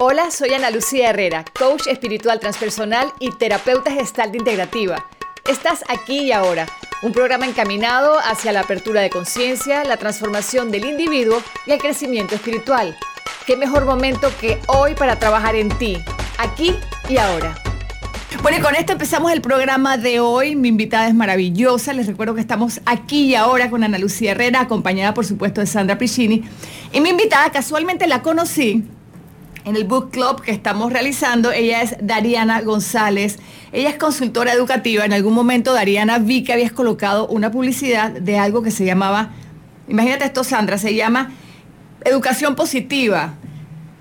Hola, 0.00 0.30
soy 0.30 0.54
Ana 0.54 0.70
Lucía 0.70 1.10
Herrera, 1.10 1.44
coach 1.58 1.88
espiritual 1.88 2.38
transpersonal 2.38 3.08
y 3.18 3.32
terapeuta 3.32 3.90
gestal 3.90 4.32
integrativa. 4.32 5.04
Estás 5.44 5.82
aquí 5.88 6.20
y 6.20 6.30
ahora, 6.30 6.66
un 7.02 7.10
programa 7.10 7.48
encaminado 7.48 8.16
hacia 8.16 8.52
la 8.52 8.60
apertura 8.60 9.00
de 9.00 9.10
conciencia, 9.10 9.82
la 9.82 9.96
transformación 9.96 10.70
del 10.70 10.84
individuo 10.84 11.42
y 11.66 11.72
el 11.72 11.80
crecimiento 11.80 12.36
espiritual. 12.36 12.96
¿Qué 13.44 13.56
mejor 13.56 13.86
momento 13.86 14.30
que 14.40 14.60
hoy 14.68 14.94
para 14.94 15.18
trabajar 15.18 15.56
en 15.56 15.68
ti, 15.78 15.98
aquí 16.38 16.76
y 17.08 17.16
ahora? 17.16 17.56
Bueno, 18.40 18.58
y 18.58 18.60
con 18.60 18.76
esto 18.76 18.92
empezamos 18.92 19.32
el 19.32 19.40
programa 19.40 19.96
de 19.96 20.20
hoy. 20.20 20.54
Mi 20.54 20.68
invitada 20.68 21.08
es 21.08 21.14
maravillosa. 21.14 21.92
Les 21.92 22.06
recuerdo 22.06 22.36
que 22.36 22.40
estamos 22.40 22.80
aquí 22.86 23.24
y 23.24 23.34
ahora 23.34 23.68
con 23.68 23.82
Ana 23.82 23.98
Lucía 23.98 24.30
Herrera, 24.30 24.60
acompañada 24.60 25.12
por 25.12 25.26
supuesto 25.26 25.60
de 25.60 25.66
Sandra 25.66 25.98
Piccini. 25.98 26.44
Y 26.92 27.00
mi 27.00 27.08
invitada 27.08 27.50
casualmente 27.50 28.06
la 28.06 28.22
conocí 28.22 28.84
en 29.68 29.76
el 29.76 29.84
book 29.84 30.10
club 30.10 30.40
que 30.40 30.50
estamos 30.50 30.92
realizando. 30.92 31.52
Ella 31.52 31.82
es 31.82 31.96
Dariana 32.00 32.62
González. 32.62 33.38
Ella 33.72 33.90
es 33.90 33.96
consultora 33.96 34.52
educativa. 34.52 35.04
En 35.04 35.12
algún 35.12 35.34
momento 35.34 35.74
Dariana 35.74 36.18
vi 36.18 36.42
que 36.42 36.54
habías 36.54 36.72
colocado 36.72 37.28
una 37.28 37.50
publicidad 37.50 38.10
de 38.10 38.38
algo 38.38 38.62
que 38.62 38.70
se 38.70 38.86
llamaba, 38.86 39.30
imagínate 39.86 40.24
esto 40.24 40.42
Sandra, 40.42 40.78
se 40.78 40.94
llama 40.94 41.32
educación 42.04 42.54
positiva. 42.54 43.34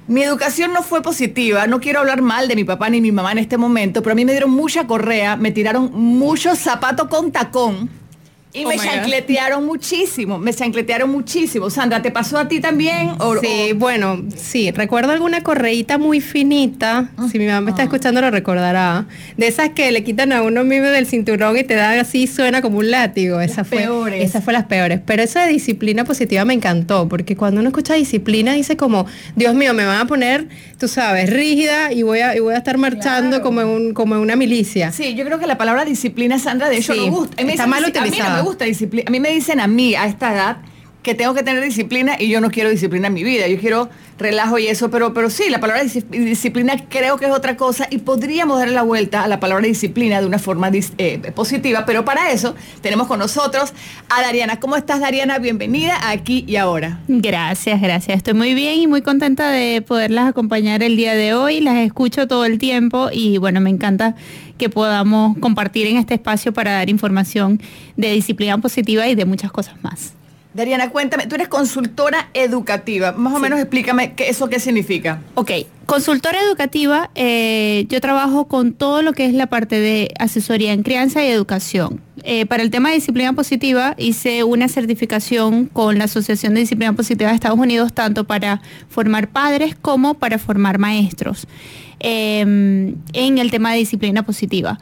Mi 0.07 0.23
educación 0.23 0.71
no 0.71 0.83
fue 0.83 1.01
positiva, 1.01 1.67
no 1.67 1.81
quiero 1.81 1.99
hablar 1.99 2.21
mal 2.21 2.47
de 2.47 2.55
mi 2.55 2.63
papá 2.63 2.89
ni 2.89 3.01
mi 3.01 3.11
mamá 3.11 3.33
en 3.33 3.39
este 3.39 3.57
momento, 3.57 4.01
pero 4.01 4.13
a 4.13 4.15
mí 4.15 4.23
me 4.23 4.31
dieron 4.31 4.51
mucha 4.51 4.87
correa, 4.87 5.35
me 5.35 5.51
tiraron 5.51 5.91
muchos 5.91 6.59
zapatos 6.59 7.09
con 7.09 7.33
tacón 7.33 7.89
y 8.57 8.65
Oh 8.65 8.69
me 8.69 8.77
chancletearon 8.77 9.65
muchísimo, 9.65 10.39
me 10.39 10.53
chancletearon 10.53 11.09
muchísimo. 11.09 11.69
Sandra, 11.69 12.01
¿te 12.01 12.11
pasó 12.11 12.37
a 12.37 12.47
ti 12.47 12.59
también? 12.59 13.11
O- 13.19 13.37
Sí, 13.39 13.73
bueno, 13.75 14.23
sí, 14.35 14.71
recuerdo 14.71 15.11
alguna 15.11 15.41
correíta 15.43 15.97
muy 15.97 16.21
finita, 16.21 17.09
si 17.31 17.37
mi 17.39 17.45
mamá 17.45 17.61
me 17.61 17.71
está 17.71 17.83
Ah. 17.83 17.85
escuchando 17.85 18.21
lo 18.21 18.31
recordará, 18.31 19.05
de 19.37 19.47
esas 19.47 19.69
que 19.69 19.91
le 19.91 20.03
quitan 20.03 20.31
a 20.31 20.41
uno 20.41 20.63
mismo 20.63 20.87
del 20.87 21.05
cinturón 21.05 21.57
y 21.57 21.63
te 21.63 21.75
dan 21.75 21.99
así, 21.99 22.25
suena 22.27 22.61
como 22.61 22.79
un 22.79 22.89
látigo, 22.91 23.39
esa 23.41 23.63
fue, 23.63 23.79
peores. 23.79 24.23
esas 24.23 24.43
fue 24.43 24.53
las 24.53 24.65
peores, 24.65 24.99
pero 25.05 25.21
eso 25.23 25.39
de 25.39 25.47
disciplina 25.47 26.03
positiva 26.03 26.45
me 26.45 26.53
encantó, 26.53 27.07
porque 27.07 27.35
cuando 27.35 27.59
uno 27.61 27.69
escucha 27.69 27.93
disciplina 27.93 28.53
dice 28.53 28.75
como, 28.77 29.05
Dios 29.35 29.53
mío, 29.55 29.73
me 29.73 29.85
van 29.85 29.99
a 29.99 30.07
poner, 30.07 30.47
tú 30.79 30.87
sabes, 30.87 31.29
rígida 31.29 31.91
y 31.91 32.03
voy 32.03 32.19
a, 32.19 32.35
y 32.35 32.39
voy 32.39 32.53
a 32.53 32.57
estar 32.57 32.77
marchando 32.77 33.37
Claro. 33.37 33.43
como 33.43 33.61
en, 33.61 33.67
un, 33.67 33.93
como 33.93 34.15
en 34.15 34.21
una 34.21 34.35
milicia. 34.35 34.91
Sí, 34.91 35.13
yo 35.15 35.25
creo 35.25 35.39
que 35.39 35.47
la 35.47 35.57
palabra 35.57 35.85
disciplina, 35.85 36.39
Sandra, 36.39 36.69
de 36.69 36.77
hecho 36.77 36.93
Sí, 36.93 36.99
no 37.09 37.11
gusta. 37.15 37.41
Está 37.41 37.67
mal 37.67 37.83
utilizada. 37.85 38.41
Gusta 38.47 38.65
disciplina. 38.65 39.05
A 39.07 39.11
mí 39.11 39.19
me 39.19 39.29
dicen 39.29 39.59
a 39.59 39.67
mí, 39.67 39.95
a 39.95 40.05
esta 40.05 40.33
edad, 40.33 40.57
que 41.07 41.15
tengo 41.15 41.33
que 41.33 41.41
tener 41.41 41.63
disciplina 41.63 42.17
y 42.19 42.27
yo 42.27 42.41
no 42.41 42.51
quiero 42.51 42.69
disciplina 42.69 43.07
en 43.07 43.13
mi 43.13 43.23
vida. 43.23 43.47
Yo 43.47 43.57
quiero 43.57 43.89
relajo 44.19 44.59
y 44.59 44.67
eso, 44.67 44.91
pero, 44.91 45.13
pero 45.13 45.29
sí, 45.29 45.43
la 45.49 45.61
palabra 45.61 45.81
dis- 45.85 46.05
disciplina 46.09 46.75
creo 46.89 47.15
que 47.15 47.27
es 47.27 47.31
otra 47.31 47.55
cosa 47.55 47.87
y 47.89 47.99
podríamos 47.99 48.59
darle 48.59 48.73
la 48.73 48.83
vuelta 48.83 49.23
a 49.23 49.29
la 49.29 49.39
palabra 49.39 49.65
disciplina 49.65 50.19
de 50.19 50.27
una 50.27 50.37
forma 50.37 50.69
eh, 50.97 51.31
positiva, 51.33 51.85
pero 51.85 52.03
para 52.03 52.31
eso 52.31 52.55
tenemos 52.81 53.07
con 53.07 53.19
nosotros 53.19 53.71
a 54.09 54.21
Dariana. 54.21 54.59
¿Cómo 54.59 54.75
estás, 54.75 54.99
Dariana? 54.99 55.39
Bienvenida 55.39 56.09
aquí 56.09 56.43
y 56.45 56.57
ahora. 56.57 56.99
Gracias, 57.07 57.81
gracias. 57.81 58.17
Estoy 58.17 58.33
muy 58.33 58.53
bien 58.53 58.77
y 58.77 58.87
muy 58.87 59.01
contenta 59.01 59.49
de 59.49 59.81
poderlas 59.81 60.27
acompañar 60.27 60.83
el 60.83 60.97
día 60.97 61.15
de 61.15 61.33
hoy. 61.33 61.61
Las 61.61 61.77
escucho 61.77 62.27
todo 62.27 62.43
el 62.43 62.57
tiempo 62.57 63.07
y 63.13 63.37
bueno, 63.37 63.61
me 63.61 63.69
encanta 63.69 64.15
que 64.57 64.67
podamos 64.67 65.37
compartir 65.37 65.87
en 65.87 65.95
este 65.95 66.15
espacio 66.15 66.51
para 66.51 66.73
dar 66.73 66.89
información 66.89 67.61
de 67.95 68.11
disciplina 68.11 68.57
positiva 68.57 69.07
y 69.07 69.15
de 69.15 69.23
muchas 69.23 69.53
cosas 69.53 69.81
más. 69.83 70.16
Dariana, 70.57 70.89
cuéntame, 70.89 71.27
tú 71.27 71.35
eres 71.35 71.49
consultora 71.49 72.29
educativa. 72.33 73.11
Más 73.11 73.31
o 73.31 73.37
menos 73.37 73.59
explícame 73.59 74.13
qué, 74.13 74.27
eso 74.29 74.49
qué 74.49 74.59
significa. 74.59 75.21
Ok, 75.35 75.51
consultora 75.85 76.39
educativa, 76.41 77.11
eh, 77.13 77.85
yo 77.89 78.01
trabajo 78.01 78.47
con 78.47 78.73
todo 78.73 79.03
lo 79.03 79.13
que 79.13 79.27
es 79.27 79.35
la 79.35 79.45
parte 79.45 79.79
de 79.79 80.11
asesoría 80.17 80.73
en 80.73 80.81
crianza 80.81 81.23
y 81.23 81.27
educación. 81.27 82.01
Eh, 82.23 82.47
para 82.47 82.63
el 82.63 82.71
tema 82.71 82.89
de 82.89 82.95
disciplina 82.95 83.33
positiva 83.33 83.93
hice 83.99 84.43
una 84.43 84.67
certificación 84.67 85.67
con 85.67 85.99
la 85.99 86.05
Asociación 86.05 86.55
de 86.55 86.61
Disciplina 86.61 86.91
Positiva 86.93 87.29
de 87.29 87.35
Estados 87.35 87.59
Unidos, 87.59 87.93
tanto 87.93 88.23
para 88.23 88.59
formar 88.89 89.27
padres 89.27 89.75
como 89.79 90.15
para 90.15 90.39
formar 90.39 90.79
maestros 90.79 91.45
eh, 91.99 92.39
en 92.41 93.37
el 93.37 93.51
tema 93.51 93.73
de 93.73 93.77
disciplina 93.77 94.23
positiva. 94.23 94.79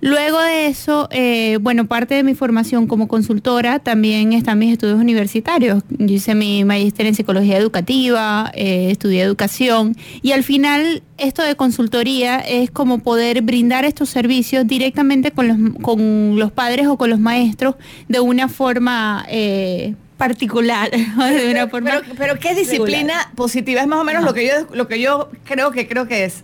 Luego 0.00 0.40
de 0.40 0.66
eso, 0.66 1.08
eh, 1.10 1.58
bueno, 1.60 1.86
parte 1.86 2.14
de 2.14 2.22
mi 2.22 2.34
formación 2.34 2.86
como 2.86 3.08
consultora 3.08 3.78
también 3.78 4.32
están 4.32 4.58
mis 4.58 4.72
estudios 4.72 4.98
universitarios. 4.98 5.82
Yo 5.88 6.14
hice 6.14 6.34
mi 6.34 6.64
magíster 6.64 7.06
en 7.06 7.14
psicología 7.14 7.56
educativa, 7.56 8.50
eh, 8.54 8.88
estudié 8.90 9.22
educación 9.22 9.96
y 10.22 10.32
al 10.32 10.44
final 10.44 11.02
esto 11.18 11.42
de 11.42 11.54
consultoría 11.54 12.38
es 12.40 12.70
como 12.70 12.98
poder 12.98 13.42
brindar 13.42 13.84
estos 13.84 14.10
servicios 14.10 14.66
directamente 14.66 15.30
con 15.30 15.48
los, 15.48 15.56
con 15.82 16.38
los 16.38 16.52
padres 16.52 16.86
o 16.86 16.98
con 16.98 17.10
los 17.10 17.18
maestros 17.18 17.76
de 18.08 18.20
una 18.20 18.48
forma 18.48 19.24
eh, 19.28 19.94
particular, 20.18 20.90
de 20.90 21.50
una 21.50 21.68
forma 21.68 21.90
Pero, 22.02 22.14
pero 22.16 22.38
¿qué 22.38 22.54
disciplina 22.54 23.30
positiva? 23.34 23.80
Es 23.80 23.86
más 23.86 24.00
o 24.00 24.04
menos 24.04 24.22
Ajá. 24.22 24.30
lo 24.30 24.34
que 24.34 24.46
yo 24.46 24.52
lo 24.74 24.88
que 24.88 25.00
yo 25.00 25.30
creo 25.44 25.70
que 25.70 25.88
creo 25.88 26.06
que 26.06 26.24
es. 26.24 26.42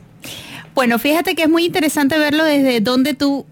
Bueno, 0.75 0.99
fíjate 0.99 1.35
que 1.35 1.43
es 1.43 1.49
muy 1.49 1.65
interesante 1.67 2.19
verlo 2.19 2.45
desde 2.45 2.81
donde 2.81 3.15
tú 3.15 3.47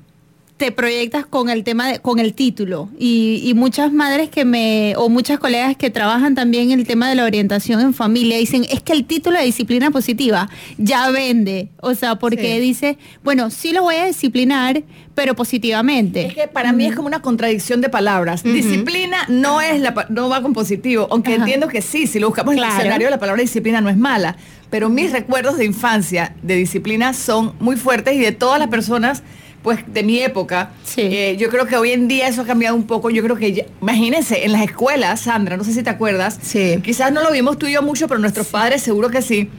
te 0.57 0.73
proyectas 0.73 1.25
con 1.25 1.49
el 1.49 1.65
tema, 1.65 1.89
de- 1.89 2.01
con 2.01 2.19
el 2.19 2.35
título. 2.35 2.91
Y, 2.99 3.41
y 3.45 3.55
muchas 3.55 3.95
madres 3.95 4.29
que 4.29 4.45
me, 4.45 4.93
o 4.99 5.09
muchas 5.09 5.39
colegas 5.39 5.75
que 5.75 5.89
trabajan 5.89 6.35
también 6.35 6.71
en 6.71 6.81
el 6.81 6.87
tema 6.87 7.09
de 7.09 7.15
la 7.15 7.25
orientación 7.25 7.81
en 7.81 7.95
familia, 7.95 8.37
dicen, 8.37 8.67
es 8.71 8.83
que 8.83 8.93
el 8.93 9.07
título 9.07 9.39
de 9.39 9.45
disciplina 9.47 9.91
positiva 9.91 10.51
ya 10.77 11.09
vende. 11.11 11.71
O 11.81 11.95
sea, 11.95 12.17
porque 12.17 12.57
Sí. 12.57 12.61
dice, 12.61 12.99
bueno, 13.25 13.49
sí 13.49 13.73
lo 13.73 13.83
voy 13.85 13.95
a 13.95 14.05
disciplinar, 14.05 14.83
pero 15.15 15.35
positivamente. 15.35 16.27
Es 16.27 16.35
que 16.35 16.47
para 16.47 16.75
mí 16.75 16.85
es 16.85 16.95
como 16.95 17.09
una 17.09 17.23
contradicción 17.23 17.81
de 17.81 17.89
palabras. 17.89 18.43
Disciplina 18.43 19.17
no 19.29 19.63
es 19.63 19.81
la 19.81 20.07
no 20.11 20.29
va 20.29 20.43
con 20.43 20.53
positivo, 20.53 21.09
aunque 21.11 21.33
Ajá. 21.33 21.41
entiendo 21.41 21.69
que 21.69 21.81
sí, 21.81 22.07
si 22.07 22.19
lo 22.21 22.27
buscamos 22.29 22.53
en 22.55 22.59
el 22.63 22.67
diccionario 22.67 23.09
la 23.09 23.19
palabra 23.19 23.41
disciplina 23.41 23.81
no 23.81 23.89
es 23.89 23.97
mala, 23.97 24.37
pero 24.71 24.89
mis 24.89 25.13
recuerdos 25.13 25.59
de 25.59 25.65
infancia 25.65 26.35
de 26.43 26.55
disciplina 26.57 27.13
son 27.13 27.55
muy 27.61 27.77
fuertes 27.77 28.15
y 28.15 28.21
de 28.21 28.33
todas 28.33 28.59
las 28.59 28.69
personas 28.69 29.23
pues 29.63 29.81
de 29.93 30.03
mi 30.03 30.21
época, 30.21 30.71
Sí. 30.85 31.03
eh, 31.03 31.37
yo 31.39 31.51
creo 31.51 31.67
que 31.67 31.77
hoy 31.77 31.91
en 31.93 32.09
día 32.09 32.29
eso 32.29 32.41
ha 32.41 32.47
cambiado 32.47 32.75
un 32.75 32.87
poco. 32.87 33.11
Yo 33.11 33.23
creo 33.23 33.37
que, 33.37 33.53
ya- 33.53 33.67
imagínense, 33.83 34.47
en 34.47 34.53
las 34.53 34.63
escuelas, 34.63 35.21
Sandra, 35.21 35.59
no 35.59 35.65
sé 35.65 35.75
si 35.75 35.83
te 35.83 35.91
acuerdas, 35.91 36.39
Sí. 36.41 36.79
quizás 36.83 37.13
no 37.13 37.23
lo 37.23 37.31
vimos 37.31 37.59
tú 37.59 37.67
y 37.67 37.73
yo 37.73 37.83
mucho, 37.83 38.09
pero 38.09 38.19
nuestros 38.21 38.47
padres 38.47 38.81
seguro 38.81 39.11
que 39.11 39.21
sí. 39.21 39.51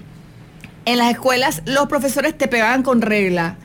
En 0.85 0.97
las 0.97 1.11
escuelas 1.11 1.61
los 1.65 1.85
profesores 1.87 2.35
te 2.35 2.47
pegaban 2.47 2.81
con 2.81 3.01
regla. 3.01 3.57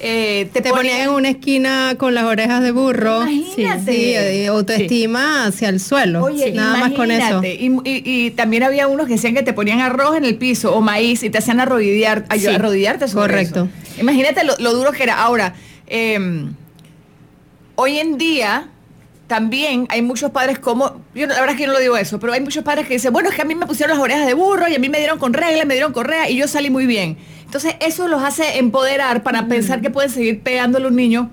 Eh, 0.00 0.48
te, 0.52 0.60
Te 0.60 0.70
ponían 0.70 1.00
en 1.00 1.08
una 1.10 1.28
esquina 1.30 1.96
con 1.98 2.14
las 2.14 2.22
orejas 2.24 2.62
de 2.62 2.70
burro. 2.70 3.22
Imagínate. 3.28 3.92
Sí, 3.92 4.14
sí, 4.42 4.46
autoestima 4.46 5.46
hacia 5.46 5.68
el 5.70 5.80
suelo. 5.80 6.22
Oye, 6.22 6.52
nada 6.52 6.76
más 6.76 6.92
con 6.92 7.10
eso. 7.10 7.42
Y, 7.42 7.66
y- 7.84 8.02
y 8.04 8.30
también 8.30 8.62
había 8.62 8.86
unos 8.86 9.06
que 9.08 9.14
decían 9.14 9.34
que 9.34 9.42
te 9.42 9.52
ponían 9.52 9.80
arroz 9.80 10.16
en 10.16 10.24
el 10.24 10.36
piso 10.36 10.72
o 10.74 10.80
maíz 10.80 11.22
y 11.24 11.30
te 11.30 11.38
hacían 11.38 11.58
arrodillar, 11.58 12.26
arrodillarte 12.28 13.08
sobre 13.08 13.22
correcto. 13.32 13.68
eso. 13.90 14.00
Imagínate 14.00 14.44
lo, 14.44 14.54
lo 14.58 14.72
duro 14.74 14.92
que 14.92 15.02
era. 15.02 15.20
Ahora, 15.20 15.54
eh, 15.88 16.46
hoy 17.74 17.98
en 17.98 18.18
día 18.18 18.68
también 19.26 19.86
hay 19.90 20.00
muchos 20.00 20.30
padres 20.30 20.58
como, 20.58 21.02
yo 21.14 21.26
la 21.26 21.34
verdad 21.34 21.50
es 21.50 21.56
que 21.56 21.62
yo 21.62 21.66
no 21.66 21.74
lo 21.74 21.80
digo 21.80 21.96
eso, 21.98 22.18
pero 22.18 22.32
hay 22.32 22.40
muchos 22.40 22.64
padres 22.64 22.86
que 22.86 22.94
dicen, 22.94 23.12
bueno, 23.12 23.28
es 23.28 23.34
que 23.34 23.42
a 23.42 23.44
mí 23.44 23.54
me 23.54 23.66
pusieron 23.66 23.94
las 23.96 24.02
orejas 24.02 24.26
de 24.26 24.32
burro 24.34 24.68
y 24.68 24.74
a 24.74 24.78
mí 24.78 24.88
me 24.88 24.98
dieron 24.98 25.18
con 25.18 25.34
regla, 25.34 25.64
me 25.66 25.74
dieron 25.74 25.92
correa 25.92 26.30
y 26.30 26.36
yo 26.36 26.48
salí 26.48 26.70
muy 26.70 26.86
bien. 26.86 27.18
Entonces 27.48 27.76
eso 27.80 28.08
los 28.08 28.22
hace 28.22 28.58
empoderar 28.58 29.22
para 29.22 29.48
pensar 29.48 29.80
que 29.80 29.88
pueden 29.88 30.10
seguir 30.10 30.42
pegándole 30.42 30.84
a 30.84 30.88
un 30.88 30.96
niño 30.96 31.30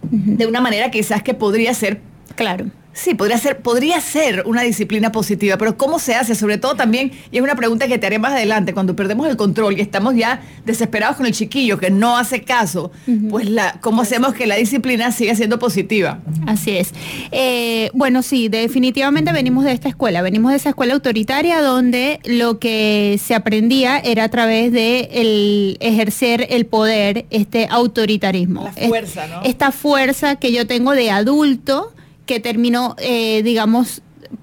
de 0.00 0.46
una 0.46 0.62
manera 0.62 0.90
quizás 0.90 1.22
que 1.22 1.34
podría 1.34 1.74
ser 1.74 2.00
Claro. 2.38 2.66
Sí, 3.00 3.14
podría 3.14 3.38
ser, 3.38 3.58
podría 3.58 4.00
ser 4.00 4.42
una 4.46 4.62
disciplina 4.62 5.12
positiva, 5.12 5.56
pero 5.56 5.76
¿cómo 5.76 5.98
se 6.00 6.14
hace? 6.16 6.34
Sobre 6.34 6.58
todo 6.58 6.74
también, 6.74 7.12
y 7.30 7.36
es 7.36 7.42
una 7.42 7.54
pregunta 7.54 7.86
que 7.86 7.96
te 7.98 8.06
haré 8.06 8.18
más 8.18 8.32
adelante, 8.32 8.74
cuando 8.74 8.96
perdemos 8.96 9.28
el 9.28 9.36
control 9.36 9.78
y 9.78 9.80
estamos 9.80 10.16
ya 10.16 10.40
desesperados 10.66 11.16
con 11.16 11.26
el 11.26 11.32
chiquillo 11.32 11.78
que 11.78 11.90
no 11.90 12.16
hace 12.18 12.42
caso, 12.42 12.90
pues 13.30 13.48
la, 13.48 13.78
¿cómo 13.80 14.02
hacemos 14.02 14.34
que 14.34 14.46
la 14.48 14.56
disciplina 14.56 15.12
siga 15.12 15.34
siendo 15.36 15.58
positiva? 15.60 16.18
Así 16.46 16.76
es. 16.76 16.92
Eh, 17.30 17.90
bueno, 17.94 18.22
sí, 18.22 18.48
definitivamente 18.48 19.32
venimos 19.32 19.64
de 19.64 19.72
esta 19.72 19.88
escuela, 19.88 20.20
venimos 20.22 20.50
de 20.50 20.56
esa 20.56 20.70
escuela 20.70 20.94
autoritaria 20.94 21.60
donde 21.62 22.18
lo 22.24 22.58
que 22.58 23.20
se 23.24 23.34
aprendía 23.34 23.98
era 23.98 24.24
a 24.24 24.28
través 24.28 24.72
de 24.72 25.08
el 25.12 25.76
ejercer 25.80 26.46
el 26.50 26.66
poder, 26.66 27.26
este 27.30 27.68
autoritarismo. 27.70 28.64
La 28.64 28.70
Es- 28.82 28.88
fuerza, 28.88 29.26
¿no? 29.28 29.42
Esta 29.44 29.70
fuerza 29.72 30.36
que 30.36 30.50
yo 30.52 30.66
tengo 30.66 30.92
de 30.92 31.10
adulto 31.10 31.92
que 32.28 32.40
terminó, 32.40 32.94
eh, 32.98 33.42
digamos, 33.42 34.02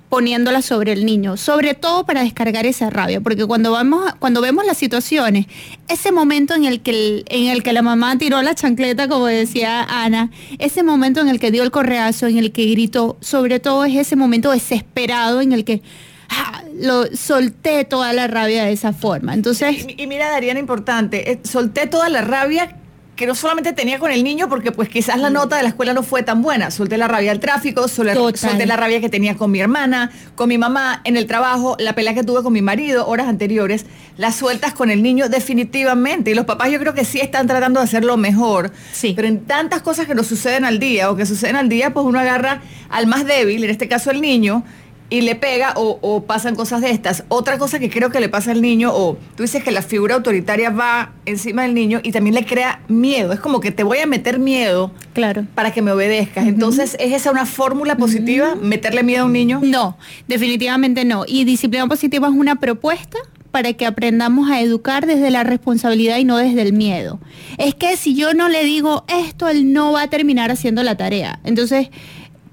poniéndola 0.10 0.64
sobre 0.64 0.92
el 0.94 1.06
niño, 1.06 1.38
sobre 1.38 1.76
todo 1.76 2.04
para 2.04 2.24
descargar 2.24 2.66
esa 2.66 2.90
rabia, 2.90 3.22
porque 3.22 3.46
cuando 3.46 3.72
vamos, 3.72 4.12
cuando 4.18 4.42
vemos 4.42 4.66
las 4.66 4.78
situaciones, 4.78 5.46
ese 5.88 6.12
momento 6.12 6.56
en 6.56 6.66
el 6.66 6.82
que 6.82 7.24
en 7.28 7.48
el 7.48 7.62
que 7.62 7.74
la 7.74 7.84
mamá 7.84 8.18
tiró 8.18 8.42
la 8.42 8.56
chancleta, 8.56 9.08
como 9.08 9.28
decía 9.28 9.84
Ana, 9.84 10.32
ese 10.58 10.82
momento 10.82 11.22
en 11.22 11.30
el 11.30 11.40
que 11.40 11.52
dio 11.52 11.62
el 11.62 11.70
correazo, 11.70 12.26
en 12.26 12.40
el 12.40 12.52
que 12.52 12.66
gritó, 12.66 13.18
sobre 13.22 13.60
todo 13.60 13.86
es 13.86 13.96
ese 13.96 14.16
momento 14.16 14.50
desesperado 14.50 15.42
en 15.42 15.54
el 15.54 15.64
que 15.64 15.84
ah, 16.30 16.64
lo 16.82 17.06
solté 17.16 17.86
toda 17.86 18.14
la 18.14 18.26
rabia 18.26 18.64
de 18.66 18.72
esa 18.72 18.94
forma. 18.94 19.36
Entonces, 19.36 19.86
y, 19.96 20.08
mira, 20.08 20.32
Daríana, 20.32 20.60
importante, 20.60 21.32
eh, 21.32 21.40
solté 21.44 21.86
toda 21.86 22.10
la 22.10 22.22
rabia 22.22 22.78
que 23.16 23.26
no 23.26 23.36
solamente 23.36 23.74
tenía 23.74 24.00
con 24.00 24.12
el 24.12 24.24
niño, 24.24 24.50
porque 24.50 24.72
pues 24.72 24.90
quizás 24.90 25.20
la 25.20 25.30
nota 25.30 25.56
de 25.56 25.64
la 25.64 25.70
escuela 25.70 25.94
no 25.94 26.04
fue 26.04 26.24
tan 26.24 26.42
buena. 26.42 26.70
Solté 26.72 26.98
la 26.98 27.08
rabia 27.08 27.32
al 27.32 27.40
tráfico, 27.40 27.88
solté, 27.88 28.66
la 28.66 28.76
rabia 28.76 29.00
que 29.00 29.10
tenía 29.10 29.36
con 29.36 29.52
mi 29.52 29.60
hermana, 29.60 30.12
con 30.36 30.50
mi 30.50 30.58
mamá, 30.58 31.02
en 31.06 31.16
el 31.16 31.26
trabajo, 31.26 31.78
la 31.80 31.94
pelea 31.94 32.14
que 32.14 32.24
tuve 32.24 32.44
con 32.44 32.52
mi 32.52 32.62
marido 32.62 33.08
horas 33.08 33.28
anteriores, 33.28 33.86
las 34.18 34.36
sueltas 34.36 34.74
con 34.74 34.92
el 34.92 35.02
niño 35.02 35.30
definitivamente. 35.30 36.32
Y 36.32 36.34
los 36.34 36.46
papás 36.46 36.72
yo 36.72 36.80
creo 36.80 36.94
que 36.94 37.06
sí 37.06 37.20
están 37.20 37.48
tratando 37.48 37.80
de 37.80 37.86
hacerlo 37.86 38.18
mejor. 38.18 38.72
Sí. 38.92 39.14
Pero 39.16 39.28
en 39.28 39.46
tantas 39.46 39.82
cosas 39.82 40.08
que 40.08 40.16
nos 40.16 40.28
suceden 40.28 40.66
al 40.66 40.80
día 40.80 41.10
o 41.10 41.16
que 41.16 41.26
suceden 41.26 41.56
al 41.56 41.70
día, 41.70 41.94
pues 41.94 42.06
uno 42.06 42.20
agarra 42.20 42.62
al 42.90 43.08
más 43.08 43.26
débil, 43.26 43.64
en 43.64 43.70
este 43.70 43.88
caso 43.88 44.12
el 44.12 44.22
niño, 44.22 44.64
y 45.10 45.22
le 45.22 45.36
pega 45.36 45.74
o, 45.76 46.24
pasan 46.26 46.56
cosas 46.56 46.82
de 46.82 46.90
estas. 46.90 47.24
Otra 47.28 47.58
cosa 47.58 47.80
que 47.80 47.90
creo 47.90 48.10
que 48.10 48.20
le 48.20 48.30
pasa 48.30 48.52
al 48.52 48.62
niño, 48.62 48.92
o 48.94 49.18
tú 49.36 49.44
dices 49.44 49.64
que 49.64 49.72
la 49.72 49.82
figura 49.82 50.16
autoritaria 50.16 50.70
va 50.70 51.14
encima 51.26 51.64
del 51.64 51.74
niño 51.74 52.00
y 52.04 52.12
también 52.12 52.36
le 52.36 52.46
crea 52.46 52.82
miedo. 52.88 53.32
Es 53.32 53.40
como 53.40 53.60
que 53.60 53.72
te 53.72 53.84
voy 53.84 54.00
a 54.00 54.08
meter 54.08 54.40
miedo 54.40 54.92
claro. 55.14 55.46
para 55.54 55.72
que 55.72 55.82
me 55.82 55.92
obedezcas. 55.92 56.48
Entonces, 56.48 56.98
¿es 57.00 57.14
esa 57.14 57.32
una 57.32 57.46
fórmula 57.46 57.98
positiva, 57.98 58.56
meterle 58.56 59.04
miedo 59.04 59.24
a 59.24 59.26
un 59.26 59.34
niño? 59.34 59.60
No, 59.64 59.98
definitivamente 60.28 61.06
no. 61.06 61.24
Y 61.28 61.44
disciplina 61.44 61.88
positiva 61.88 62.28
es 62.28 62.34
una 62.34 62.56
propuesta 62.56 63.20
para 63.52 63.72
que 63.74 63.86
aprendamos 63.86 64.50
a 64.50 64.60
educar 64.60 65.06
desde 65.06 65.32
la 65.32 65.44
responsabilidad 65.44 66.18
y 66.18 66.26
no 66.26 66.36
desde 66.38 66.62
el 66.62 66.74
miedo. 66.74 67.20
Es 67.58 67.74
que 67.74 67.96
si 67.96 68.14
yo 68.16 68.34
no 68.34 68.50
le 68.50 68.66
digo 68.66 69.06
esto, 69.08 69.48
él 69.48 69.72
no 69.72 69.94
va 69.94 70.04
a 70.04 70.08
terminar 70.10 70.52
haciendo 70.52 70.84
la 70.84 70.98
tarea. 70.98 71.40
Entonces, 71.46 71.90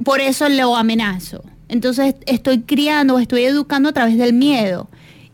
por 0.05 0.21
eso 0.21 0.49
lo 0.49 0.77
amenazo. 0.77 1.43
Entonces 1.73 2.17
estoy 2.27 2.61
criando, 2.61 3.19
estoy 3.19 3.45
educando 3.45 3.89
a 3.89 3.93
través 3.93 4.19
del 4.19 4.35
miedo 4.35 4.91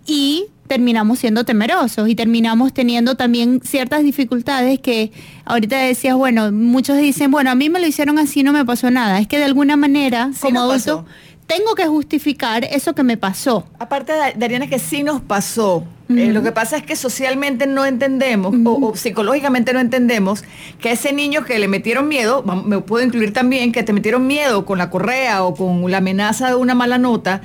y 0.07 0.47
terminamos 0.69 1.19
siendo 1.19 1.43
temerosos 1.43 2.09
y 2.09 2.15
terminamos 2.15 2.73
teniendo 2.73 3.17
también 3.17 3.61
ciertas 3.65 4.05
dificultades 4.05 4.79
que 4.79 5.11
ahorita 5.47 5.79
decías, 5.79 6.15
bueno, 6.15 6.53
muchos 6.53 6.97
dicen, 6.97 7.33
bueno, 7.33 7.51
a 7.51 7.57
mí 7.57 7.69
me 7.71 7.81
lo 7.81 7.89
hicieron 7.89 8.21
así, 8.21 8.45
no 8.45 8.53
me 8.53 8.65
pasó 8.65 8.89
nada. 8.89 9.19
Es 9.19 9.27
que 9.27 9.39
de 9.39 9.45
alguna 9.47 9.77
manera, 9.77 10.31
como 10.41 10.61
adulto, 10.61 11.07
tengo 11.49 11.75
que 11.75 11.87
justificar 11.87 12.63
eso 12.63 12.95
que 12.95 13.03
me 13.03 13.17
pasó. 13.17 13.67
Aparte, 13.81 14.13
Dariana, 14.37 14.69
que 14.69 14.79
sí 14.79 15.03
nos 15.03 15.21
pasó. 15.21 15.85
Eh, 16.11 16.33
lo 16.33 16.43
que 16.43 16.53
pasa 16.53 16.79
es 16.79 16.85
que 16.85 16.97
socialmente 16.97 17.67
no 17.67 17.85
entendemos 17.85 18.55
o, 18.65 18.97
psicológicamente 18.97 19.75
no 19.75 19.81
entendemos 19.81 20.43
que 20.81 20.93
ese 20.93 21.13
niño 21.13 21.45
que 21.45 21.59
le 21.59 21.69
metieron 21.69 22.09
miedo, 22.09 22.43
me 22.43 22.81
puedo 22.81 23.05
incluir 23.05 23.35
también, 23.35 23.73
que 23.73 23.83
te 23.83 23.93
metieron 23.93 24.27
miedo 24.27 24.65
con 24.65 24.79
la 24.79 24.89
correa 24.89 25.45
o 25.45 25.55
con 25.55 25.91
la 25.91 25.99
amenaza 25.99 26.49
de 26.49 26.55
una 26.55 26.75
mala 26.75 26.97
nota, 26.97 27.43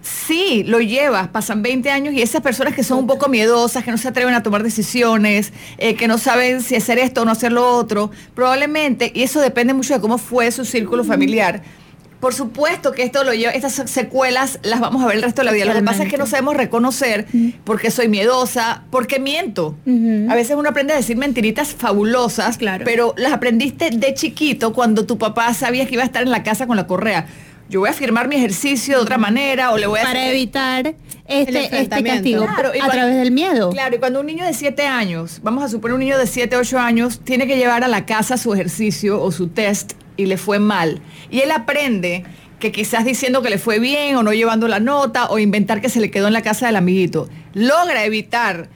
sí, 0.00 0.62
lo 0.64 0.80
llevas, 0.80 1.28
pasan 1.28 1.62
20 1.62 1.90
años 1.90 2.14
y 2.14 2.22
esas 2.22 2.40
personas 2.40 2.74
que 2.74 2.84
son 2.84 2.98
un 2.98 3.06
poco 3.08 3.28
miedosas, 3.28 3.82
que 3.82 3.90
no 3.90 3.98
se 3.98 4.06
atreven 4.06 4.34
a 4.34 4.42
tomar 4.42 4.62
decisiones, 4.62 5.52
eh, 5.78 5.96
que 5.96 6.06
no 6.06 6.18
saben 6.18 6.62
si 6.62 6.76
hacer 6.76 6.98
esto 6.98 7.22
o 7.22 7.24
no 7.24 7.32
hacer 7.32 7.50
lo 7.50 7.68
otro, 7.68 8.12
probablemente, 8.34 9.10
y 9.12 9.22
eso 9.22 9.40
depende 9.40 9.74
mucho 9.74 9.94
de 9.94 10.00
cómo 10.00 10.18
fue 10.18 10.52
su 10.52 10.64
círculo 10.64 11.02
familiar 11.02 11.62
por 12.24 12.32
supuesto 12.32 12.92
que 12.92 13.02
esto 13.02 13.22
lo 13.22 13.34
lleva, 13.34 13.52
estas 13.52 13.74
secuelas 13.84 14.58
las 14.62 14.80
vamos 14.80 15.02
a 15.02 15.06
ver 15.06 15.16
el 15.16 15.22
resto 15.22 15.42
de 15.42 15.44
la 15.44 15.52
vida. 15.52 15.66
Lo 15.66 15.74
que 15.74 15.82
pasa 15.82 16.04
es 16.04 16.08
que 16.08 16.16
no 16.16 16.24
sabemos 16.24 16.56
reconocer 16.56 17.26
por 17.64 17.78
qué 17.78 17.90
soy 17.90 18.08
miedosa, 18.08 18.84
por 18.90 19.06
qué 19.06 19.20
miento. 19.20 19.76
A 20.30 20.34
veces 20.34 20.56
uno 20.56 20.70
aprende 20.70 20.94
a 20.94 20.96
decir 20.96 21.18
mentiritas 21.18 21.74
fabulosas, 21.74 22.58
pero 22.82 23.12
las 23.18 23.34
aprendiste 23.34 23.90
de 23.90 24.14
chiquito 24.14 24.72
cuando 24.72 25.04
tu 25.04 25.18
papá 25.18 25.52
sabía 25.52 25.84
que 25.84 25.96
iba 25.96 26.02
a 26.02 26.06
estar 26.06 26.22
en 26.22 26.30
la 26.30 26.42
casa 26.42 26.66
con 26.66 26.78
la 26.78 26.86
correa. 26.86 27.26
Yo 27.68 27.80
voy 27.80 27.90
a 27.90 27.92
firmar 27.92 28.26
mi 28.26 28.36
ejercicio 28.36 28.96
de 28.96 29.02
otra 29.02 29.18
manera 29.18 29.72
o 29.72 29.76
le 29.76 29.86
voy 29.86 30.00
a 30.00 30.04
para 30.04 30.30
evitar 30.30 30.94
este, 31.26 31.78
este 31.78 32.02
castigo 32.02 32.46
a 32.48 32.90
través 32.90 33.16
del 33.16 33.32
miedo. 33.32 33.68
Claro, 33.68 33.96
y 33.96 33.98
cuando 33.98 34.20
un 34.20 34.26
niño 34.26 34.46
de 34.46 34.54
7 34.54 34.86
años, 34.86 35.40
vamos 35.42 35.62
a 35.62 35.68
suponer 35.68 35.92
un 35.92 36.00
niño 36.00 36.16
de 36.16 36.26
7, 36.26 36.56
8 36.56 36.78
años, 36.78 37.20
tiene 37.22 37.46
que 37.46 37.58
llevar 37.58 37.84
a 37.84 37.88
la 37.88 38.06
casa 38.06 38.38
su 38.38 38.54
ejercicio 38.54 39.20
o 39.20 39.30
su 39.30 39.48
test 39.48 39.92
y 40.16 40.26
le 40.26 40.36
fue 40.36 40.58
mal. 40.58 41.00
Y 41.30 41.40
él 41.40 41.50
aprende 41.50 42.24
que 42.58 42.72
quizás 42.72 43.04
diciendo 43.04 43.42
que 43.42 43.50
le 43.50 43.58
fue 43.58 43.78
bien 43.78 44.16
o 44.16 44.22
no 44.22 44.32
llevando 44.32 44.68
la 44.68 44.80
nota 44.80 45.26
o 45.26 45.38
inventar 45.38 45.80
que 45.80 45.88
se 45.88 46.00
le 46.00 46.10
quedó 46.10 46.28
en 46.28 46.32
la 46.32 46.42
casa 46.42 46.66
del 46.66 46.76
amiguito, 46.76 47.28
logra 47.52 48.04
evitar 48.04 48.68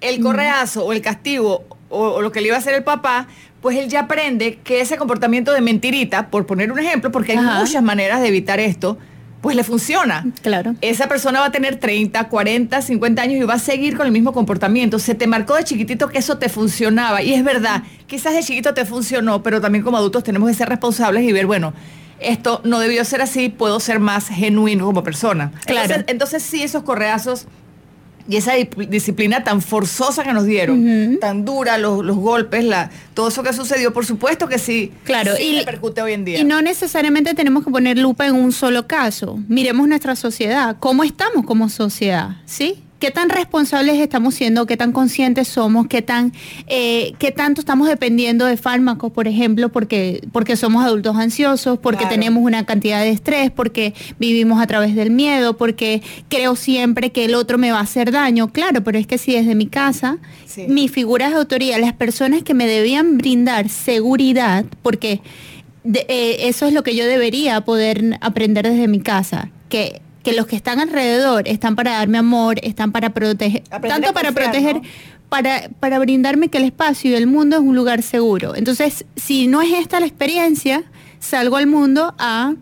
el 0.00 0.20
correazo 0.20 0.84
o 0.84 0.92
el 0.92 1.00
castigo 1.00 1.64
o, 1.88 2.22
lo 2.22 2.32
que 2.32 2.40
le 2.40 2.48
iba 2.48 2.56
a 2.56 2.58
hacer 2.58 2.74
el 2.74 2.84
papá, 2.84 3.28
pues 3.60 3.76
él 3.76 3.88
ya 3.88 4.00
aprende 4.00 4.58
que 4.64 4.80
ese 4.80 4.96
comportamiento 4.96 5.52
de 5.52 5.60
mentirita, 5.60 6.28
por 6.28 6.46
poner 6.46 6.72
un 6.72 6.78
ejemplo, 6.78 7.12
porque 7.12 7.32
hay 7.32 7.38
muchas 7.38 7.82
maneras 7.82 8.20
de 8.20 8.28
evitar 8.28 8.60
esto, 8.60 8.98
pues 9.42 9.56
le 9.56 9.64
funciona. 9.64 10.24
Claro. 10.40 10.76
Esa 10.80 11.08
persona 11.08 11.40
va 11.40 11.46
a 11.46 11.52
tener 11.52 11.76
30, 11.76 12.28
40, 12.28 12.80
50 12.80 13.22
años 13.22 13.42
y 13.42 13.42
va 13.42 13.54
a 13.54 13.58
seguir 13.58 13.96
con 13.96 14.06
el 14.06 14.12
mismo 14.12 14.32
comportamiento. 14.32 15.00
Se 15.00 15.16
te 15.16 15.26
marcó 15.26 15.56
de 15.56 15.64
chiquitito 15.64 16.08
que 16.08 16.18
eso 16.18 16.38
te 16.38 16.48
funcionaba. 16.48 17.22
Y 17.22 17.34
es 17.34 17.42
verdad, 17.42 17.82
quizás 18.06 18.34
de 18.34 18.42
chiquito 18.42 18.72
te 18.72 18.86
funcionó, 18.86 19.42
pero 19.42 19.60
también 19.60 19.82
como 19.82 19.96
adultos 19.96 20.22
tenemos 20.22 20.48
que 20.48 20.54
ser 20.54 20.68
responsables 20.68 21.24
y 21.24 21.32
ver, 21.32 21.46
bueno, 21.46 21.74
esto 22.20 22.60
no 22.62 22.78
debió 22.78 23.04
ser 23.04 23.20
así, 23.20 23.48
puedo 23.48 23.80
ser 23.80 23.98
más 23.98 24.28
genuino 24.28 24.86
como 24.86 25.02
persona. 25.02 25.50
Claro. 25.66 25.82
Entonces, 25.82 26.04
entonces 26.06 26.42
sí, 26.44 26.62
esos 26.62 26.84
correazos 26.84 27.48
y 28.28 28.36
esa 28.36 28.52
disciplina 28.88 29.42
tan 29.44 29.60
forzosa 29.60 30.22
que 30.22 30.32
nos 30.32 30.46
dieron, 30.46 31.18
tan 31.20 31.44
dura, 31.44 31.78
los, 31.78 32.16
golpes, 32.16 32.64
la, 32.64 32.90
todo 33.14 33.28
eso 33.28 33.42
que 33.42 33.52
sucedió, 33.52 33.92
por 33.92 34.06
supuesto 34.06 34.48
que 34.48 34.58
sí, 34.58 34.92
claro, 35.04 35.32
y, 35.38 35.58
repercute 35.58 36.02
hoy 36.02 36.12
en 36.12 36.24
día. 36.24 36.38
Y 36.38 36.44
no 36.44 36.62
necesariamente 36.62 37.34
tenemos 37.34 37.64
que 37.64 37.70
poner 37.70 37.98
lupa 37.98 38.26
en 38.26 38.34
un 38.34 38.52
solo 38.52 38.86
caso. 38.86 39.38
Miremos 39.48 39.88
nuestra 39.88 40.16
sociedad, 40.16 40.76
cómo 40.78 41.04
estamos 41.04 41.44
como 41.44 41.68
sociedad, 41.68 42.36
¿sí? 42.46 42.82
Qué 43.02 43.10
tan 43.10 43.30
responsables 43.30 43.98
estamos 43.98 44.32
siendo, 44.32 44.64
qué 44.64 44.76
tan 44.76 44.92
conscientes 44.92 45.48
somos, 45.48 45.88
qué 45.88 46.02
tan, 46.02 46.32
eh, 46.68 47.14
qué 47.18 47.32
tanto 47.32 47.60
estamos 47.60 47.88
dependiendo 47.88 48.46
de 48.46 48.56
fármacos, 48.56 49.10
por 49.10 49.26
ejemplo, 49.26 49.70
porque, 49.70 50.22
porque 50.30 50.54
somos 50.54 50.84
adultos 50.84 51.16
ansiosos, 51.16 51.80
porque 51.80 52.06
tenemos 52.06 52.44
una 52.44 52.64
cantidad 52.64 53.00
de 53.00 53.10
estrés, 53.10 53.50
porque 53.50 53.92
vivimos 54.20 54.62
a 54.62 54.68
través 54.68 54.94
del 54.94 55.10
miedo, 55.10 55.56
porque 55.56 56.00
creo 56.28 56.54
siempre 56.54 57.10
que 57.10 57.24
el 57.24 57.34
otro 57.34 57.58
me 57.58 57.72
va 57.72 57.78
a 57.78 57.82
hacer 57.82 58.12
daño. 58.12 58.52
Claro, 58.52 58.84
pero 58.84 59.00
es 59.00 59.08
que 59.08 59.18
si 59.18 59.32
desde 59.32 59.56
mi 59.56 59.66
casa, 59.66 60.18
mis 60.68 60.92
figuras 60.92 61.32
de 61.32 61.38
autoridad, 61.38 61.80
las 61.80 61.94
personas 61.94 62.44
que 62.44 62.54
me 62.54 62.68
debían 62.68 63.18
brindar 63.18 63.68
seguridad, 63.68 64.64
porque 64.80 65.22
eh, 65.92 66.36
eso 66.42 66.68
es 66.68 66.72
lo 66.72 66.84
que 66.84 66.94
yo 66.94 67.04
debería 67.04 67.62
poder 67.62 68.16
aprender 68.20 68.64
desde 68.64 68.86
mi 68.86 69.00
casa, 69.00 69.50
que 69.68 70.02
que 70.22 70.32
los 70.32 70.46
que 70.46 70.56
están 70.56 70.80
alrededor 70.80 71.48
están 71.48 71.76
para 71.76 71.92
darme 71.92 72.18
amor, 72.18 72.56
están 72.62 72.92
para 72.92 73.10
proteger, 73.10 73.62
tanto 73.62 74.12
para 74.12 74.32
proteger, 74.32 74.80
para, 75.28 75.68
para 75.80 75.98
brindarme 75.98 76.48
que 76.48 76.58
el 76.58 76.64
espacio 76.64 77.10
y 77.10 77.14
el 77.14 77.26
mundo 77.26 77.56
es 77.56 77.62
un 77.62 77.74
lugar 77.74 78.02
seguro. 78.02 78.54
Entonces, 78.54 79.04
si 79.16 79.46
no 79.46 79.62
es 79.62 79.72
esta 79.72 80.00
la 80.00 80.06
experiencia, 80.06 80.84
salgo 81.20 81.56
al 81.56 81.66
mundo 81.66 82.14
a 82.18 82.54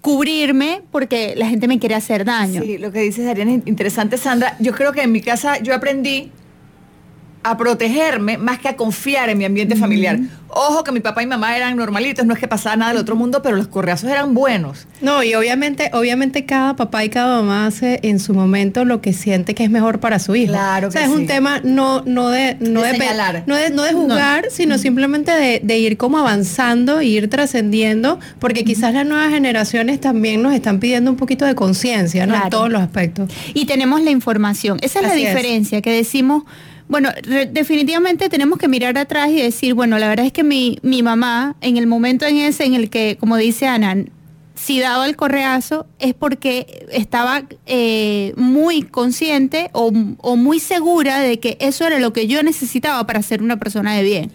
cubrirme 0.00 0.82
porque 0.90 1.34
la 1.36 1.48
gente 1.48 1.66
me 1.66 1.78
quiere 1.78 1.94
hacer 1.94 2.24
daño. 2.24 2.62
Sí, 2.62 2.78
lo 2.78 2.92
que 2.92 3.00
dices, 3.00 3.26
Ariana, 3.26 3.54
es 3.54 3.62
interesante, 3.66 4.18
Sandra. 4.18 4.56
Yo 4.60 4.72
creo 4.72 4.92
que 4.92 5.02
en 5.02 5.12
mi 5.12 5.20
casa 5.20 5.58
yo 5.58 5.74
aprendí 5.74 6.30
a 7.44 7.58
protegerme 7.58 8.38
más 8.38 8.58
que 8.58 8.68
a 8.68 8.76
confiar 8.76 9.28
en 9.28 9.36
mi 9.36 9.44
ambiente 9.44 9.76
familiar. 9.76 10.18
Ojo 10.48 10.82
que 10.82 10.92
mi 10.92 11.00
papá 11.00 11.22
y 11.22 11.26
mamá 11.26 11.56
eran 11.56 11.76
normalitos, 11.76 12.24
no 12.24 12.32
es 12.32 12.38
que 12.38 12.48
pasaba 12.48 12.74
nada 12.76 12.92
del 12.92 13.02
otro 13.02 13.16
mundo, 13.16 13.42
pero 13.42 13.54
los 13.56 13.68
correazos 13.68 14.08
eran 14.08 14.32
buenos. 14.32 14.86
No, 15.02 15.22
y 15.22 15.34
obviamente, 15.34 15.90
obviamente 15.92 16.46
cada 16.46 16.74
papá 16.74 17.04
y 17.04 17.10
cada 17.10 17.42
mamá 17.42 17.66
hace 17.66 18.00
en 18.02 18.18
su 18.18 18.32
momento 18.32 18.86
lo 18.86 19.02
que 19.02 19.12
siente 19.12 19.54
que 19.54 19.64
es 19.64 19.70
mejor 19.70 20.00
para 20.00 20.20
su 20.20 20.34
hijo. 20.34 20.52
Claro, 20.52 20.88
o 20.88 20.90
sea, 20.90 21.04
es 21.04 21.10
un 21.10 21.26
tema 21.26 21.60
no, 21.62 22.02
no 22.06 22.30
de, 22.30 22.56
no 22.60 22.80
de, 22.80 22.98
no 23.46 23.56
de, 23.56 23.70
no 23.70 23.82
de 23.82 23.92
juzgar, 23.92 24.46
sino 24.50 24.78
simplemente 24.78 25.60
de, 25.62 25.78
ir 25.78 25.98
como 25.98 26.18
avanzando 26.18 27.00
e 27.00 27.06
ir 27.06 27.28
trascendiendo, 27.28 28.20
porque 28.38 28.64
quizás 28.64 28.94
las 28.94 29.06
nuevas 29.06 29.28
generaciones 29.30 30.00
también 30.00 30.40
nos 30.40 30.54
están 30.54 30.80
pidiendo 30.80 31.10
un 31.10 31.18
poquito 31.18 31.44
de 31.44 31.54
conciencia, 31.54 32.26
¿no? 32.26 32.42
En 32.42 32.48
todos 32.48 32.70
los 32.70 32.80
aspectos. 32.80 33.28
Y 33.52 33.66
tenemos 33.66 34.00
la 34.00 34.12
información. 34.12 34.78
Esa 34.80 35.00
es 35.00 35.08
la 35.08 35.14
diferencia, 35.14 35.82
que 35.82 35.90
decimos 35.90 36.44
bueno, 36.88 37.10
definitivamente 37.50 38.28
tenemos 38.28 38.58
que 38.58 38.68
mirar 38.68 38.98
atrás 38.98 39.30
y 39.30 39.40
decir, 39.40 39.74
bueno, 39.74 39.98
la 39.98 40.08
verdad 40.08 40.26
es 40.26 40.32
que 40.32 40.44
mi, 40.44 40.78
mi 40.82 41.02
mamá, 41.02 41.56
en 41.60 41.76
el 41.76 41.86
momento 41.86 42.26
en 42.26 42.36
ese 42.36 42.64
en 42.64 42.74
el 42.74 42.90
que, 42.90 43.16
como 43.18 43.36
dice 43.36 43.66
Ana, 43.66 43.96
si 44.54 44.80
daba 44.80 45.06
el 45.06 45.16
correazo 45.16 45.86
es 45.98 46.14
porque 46.14 46.86
estaba 46.92 47.42
eh, 47.66 48.32
muy 48.36 48.82
consciente 48.82 49.70
o, 49.72 49.92
o, 50.18 50.36
muy 50.36 50.60
segura 50.60 51.18
de 51.18 51.40
que 51.40 51.56
eso 51.60 51.86
era 51.86 51.98
lo 51.98 52.12
que 52.12 52.28
yo 52.28 52.42
necesitaba 52.42 53.04
para 53.06 53.22
ser 53.22 53.42
una 53.42 53.58
persona 53.58 53.94
de 53.94 54.02
bien. 54.02 54.32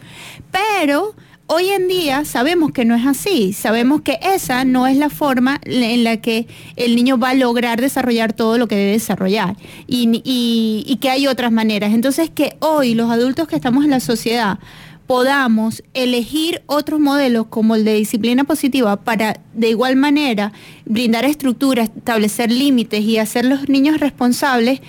Pero 0.52 1.16
Hoy 1.52 1.70
en 1.70 1.88
día 1.88 2.26
sabemos 2.26 2.72
que 2.74 2.86
no 2.86 2.94
es 2.94 3.08
así, 3.08 3.54
sabemos 3.54 4.02
que 4.02 4.20
esa 4.22 4.66
no 4.66 4.86
es 4.86 4.96
la 4.98 5.10
forma 5.10 5.60
en 5.64 6.04
la 6.04 6.18
que 6.18 6.46
el 6.76 6.96
niño 6.96 7.18
va 7.18 7.32
a 7.32 7.34
lograr 7.34 7.82
desarrollar 7.82 8.34
todo 8.34 8.60
lo 8.60 8.68
que 8.68 8.76
debe 8.76 8.92
desarrollar 8.92 9.58
y, 9.88 11.00
que 11.02 11.10
hay 11.10 11.26
otras 11.26 11.52
maneras. 11.52 11.92
Entonces 11.92 12.30
que 12.30 12.56
hoy 12.60 12.94
los 12.94 13.10
adultos 13.10 13.48
que 13.48 13.56
estamos 13.56 13.84
en 13.84 13.90
la 13.90 14.00
sociedad 14.00 14.60
podamos 15.08 15.82
elegir 15.96 16.62
otros 16.68 17.00
modelos 17.00 17.48
como 17.48 17.74
el 17.74 17.84
de 17.84 17.96
disciplina 17.96 18.44
positiva 18.44 18.98
para 18.98 19.40
de 19.56 19.70
igual 19.70 19.96
manera 19.96 20.54
brindar 20.86 21.26
estructuras, 21.26 21.90
establecer 21.98 22.52
límites 22.52 23.02
y 23.02 23.18
hacer 23.18 23.46
los 23.46 23.68
niños 23.68 24.00
responsables, 24.00 24.82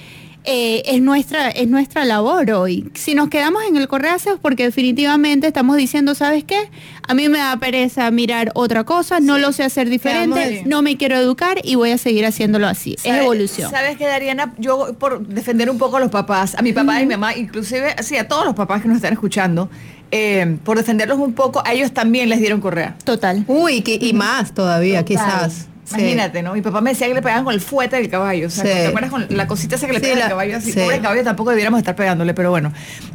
eh, 0.52 0.82
es, 0.86 1.00
nuestra, 1.00 1.48
es 1.48 1.68
nuestra 1.68 2.04
labor 2.04 2.50
hoy. 2.50 2.90
Si 2.94 3.14
nos 3.14 3.28
quedamos 3.28 3.62
en 3.68 3.76
el 3.76 3.86
correazo 3.86 4.34
es 4.34 4.40
porque 4.40 4.64
definitivamente 4.64 5.46
estamos 5.46 5.76
diciendo, 5.76 6.16
¿sabes 6.16 6.42
qué? 6.42 6.68
A 7.06 7.14
mí 7.14 7.28
me 7.28 7.38
da 7.38 7.56
pereza 7.58 8.10
mirar 8.10 8.50
otra 8.54 8.82
cosa, 8.82 9.20
no 9.20 9.38
lo 9.38 9.52
sé 9.52 9.62
hacer 9.62 9.88
diferente, 9.88 10.64
no 10.66 10.82
me 10.82 10.96
quiero 10.96 11.16
educar 11.16 11.60
y 11.62 11.76
voy 11.76 11.92
a 11.92 11.98
seguir 11.98 12.26
haciéndolo 12.26 12.66
así. 12.66 12.96
Es 13.04 13.14
evolución. 13.14 13.70
¿Sabes 13.70 13.96
qué, 13.96 14.06
Dariana? 14.06 14.52
Yo, 14.58 14.92
por 14.98 15.24
defender 15.24 15.70
un 15.70 15.78
poco 15.78 15.98
a 15.98 16.00
los 16.00 16.10
papás, 16.10 16.56
a 16.56 16.62
mi 16.62 16.72
papá 16.72 17.00
y 17.00 17.06
mi 17.06 17.12
mamá, 17.12 17.36
inclusive, 17.36 17.94
sí, 18.02 18.16
a 18.16 18.26
todos 18.26 18.44
los 18.44 18.56
papás 18.56 18.82
que 18.82 18.88
nos 18.88 18.96
están 18.96 19.12
escuchando, 19.12 19.70
eh, 20.10 20.58
por 20.64 20.76
defenderlos 20.76 21.20
un 21.20 21.32
poco, 21.34 21.62
a 21.64 21.72
ellos 21.72 21.92
también 21.92 22.28
les 22.28 22.40
dieron 22.40 22.60
correa. 22.60 22.96
Total. 23.04 23.44
Uy, 23.46 23.84
y 23.86 24.12
más 24.14 24.52
todavía, 24.52 25.04
quizás. 25.04 25.69
Imagínate, 25.90 26.42
¿no? 26.42 26.54
Mi 26.54 26.62
papá 26.62 26.80
me 26.80 26.90
decía 26.90 27.08
que 27.08 27.14
le 27.14 27.22
pegaban 27.22 27.44
con 27.44 27.54
el 27.54 27.60
fuete 27.60 27.96
del 27.96 28.08
caballo. 28.08 28.46
O 28.46 28.50
sea, 28.50 28.64
¿te 28.64 28.86
acuerdas 28.86 29.10
con 29.10 29.26
la 29.30 29.46
cosita 29.46 29.76
esa 29.76 29.86
que 29.86 29.92
le 29.92 30.00
pegan 30.00 30.22
al 30.22 30.28
caballo? 30.28 30.56
Así, 30.56 30.72
pobre 30.72 31.00
caballo 31.00 31.24
tampoco 31.24 31.50
debiéramos 31.50 31.78
estar 31.78 31.96
pegándole, 31.96 32.34
pero 32.34 32.50
bueno. 32.50 32.72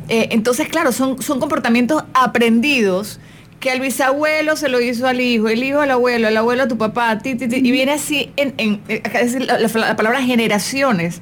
Eh, 0.09 0.29
entonces, 0.31 0.67
claro, 0.67 0.91
son, 0.91 1.21
son 1.21 1.39
comportamientos 1.39 2.03
aprendidos 2.13 3.19
que 3.59 3.71
el 3.71 3.79
bisabuelo 3.79 4.55
se 4.57 4.69
lo 4.69 4.79
hizo 4.79 5.07
al 5.07 5.21
hijo, 5.21 5.47
el 5.47 5.63
hijo 5.63 5.79
al 5.79 5.89
abuelo, 5.91 6.27
el 6.27 6.37
abuelo 6.37 6.63
a 6.63 6.67
tu 6.67 6.77
papá, 6.77 7.17
ti, 7.19 7.35
ti, 7.35 7.47
ti, 7.47 7.55
y 7.63 7.71
viene 7.71 7.93
así 7.93 8.31
en, 8.35 8.53
en, 8.57 8.81
eh, 8.89 9.01
la, 9.39 9.95
palabra 9.95 10.21
generaciones. 10.21 11.21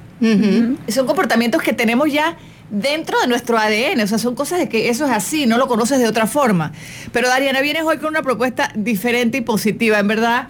Son 0.87 1.05
comportamientos 1.05 1.61
que 1.61 1.73
tenemos 1.73 2.11
ya 2.11 2.37
dentro 2.69 3.19
de 3.21 3.27
nuestro 3.27 3.57
ADN, 3.57 4.01
o 4.01 4.07
sea, 4.07 4.17
son 4.17 4.35
cosas 4.35 4.59
de 4.59 4.67
que 4.67 4.89
eso 4.89 5.05
es 5.05 5.11
así, 5.11 5.45
no 5.45 5.57
lo 5.57 5.67
conoces 5.67 5.99
de 5.99 6.07
otra 6.07 6.27
forma. 6.27 6.71
Pero 7.11 7.27
Dariana, 7.27 7.61
vienes 7.61 7.83
hoy 7.83 7.97
con 7.97 8.09
una 8.09 8.23
propuesta 8.23 8.71
diferente 8.75 9.37
y 9.37 9.41
positiva, 9.41 9.99
en 9.99 10.07
verdad 10.07 10.47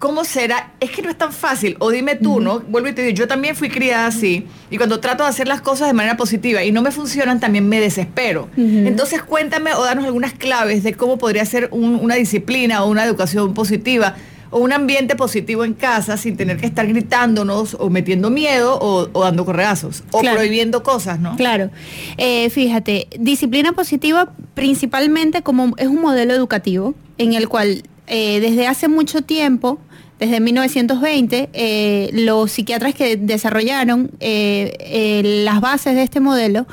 ¿Cómo 0.00 0.24
será? 0.24 0.72
Es 0.80 0.90
que 0.92 1.02
no 1.02 1.10
es 1.10 1.18
tan 1.18 1.30
fácil. 1.30 1.76
O 1.78 1.90
dime 1.90 2.16
tú, 2.16 2.40
¿no? 2.40 2.60
Vuelvo 2.60 2.88
y 2.88 2.94
te 2.94 3.02
digo, 3.02 3.14
yo 3.14 3.28
también 3.28 3.54
fui 3.54 3.68
criada 3.68 4.06
así. 4.06 4.46
Y 4.70 4.78
cuando 4.78 4.98
trato 4.98 5.24
de 5.24 5.28
hacer 5.28 5.46
las 5.46 5.60
cosas 5.60 5.88
de 5.88 5.92
manera 5.92 6.16
positiva 6.16 6.64
y 6.64 6.72
no 6.72 6.80
me 6.80 6.90
funcionan, 6.90 7.38
también 7.38 7.68
me 7.68 7.80
desespero. 7.80 8.48
Entonces 8.56 9.22
cuéntame 9.22 9.74
o 9.74 9.84
danos 9.84 10.06
algunas 10.06 10.32
claves 10.32 10.82
de 10.84 10.94
cómo 10.94 11.18
podría 11.18 11.44
ser 11.44 11.68
una 11.70 12.14
disciplina 12.14 12.82
o 12.82 12.88
una 12.88 13.04
educación 13.04 13.52
positiva 13.52 14.16
o 14.48 14.58
un 14.60 14.72
ambiente 14.72 15.16
positivo 15.16 15.66
en 15.66 15.74
casa 15.74 16.16
sin 16.16 16.38
tener 16.38 16.56
que 16.56 16.64
estar 16.64 16.86
gritándonos 16.86 17.76
o 17.78 17.90
metiendo 17.90 18.30
miedo 18.30 18.78
o, 18.80 19.22
dando 19.22 19.44
correazos 19.44 20.02
o 20.12 20.22
prohibiendo 20.22 20.82
cosas, 20.82 21.20
¿no? 21.20 21.36
Claro. 21.36 21.70
Eh, 22.16 22.48
fíjate, 22.48 23.06
disciplina 23.18 23.72
positiva 23.72 24.32
principalmente 24.54 25.42
como 25.42 25.74
es 25.76 25.88
un 25.88 26.00
modelo 26.00 26.32
educativo 26.32 26.94
en 27.18 27.34
el 27.34 27.50
cual 27.50 27.82
eh, 28.06 28.40
desde 28.40 28.66
hace 28.66 28.88
mucho 28.88 29.20
tiempo 29.20 29.78
desde 30.20 30.38
1920, 30.38 31.48
eh, 31.54 32.10
los 32.12 32.52
psiquiatras 32.52 32.94
que 32.94 33.16
desarrollaron 33.16 34.10
eh, 34.20 34.76
eh, 34.78 35.42
las 35.44 35.62
bases 35.62 35.94
de 35.94 36.02
este 36.02 36.20
modelo 36.20 36.66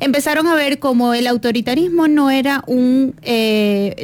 empezaron 0.00 0.46
a 0.46 0.54
ver 0.54 0.78
como 0.78 1.12
el 1.12 1.26
autoritarismo 1.26 2.08
no 2.08 2.30
era 2.30 2.64
un, 2.66 3.14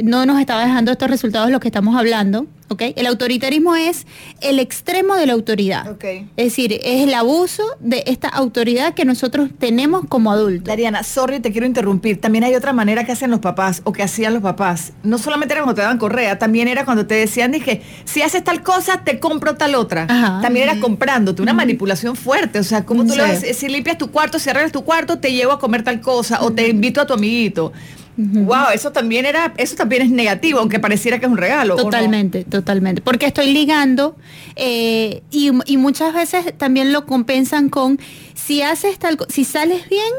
no 0.03 0.25
nos 0.27 0.39
estaba 0.39 0.63
dejando 0.63 0.91
estos 0.91 1.09
resultados 1.09 1.49
los 1.49 1.59
que 1.59 1.67
estamos 1.67 1.95
hablando, 1.95 2.45
el 2.79 3.05
autoritarismo 3.07 3.75
es 3.75 4.05
el 4.41 4.59
extremo 4.59 5.15
de 5.15 5.25
la 5.25 5.33
autoridad. 5.33 5.97
Es 6.37 6.45
decir, 6.45 6.73
es 6.73 7.03
el 7.03 7.13
abuso 7.13 7.63
de 7.79 8.03
esta 8.07 8.27
autoridad 8.29 8.93
que 8.93 9.05
nosotros 9.05 9.49
tenemos 9.57 10.05
como 10.07 10.31
adultos. 10.31 10.65
Dariana, 10.65 11.03
sorry, 11.03 11.39
te 11.39 11.51
quiero 11.51 11.67
interrumpir. 11.67 12.19
También 12.19 12.43
hay 12.43 12.55
otra 12.55 12.73
manera 12.73 13.03
que 13.03 13.11
hacen 13.11 13.31
los 13.31 13.39
papás 13.39 13.81
o 13.83 13.91
que 13.91 14.03
hacían 14.03 14.33
los 14.33 14.43
papás. 14.43 14.93
No 15.03 15.17
solamente 15.17 15.53
era 15.53 15.63
cuando 15.63 15.75
te 15.75 15.81
daban 15.81 15.97
correa, 15.97 16.39
también 16.39 16.67
era 16.67 16.85
cuando 16.85 17.05
te 17.05 17.15
decían, 17.15 17.51
dije, 17.51 17.81
si 18.05 18.21
haces 18.21 18.43
tal 18.43 18.63
cosa, 18.63 19.03
te 19.03 19.19
compro 19.19 19.55
tal 19.55 19.75
otra. 19.75 20.07
También 20.41 20.69
era 20.69 20.79
comprándote, 20.79 21.41
una 21.41 21.53
manipulación 21.53 22.15
fuerte. 22.15 22.59
O 22.59 22.63
sea, 22.63 22.85
como 22.85 23.05
tú 23.05 23.15
lo 23.15 23.23
ves, 23.23 23.45
si 23.57 23.67
limpias 23.67 23.97
tu 23.97 24.11
cuarto, 24.11 24.39
si 24.39 24.49
arreglas 24.49 24.71
tu 24.71 24.83
cuarto, 24.83 25.19
te 25.19 25.31
llevo 25.31 25.51
a 25.51 25.59
comer 25.59 25.83
tal 25.83 26.01
cosa 26.01 26.41
o 26.41 26.51
te 26.51 26.67
invito 26.67 27.01
a 27.01 27.05
tu 27.05 27.13
amiguito. 27.13 27.71
Wow, 28.17 28.67
eso 28.73 28.91
también 28.91 29.25
era, 29.25 29.53
eso 29.57 29.75
también 29.75 30.01
es 30.01 30.09
negativo, 30.11 30.59
aunque 30.59 30.79
pareciera 30.79 31.19
que 31.19 31.25
es 31.25 31.31
un 31.31 31.37
regalo. 31.37 31.75
Totalmente, 31.75 32.43
totalmente. 32.43 33.01
Porque 33.01 33.25
estoy 33.25 33.53
ligando 33.53 34.15
eh, 34.55 35.23
y, 35.31 35.51
muchas 35.77 36.13
veces 36.13 36.57
también 36.57 36.91
lo 36.91 37.05
compensan 37.05 37.69
con 37.69 37.99
si 38.33 38.61
haces 38.61 38.99
tal, 38.99 39.17
si 39.29 39.45
sales 39.45 39.87
bien, 39.89 40.13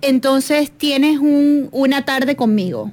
entonces 0.00 0.70
tienes 0.70 1.20
una 1.20 2.04
tarde 2.04 2.36
conmigo. 2.36 2.90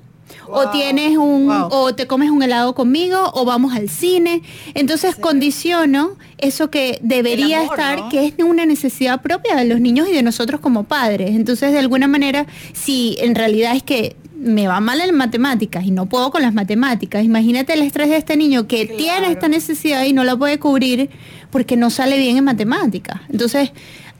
o 0.53 0.70
tienes 0.70 1.17
un 1.17 1.50
o 1.50 1.96
te 1.96 2.08
comes 2.08 2.29
un 2.29 2.43
helado 2.43 2.75
conmigo 2.75 3.31
o 3.34 3.46
vamos 3.46 3.74
al 3.74 3.89
cine 3.89 4.41
entonces 4.74 5.15
condiciono 5.15 6.17
eso 6.39 6.70
que 6.70 7.00
debería 7.01 7.63
estar 7.63 8.10
que 8.10 8.27
es 8.27 8.34
una 8.43 8.65
necesidad 8.65 9.22
propia 9.22 9.55
de 9.55 9.65
los 9.65 9.79
niños 9.79 10.10
y 10.10 10.13
de 10.13 10.24
nosotros 10.24 10.60
como 10.60 10.84
padres 10.84 11.31
entonces 11.31 11.72
de 11.72 11.79
alguna 11.79 12.08
manera 12.08 12.48
si 12.74 13.17
en 13.20 13.36
realidad 13.36 13.75
es 13.75 13.84
que 13.84 14.17
me 14.41 14.67
va 14.67 14.79
mal 14.79 15.00
en 15.01 15.15
matemáticas 15.15 15.86
y 15.86 15.91
no 15.91 16.07
puedo 16.07 16.31
con 16.31 16.41
las 16.41 16.53
matemáticas. 16.53 17.24
Imagínate 17.24 17.74
el 17.74 17.81
estrés 17.81 18.10
de 18.10 18.17
este 18.17 18.36
niño 18.36 18.67
que 18.67 18.86
tiene 18.86 19.31
esta 19.31 19.48
necesidad 19.48 20.03
y 20.03 20.13
no 20.13 20.24
la 20.24 20.36
puede 20.36 20.57
cubrir 20.60 21.10
porque 21.51 21.77
no 21.77 21.89
sale 21.89 22.17
bien 22.17 22.38
en 22.38 22.43
matemáticas. 22.43 23.21
Entonces, 23.29 23.71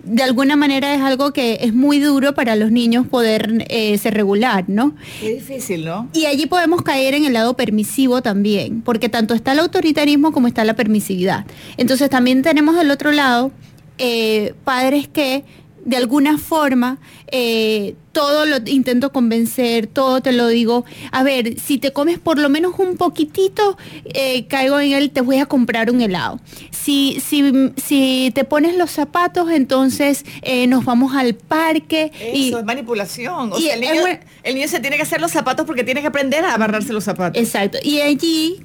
de 0.04 0.24
alguna 0.24 0.56
manera 0.56 0.94
es 0.94 1.02
algo 1.02 1.32
que 1.32 1.60
es 1.62 1.74
muy 1.74 2.00
duro 2.00 2.34
para 2.34 2.56
los 2.56 2.72
niños 2.72 3.08
poder 3.08 3.66
eh, 3.70 3.98
ser 3.98 4.14
regular, 4.14 4.66
¿no? 4.68 4.96
Es 5.22 5.48
difícil, 5.48 5.86
¿no? 5.86 6.08
Y 6.14 6.26
allí 6.26 6.46
podemos 6.46 6.82
caer 6.82 7.14
en 7.14 7.26
el 7.26 7.34
lado 7.34 7.56
permisivo 7.56 8.22
también, 8.22 8.82
porque 8.82 9.10
tanto 9.10 9.34
está 9.34 9.54
el 9.54 9.60
autoritarismo 9.60 10.32
como 10.32 10.48
está 10.48 10.64
la 10.66 10.76
permisividad. 10.76 11.46
Entonces 11.78 12.10
también 12.10 12.42
tenemos 12.42 12.76
del 12.76 12.92
otro 12.92 13.12
lado 13.12 13.52
eh, 13.98 14.54
padres 14.64 15.08
que 15.08 15.44
de 15.86 15.98
alguna 15.98 16.38
forma 16.38 17.00
eh, 17.28 17.96
todo 18.12 18.46
lo 18.46 18.58
intento 18.66 19.12
convencer, 19.12 19.88
todo 19.88 20.22
te 20.22 20.32
lo 20.34 20.48
digo. 20.48 20.86
A 21.12 21.24
ver, 21.24 21.60
si 21.60 21.78
te 21.78 21.94
comes 21.94 22.20
por 22.20 22.38
lo 22.38 22.50
menos 22.50 22.78
un 22.78 22.98
poquitito, 22.98 23.78
eh, 24.14 24.48
caigo 24.48 24.80
en 24.80 24.92
él, 24.92 25.12
te 25.12 25.22
voy 25.22 25.38
a 25.38 25.46
comprar 25.46 25.90
un 25.90 26.02
helado. 26.02 26.40
Si, 26.72 27.22
si, 27.26 27.72
si 27.78 28.32
te 28.36 28.44
pones 28.44 28.76
los 28.78 28.92
zapatos, 28.92 29.50
entonces 29.50 30.26
eh, 30.42 30.68
nos 30.68 30.84
vamos 30.84 31.16
al 31.16 31.36
parque. 31.36 32.12
Eso 32.20 32.60
es 32.60 32.66
manipulación. 32.66 33.52
el, 33.54 33.82
niño, 33.82 34.04
el 34.44 34.56
niño 34.56 34.68
se 34.68 34.80
tiene 34.80 34.98
que 34.98 35.04
hacer 35.04 35.22
los 35.22 35.32
zapatos 35.32 35.66
porque 35.66 35.84
tiene 35.84 36.02
que 36.02 36.08
aprender 36.08 36.44
a 36.44 36.56
amarrarse 36.56 36.92
los 36.92 37.06
zapatos. 37.06 37.42
Exacto. 37.42 37.78
Y 37.84 38.02
allí 38.02 38.62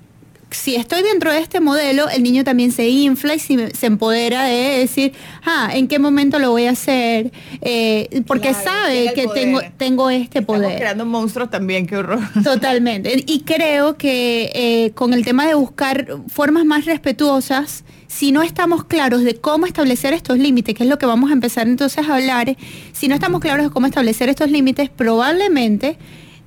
si 0.57 0.75
estoy 0.75 1.03
dentro 1.03 1.31
de 1.31 1.39
este 1.39 1.61
modelo, 1.61 2.09
el 2.09 2.23
niño 2.23 2.43
también 2.43 2.73
se 2.73 2.89
infla 2.89 3.35
y 3.35 3.39
se, 3.39 3.87
empodera 3.87 4.45
de 4.45 4.79
decir, 4.79 5.13
ah, 5.45 5.71
¿en 5.73 5.87
qué 5.87 5.99
momento 5.99 6.39
lo 6.39 6.51
voy 6.51 6.67
a 6.67 6.71
hacer? 6.71 7.31
Eh, 7.61 8.23
porque 8.27 8.55
sabe 8.55 9.13
que 9.15 9.29
tengo, 9.29 9.61
tengo 9.77 10.11
este 10.11 10.41
Estamos 10.41 10.63
poder. 10.63 10.79
creando 10.79 11.05
monstruos 11.05 11.51
también, 11.51 11.87
qué 11.87 11.99
horror. 11.99 12.21
Totalmente. 12.43 13.23
Y 13.27 13.41
creo 13.41 13.97
que 13.97 14.51
eh, 14.55 14.93
con 14.95 15.13
el 15.13 15.25
tema 15.25 15.47
de 15.47 15.55
buscar 15.55 16.19
formas 16.29 16.65
más 16.65 16.87
respetuosas, 16.87 17.85
si 18.07 18.33
no 18.33 18.43
estamos 18.43 18.85
claros 18.85 19.23
de 19.23 19.35
cómo 19.37 19.67
establecer 19.67 20.15
estos 20.15 20.39
límites, 20.39 20.75
que 20.75 20.85
es 20.85 20.89
lo 20.89 20.99
que 20.99 21.07
vamos 21.07 21.31
a 21.31 21.35
empezar 21.35 21.69
entonces 21.69 22.09
a 22.09 22.15
hablar, 22.15 22.57
si 22.93 23.09
no 23.09 23.15
estamos 23.15 23.41
claros 23.41 23.67
de 23.67 23.71
cómo 23.71 23.87
establecer 23.87 24.31
estos 24.31 24.51
límites, 24.51 24.89
probablemente 24.89 25.99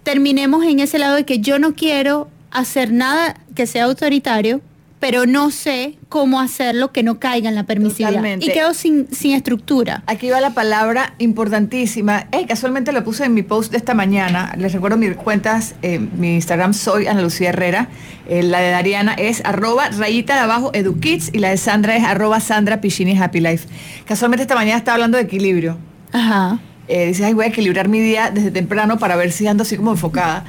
terminemos 0.02 0.66
en 0.66 0.80
ese 0.80 0.98
lado 0.98 1.16
de 1.16 1.26
que 1.26 1.40
yo 1.40 1.60
no 1.60 1.76
quiero 1.76 2.28
hacer 2.52 2.92
nada 2.92 3.36
que 3.56 3.68
sea 3.68 3.86
autoritario, 3.86 4.62
pero 5.00 5.26
no 5.26 5.50
sé 5.50 5.98
cómo 6.10 6.42
hacerlo 6.42 6.92
que 6.92 7.04
no 7.04 7.20
caiga 7.20 7.50
en 7.50 7.56
la 7.56 7.64
permisividad. 7.64 8.22
Y 8.40 8.52
quedo 8.52 8.74
sin, 8.74 9.08
sin 9.14 9.34
estructura. 9.34 10.04
Aquí 10.08 10.30
va 10.30 10.42
la 10.42 10.54
palabra 10.54 11.14
importantísima. 11.20 12.28
casualmente 12.48 12.92
lo 12.92 13.04
puse 13.04 13.26
en 13.26 13.34
mi 13.34 13.42
post 13.42 13.72
de 13.72 13.78
esta 13.78 13.94
mañana. 13.94 14.54
Les 14.58 14.74
recuerdo 14.74 14.98
mis 14.98 15.16
cuentas, 15.16 15.76
eh, 15.82 16.00
mi 16.00 16.36
Instagram 16.36 16.74
soy 16.74 17.08
Ana 17.08 17.22
Lucía 17.22 17.50
Herrera. 17.50 17.88
Eh, 18.28 18.44
la 18.44 18.60
de 18.60 18.72
Dariana 18.72 19.14
es 19.14 19.42
arroba 19.46 19.90
rayita 19.90 20.36
de 20.36 20.42
abajo 20.42 20.72
edukids 20.74 21.30
y 21.34 21.40
la 21.40 21.50
de 21.50 21.58
Sandra 21.58 21.96
es 21.96 22.04
arroba 22.04 22.40
Sandra 22.42 22.82
Pichini 22.82 23.18
Happy 23.18 23.40
Life. 23.40 23.68
Casualmente 24.06 24.42
esta 24.42 24.56
mañana 24.56 24.78
estaba 24.78 24.96
hablando 24.96 25.18
de 25.18 25.24
equilibrio. 25.24 25.78
Ajá. 26.12 26.60
Eh, 26.90 27.06
dices, 27.06 27.24
ay, 27.24 27.34
voy 27.34 27.46
a 27.46 27.48
equilibrar 27.50 27.88
mi 27.88 28.00
día 28.00 28.32
desde 28.32 28.50
temprano 28.50 28.98
para 28.98 29.16
ver 29.16 29.32
si 29.32 29.46
ando 29.46 29.62
así 29.62 29.78
como 29.78 29.92
enfocada. 29.92 30.44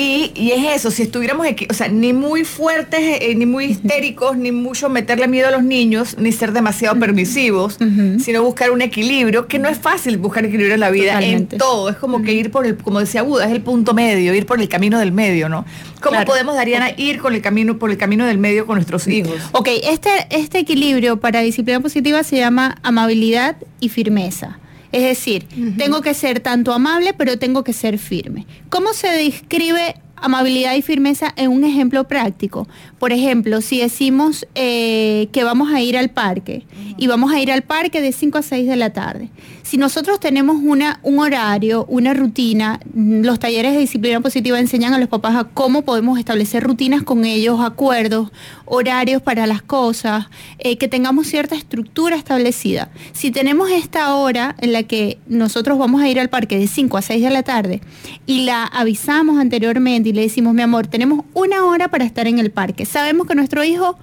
Y, 0.00 0.52
es 0.52 0.76
eso, 0.76 0.92
si 0.92 1.02
estuviéramos, 1.02 1.44
o 1.68 1.74
sea, 1.74 1.88
ni 1.88 2.12
muy 2.12 2.44
fuertes, 2.44 3.00
eh, 3.02 3.34
ni 3.34 3.46
muy 3.46 3.64
histéricos, 3.64 4.36
ni 4.36 4.52
mucho 4.52 4.88
meterle 4.88 5.26
miedo 5.26 5.48
a 5.48 5.50
los 5.50 5.64
niños, 5.64 6.16
ni 6.18 6.30
ser 6.30 6.52
demasiado 6.52 6.96
permisivos, 7.00 7.78
sino 8.20 8.44
buscar 8.44 8.70
un 8.70 8.80
equilibrio, 8.80 9.48
que 9.48 9.58
no 9.58 9.68
es 9.68 9.76
fácil 9.76 10.16
buscar 10.18 10.44
equilibrio 10.44 10.74
en 10.74 10.80
la 10.80 10.90
vida, 10.90 11.20
en 11.20 11.48
todo. 11.48 11.88
Es 11.88 11.96
como 11.96 12.22
que 12.22 12.32
ir 12.32 12.52
por 12.52 12.64
el, 12.64 12.76
como 12.76 13.00
decía 13.00 13.22
Buda, 13.22 13.46
es 13.46 13.52
el 13.52 13.60
punto 13.60 13.92
medio, 13.92 14.32
ir 14.34 14.46
por 14.46 14.60
el 14.60 14.68
camino 14.68 15.00
del 15.00 15.10
medio, 15.10 15.48
¿no? 15.48 15.64
¿Cómo 16.00 16.24
podemos, 16.24 16.54
Dariana, 16.54 16.90
ir 16.96 17.18
con 17.18 17.34
el 17.34 17.42
camino, 17.42 17.76
por 17.78 17.90
el 17.90 17.96
camino 17.96 18.24
del 18.24 18.38
medio 18.38 18.66
con 18.66 18.76
nuestros 18.76 19.08
hijos? 19.08 19.34
Ok, 19.50 19.68
este, 19.82 20.10
este 20.30 20.60
equilibrio 20.60 21.18
para 21.18 21.40
disciplina 21.40 21.80
positiva 21.80 22.22
se 22.22 22.36
llama 22.36 22.78
amabilidad 22.84 23.56
y 23.80 23.88
firmeza. 23.88 24.58
Es 24.92 25.02
decir, 25.02 25.46
tengo 25.76 26.00
que 26.00 26.14
ser 26.14 26.40
tanto 26.40 26.72
amable, 26.72 27.12
pero 27.12 27.38
tengo 27.38 27.62
que 27.62 27.72
ser 27.72 27.98
firme. 27.98 28.46
¿Cómo 28.70 28.94
se 28.94 29.08
describe 29.08 29.94
amabilidad 30.22 30.74
y 30.74 30.82
firmeza 30.82 31.32
en 31.36 31.50
un 31.50 31.64
ejemplo 31.64 32.04
práctico. 32.04 32.68
Por 32.98 33.12
ejemplo, 33.12 33.60
si 33.60 33.80
decimos 33.80 34.46
eh, 34.54 35.28
que 35.32 35.44
vamos 35.44 35.72
a 35.72 35.80
ir 35.80 35.96
al 35.96 36.10
parque 36.10 36.64
y 36.96 37.06
vamos 37.06 37.32
a 37.32 37.40
ir 37.40 37.52
al 37.52 37.62
parque 37.62 38.00
de 38.00 38.12
5 38.12 38.38
a 38.38 38.42
6 38.42 38.68
de 38.68 38.76
la 38.76 38.92
tarde. 38.92 39.30
Si 39.68 39.76
nosotros 39.76 40.18
tenemos 40.18 40.56
una, 40.62 40.98
un 41.02 41.18
horario, 41.18 41.84
una 41.90 42.14
rutina, 42.14 42.80
los 42.94 43.38
talleres 43.38 43.74
de 43.74 43.80
disciplina 43.80 44.18
positiva 44.18 44.58
enseñan 44.58 44.94
a 44.94 44.98
los 44.98 45.10
papás 45.10 45.36
a 45.36 45.44
cómo 45.44 45.82
podemos 45.82 46.18
establecer 46.18 46.62
rutinas 46.62 47.02
con 47.02 47.26
ellos, 47.26 47.60
acuerdos, 47.60 48.32
horarios 48.64 49.20
para 49.20 49.46
las 49.46 49.60
cosas, 49.60 50.28
eh, 50.58 50.78
que 50.78 50.88
tengamos 50.88 51.26
cierta 51.26 51.54
estructura 51.54 52.16
establecida. 52.16 52.88
Si 53.12 53.30
tenemos 53.30 53.70
esta 53.70 54.14
hora 54.14 54.56
en 54.58 54.72
la 54.72 54.84
que 54.84 55.18
nosotros 55.26 55.76
vamos 55.76 56.00
a 56.00 56.08
ir 56.08 56.18
al 56.18 56.30
parque 56.30 56.58
de 56.58 56.66
5 56.66 56.96
a 56.96 57.02
6 57.02 57.22
de 57.22 57.30
la 57.30 57.42
tarde 57.42 57.82
y 58.24 58.46
la 58.46 58.64
avisamos 58.64 59.38
anteriormente 59.38 60.08
y 60.08 60.12
le 60.14 60.22
decimos, 60.22 60.54
mi 60.54 60.62
amor, 60.62 60.86
tenemos 60.86 61.26
una 61.34 61.66
hora 61.66 61.88
para 61.88 62.06
estar 62.06 62.26
en 62.26 62.38
el 62.38 62.50
parque. 62.50 62.86
Sabemos 62.86 63.26
que 63.26 63.34
nuestro 63.34 63.62
hijo 63.64 63.98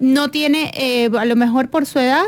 no 0.00 0.30
tiene, 0.30 0.72
eh, 0.74 1.10
a 1.14 1.26
lo 1.26 1.36
mejor 1.36 1.68
por 1.68 1.84
su 1.84 1.98
edad, 1.98 2.24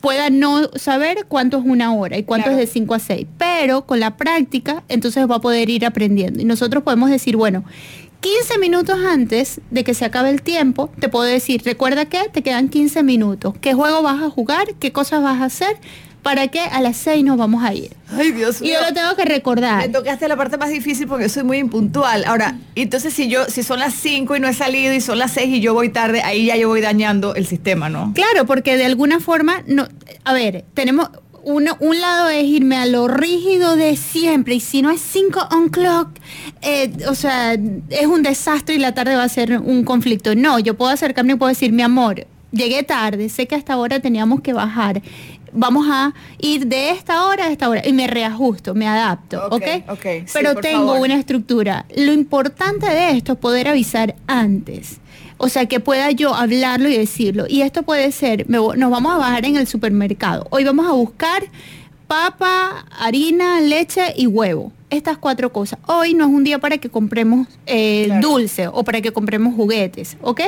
pueda 0.00 0.30
no 0.30 0.68
saber 0.76 1.26
cuánto 1.28 1.58
es 1.58 1.64
una 1.64 1.92
hora 1.92 2.18
y 2.18 2.24
cuánto 2.24 2.50
es 2.50 2.56
de 2.56 2.66
5 2.66 2.94
a 2.94 2.98
6, 2.98 3.26
pero 3.36 3.86
con 3.86 4.00
la 4.00 4.16
práctica 4.16 4.82
entonces 4.88 5.28
va 5.30 5.36
a 5.36 5.40
poder 5.40 5.70
ir 5.70 5.84
aprendiendo. 5.84 6.40
Y 6.40 6.44
nosotros 6.44 6.82
podemos 6.82 7.10
decir, 7.10 7.36
bueno, 7.36 7.64
15 8.20 8.58
minutos 8.58 8.98
antes 8.98 9.60
de 9.70 9.84
que 9.84 9.94
se 9.94 10.04
acabe 10.04 10.30
el 10.30 10.42
tiempo, 10.42 10.90
te 10.98 11.08
puedo 11.08 11.24
decir, 11.24 11.62
recuerda 11.64 12.06
que 12.06 12.28
te 12.32 12.42
quedan 12.42 12.68
15 12.68 13.02
minutos, 13.04 13.54
qué 13.60 13.74
juego 13.74 14.02
vas 14.02 14.22
a 14.22 14.30
jugar, 14.30 14.74
qué 14.80 14.90
cosas 14.90 15.22
vas 15.22 15.40
a 15.40 15.44
hacer, 15.44 15.76
para 16.22 16.48
que 16.48 16.60
a 16.60 16.80
las 16.80 16.96
6 16.98 17.24
nos 17.24 17.36
vamos 17.36 17.64
a 17.64 17.74
ir. 17.74 17.90
Ay, 18.10 18.32
Dios 18.32 18.60
mío. 18.60 18.70
Y 18.70 18.74
yo 18.74 18.80
lo 18.86 18.92
tengo 18.92 19.14
que 19.16 19.24
recordar. 19.24 19.86
Me 19.86 19.88
tocaste 19.88 20.28
la 20.28 20.36
parte 20.36 20.56
más 20.56 20.70
difícil 20.70 21.06
porque 21.06 21.28
soy 21.28 21.44
muy 21.44 21.58
impuntual. 21.58 22.24
Ahora, 22.24 22.58
entonces 22.74 23.14
si 23.14 23.28
yo, 23.28 23.44
si 23.46 23.62
son 23.62 23.78
las 23.78 23.94
5 23.94 24.36
y 24.36 24.40
no 24.40 24.48
he 24.48 24.54
salido 24.54 24.92
y 24.92 25.00
son 25.00 25.18
las 25.18 25.32
6 25.32 25.56
y 25.56 25.60
yo 25.60 25.74
voy 25.74 25.90
tarde, 25.90 26.22
ahí 26.22 26.46
ya 26.46 26.56
yo 26.56 26.68
voy 26.68 26.80
dañando 26.80 27.34
el 27.34 27.46
sistema, 27.46 27.88
¿no? 27.88 28.12
Claro, 28.14 28.46
porque 28.46 28.76
de 28.76 28.84
alguna 28.84 29.20
forma, 29.20 29.62
no, 29.66 29.88
a 30.24 30.32
ver, 30.32 30.64
tenemos 30.74 31.10
uno, 31.44 31.76
un 31.80 32.00
lado 32.00 32.28
es 32.28 32.44
irme 32.44 32.76
a 32.76 32.86
lo 32.86 33.08
rígido 33.08 33.76
de 33.76 33.96
siempre 33.96 34.56
y 34.56 34.60
si 34.60 34.82
no 34.82 34.90
es 34.90 35.00
5 35.00 35.48
on 35.52 35.68
clock, 35.70 36.10
eh, 36.62 36.92
o 37.08 37.14
sea, 37.14 37.54
es 37.54 38.06
un 38.06 38.22
desastre 38.22 38.74
y 38.74 38.78
la 38.78 38.92
tarde 38.92 39.16
va 39.16 39.24
a 39.24 39.28
ser 39.28 39.58
un 39.58 39.84
conflicto. 39.84 40.34
No, 40.34 40.58
yo 40.58 40.74
puedo 40.74 40.90
acercarme 40.90 41.32
y 41.32 41.36
puedo 41.36 41.48
decir, 41.48 41.72
mi 41.72 41.82
amor, 41.82 42.26
llegué 42.52 42.82
tarde, 42.82 43.28
sé 43.28 43.46
que 43.46 43.54
hasta 43.54 43.74
ahora 43.74 44.00
teníamos 44.00 44.40
que 44.40 44.52
bajar 44.52 45.02
vamos 45.52 45.86
a 45.90 46.14
ir 46.38 46.66
de 46.66 46.90
esta 46.90 47.26
hora 47.26 47.46
a 47.46 47.50
esta 47.50 47.68
hora 47.68 47.86
y 47.86 47.92
me 47.92 48.06
reajusto, 48.06 48.74
me 48.74 48.86
adapto, 48.86 49.46
¿ok? 49.50 49.62
okay. 49.88 50.24
Pero 50.32 50.56
tengo 50.56 50.94
una 50.94 51.14
estructura. 51.14 51.86
Lo 51.96 52.12
importante 52.12 52.86
de 52.86 53.10
esto 53.12 53.32
es 53.32 53.38
poder 53.38 53.68
avisar 53.68 54.14
antes. 54.26 55.00
O 55.38 55.48
sea, 55.48 55.66
que 55.66 55.78
pueda 55.78 56.10
yo 56.10 56.34
hablarlo 56.34 56.88
y 56.88 56.98
decirlo. 56.98 57.46
Y 57.48 57.62
esto 57.62 57.84
puede 57.84 58.10
ser, 58.10 58.50
nos 58.50 58.76
vamos 58.76 59.12
a 59.12 59.18
bajar 59.18 59.46
en 59.46 59.56
el 59.56 59.68
supermercado. 59.68 60.46
Hoy 60.50 60.64
vamos 60.64 60.86
a 60.88 60.92
buscar 60.92 61.44
papa, 62.08 62.86
harina, 62.98 63.60
leche 63.60 64.14
y 64.16 64.26
huevo. 64.26 64.72
Estas 64.90 65.18
cuatro 65.18 65.52
cosas. 65.52 65.78
Hoy 65.86 66.14
no 66.14 66.24
es 66.24 66.30
un 66.30 66.42
día 66.42 66.58
para 66.58 66.78
que 66.78 66.88
compremos 66.88 67.46
eh, 67.66 68.08
dulce 68.22 68.68
o 68.68 68.82
para 68.82 69.02
que 69.02 69.12
compremos 69.12 69.54
juguetes, 69.54 70.16
¿ok? 70.22 70.40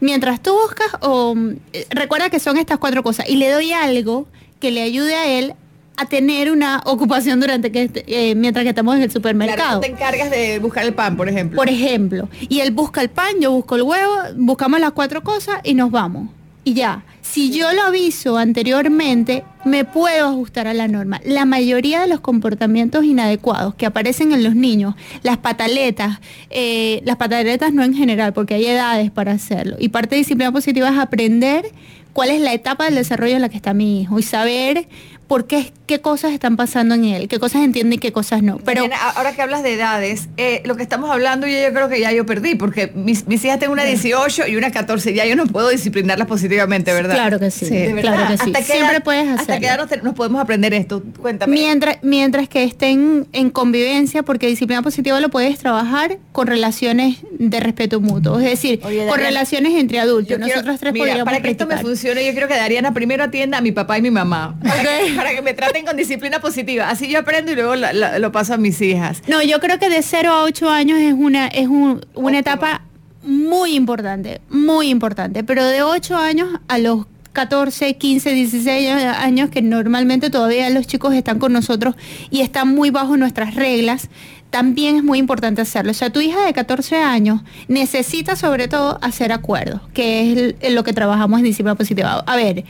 Mientras 0.00 0.42
tú 0.42 0.52
buscas, 0.52 0.88
o, 1.02 1.36
eh, 1.72 1.86
recuerda 1.90 2.28
que 2.28 2.40
son 2.40 2.58
estas 2.58 2.78
cuatro 2.78 3.04
cosas 3.04 3.28
y 3.28 3.36
le 3.36 3.48
doy 3.48 3.70
algo 3.72 4.26
que 4.58 4.72
le 4.72 4.82
ayude 4.82 5.14
a 5.14 5.26
él 5.38 5.54
a 5.96 6.06
tener 6.06 6.50
una 6.50 6.82
ocupación 6.84 7.38
durante 7.38 7.70
que 7.70 7.88
eh, 7.94 8.34
mientras 8.34 8.64
que 8.64 8.70
estamos 8.70 8.96
en 8.96 9.02
el 9.02 9.10
supermercado. 9.10 9.80
Claro, 9.80 9.80
te 9.80 9.86
encargas 9.86 10.30
de 10.30 10.58
buscar 10.58 10.84
el 10.84 10.92
pan, 10.92 11.16
por 11.16 11.28
ejemplo. 11.28 11.56
Por 11.56 11.68
ejemplo. 11.68 12.28
Y 12.48 12.60
él 12.60 12.72
busca 12.72 13.00
el 13.00 13.08
pan, 13.08 13.40
yo 13.40 13.52
busco 13.52 13.76
el 13.76 13.82
huevo, 13.82 14.14
buscamos 14.34 14.80
las 14.80 14.90
cuatro 14.92 15.22
cosas 15.22 15.60
y 15.62 15.74
nos 15.74 15.92
vamos. 15.92 16.28
Y 16.64 16.74
ya, 16.74 17.04
si 17.22 17.56
yo 17.56 17.72
lo 17.72 17.82
aviso 17.82 18.36
anteriormente, 18.36 19.44
me 19.66 19.84
puedo 19.84 20.28
ajustar 20.28 20.68
a 20.68 20.74
la 20.74 20.88
norma. 20.88 21.20
La 21.24 21.44
mayoría 21.44 22.00
de 22.00 22.06
los 22.06 22.20
comportamientos 22.20 23.04
inadecuados 23.04 23.74
que 23.74 23.84
aparecen 23.84 24.32
en 24.32 24.44
los 24.44 24.54
niños, 24.54 24.94
las 25.22 25.38
pataletas, 25.38 26.20
eh, 26.50 27.02
las 27.04 27.16
pataletas 27.16 27.72
no 27.72 27.82
en 27.82 27.92
general, 27.92 28.32
porque 28.32 28.54
hay 28.54 28.66
edades 28.66 29.10
para 29.10 29.32
hacerlo. 29.32 29.76
Y 29.78 29.88
parte 29.88 30.14
de 30.14 30.20
disciplina 30.20 30.52
positiva 30.52 30.88
es 30.88 30.98
aprender 30.98 31.66
cuál 32.12 32.30
es 32.30 32.40
la 32.40 32.54
etapa 32.54 32.84
del 32.86 32.94
desarrollo 32.94 33.34
en 33.34 33.42
la 33.42 33.48
que 33.48 33.56
está 33.56 33.74
mi 33.74 34.00
hijo 34.00 34.18
y 34.18 34.22
saber 34.22 34.88
por 35.26 35.46
qué, 35.46 35.72
qué 35.86 36.00
cosas 36.00 36.32
están 36.32 36.56
pasando 36.56 36.94
en 36.94 37.04
él, 37.04 37.28
qué 37.28 37.38
cosas 37.38 37.62
entiende 37.62 37.96
y 37.96 37.98
qué 37.98 38.12
cosas 38.12 38.42
no. 38.42 38.58
Pero 38.58 38.88
ahora 39.16 39.32
que 39.34 39.42
hablas 39.42 39.62
de 39.62 39.74
edades, 39.74 40.28
eh, 40.36 40.62
lo 40.64 40.76
que 40.76 40.82
estamos 40.82 41.10
hablando 41.10 41.46
yo, 41.46 41.58
yo, 41.60 41.72
creo 41.72 41.88
que 41.88 42.00
ya 42.00 42.12
yo 42.12 42.24
perdí, 42.24 42.54
porque 42.54 42.92
mis, 42.94 43.26
mis 43.26 43.44
hijas 43.44 43.58
tengo 43.58 43.72
una 43.72 43.84
18 43.84 44.46
y 44.46 44.56
una 44.56 44.70
14, 44.70 45.14
ya 45.14 45.26
yo 45.26 45.34
no 45.36 45.46
puedo 45.46 45.68
disciplinarlas 45.68 46.28
positivamente, 46.28 46.92
¿verdad? 46.92 47.14
Claro 47.14 47.40
que 47.40 47.50
sí, 47.50 47.68
claro 48.00 48.28
que 48.28 48.38
sí. 48.38 48.52
Siempre 48.64 49.00
puedes 49.00 49.24
hacerlo. 49.24 49.40
Hasta 49.40 49.55
que 49.60 49.96
nos, 50.02 50.14
podemos 50.14 50.40
aprender 50.40 50.74
esto, 50.74 51.02
cuéntame. 51.20 51.52
Mientras, 51.52 51.98
mientras 52.02 52.48
que 52.48 52.64
estén 52.64 53.26
en 53.32 53.50
convivencia, 53.50 54.22
porque 54.22 54.46
disciplina 54.46 54.82
positiva 54.82 55.20
lo 55.20 55.28
puedes 55.28 55.58
trabajar 55.58 56.18
con 56.32 56.46
relaciones 56.46 57.18
de 57.32 57.60
respeto 57.60 58.00
mutuo, 58.00 58.38
es 58.38 58.44
decir, 58.44 58.80
con 58.80 59.18
relaciones 59.18 59.74
entre 59.74 60.00
adultos. 60.00 60.38
Nosotros 60.38 60.78
tres 60.78 60.92
mira, 60.92 61.24
Para 61.24 61.40
que 61.40 61.50
esto 61.50 61.66
me 61.66 61.78
funcione, 61.78 62.24
yo 62.24 62.32
quiero 62.32 62.48
que 62.48 62.54
Dariana 62.54 62.92
primero 62.92 63.24
atienda 63.24 63.58
a 63.58 63.60
mi 63.60 63.72
papá 63.72 63.98
y 63.98 64.02
mi 64.02 64.10
mamá. 64.10 64.56
Okay 64.60 65.06
para 65.16 65.34
que 65.34 65.42
me 65.42 65.54
traten 65.54 65.84
con 65.84 65.96
disciplina 65.96 66.40
positiva. 66.40 66.88
Así 66.88 67.08
yo 67.08 67.18
aprendo 67.18 67.52
y 67.52 67.54
luego 67.54 67.74
lo 67.76 68.32
paso 68.32 68.54
a 68.54 68.56
mis 68.56 68.80
hijas. 68.80 69.22
No, 69.26 69.42
yo 69.42 69.60
creo 69.60 69.78
que 69.78 69.88
de 69.88 70.02
0 70.02 70.30
a 70.32 70.42
8 70.44 70.70
años 70.70 70.98
es 70.98 71.14
una, 71.14 71.48
es 71.48 71.68
una 72.14 72.38
etapa 72.38 72.82
muy 73.22 73.74
importante, 73.74 74.40
muy 74.48 74.88
importante. 74.88 75.44
Pero 75.44 75.64
de 75.64 75.82
8 75.82 76.16
años 76.16 76.48
a 76.68 76.78
los 76.78 77.06
14, 77.36 77.98
15, 77.98 78.32
16 78.32 78.90
años 79.18 79.50
que 79.50 79.60
normalmente 79.60 80.30
todavía 80.30 80.70
los 80.70 80.86
chicos 80.86 81.14
están 81.14 81.38
con 81.38 81.52
nosotros 81.52 81.94
y 82.30 82.40
están 82.40 82.74
muy 82.74 82.88
bajo 82.88 83.18
nuestras 83.18 83.54
reglas, 83.54 84.08
también 84.48 84.96
es 84.96 85.04
muy 85.04 85.18
importante 85.18 85.60
hacerlo. 85.60 85.90
O 85.90 85.94
sea, 85.94 86.08
tu 86.08 86.20
hija 86.22 86.46
de 86.46 86.54
14 86.54 86.96
años 86.96 87.42
necesita 87.68 88.36
sobre 88.36 88.68
todo 88.68 88.98
hacer 89.02 89.32
acuerdos, 89.32 89.82
que 89.92 90.54
es 90.60 90.72
lo 90.72 90.82
que 90.82 90.94
trabajamos 90.94 91.40
en 91.40 91.44
disciplina 91.44 91.74
positiva. 91.74 92.24
A 92.26 92.36
ver, 92.36 92.64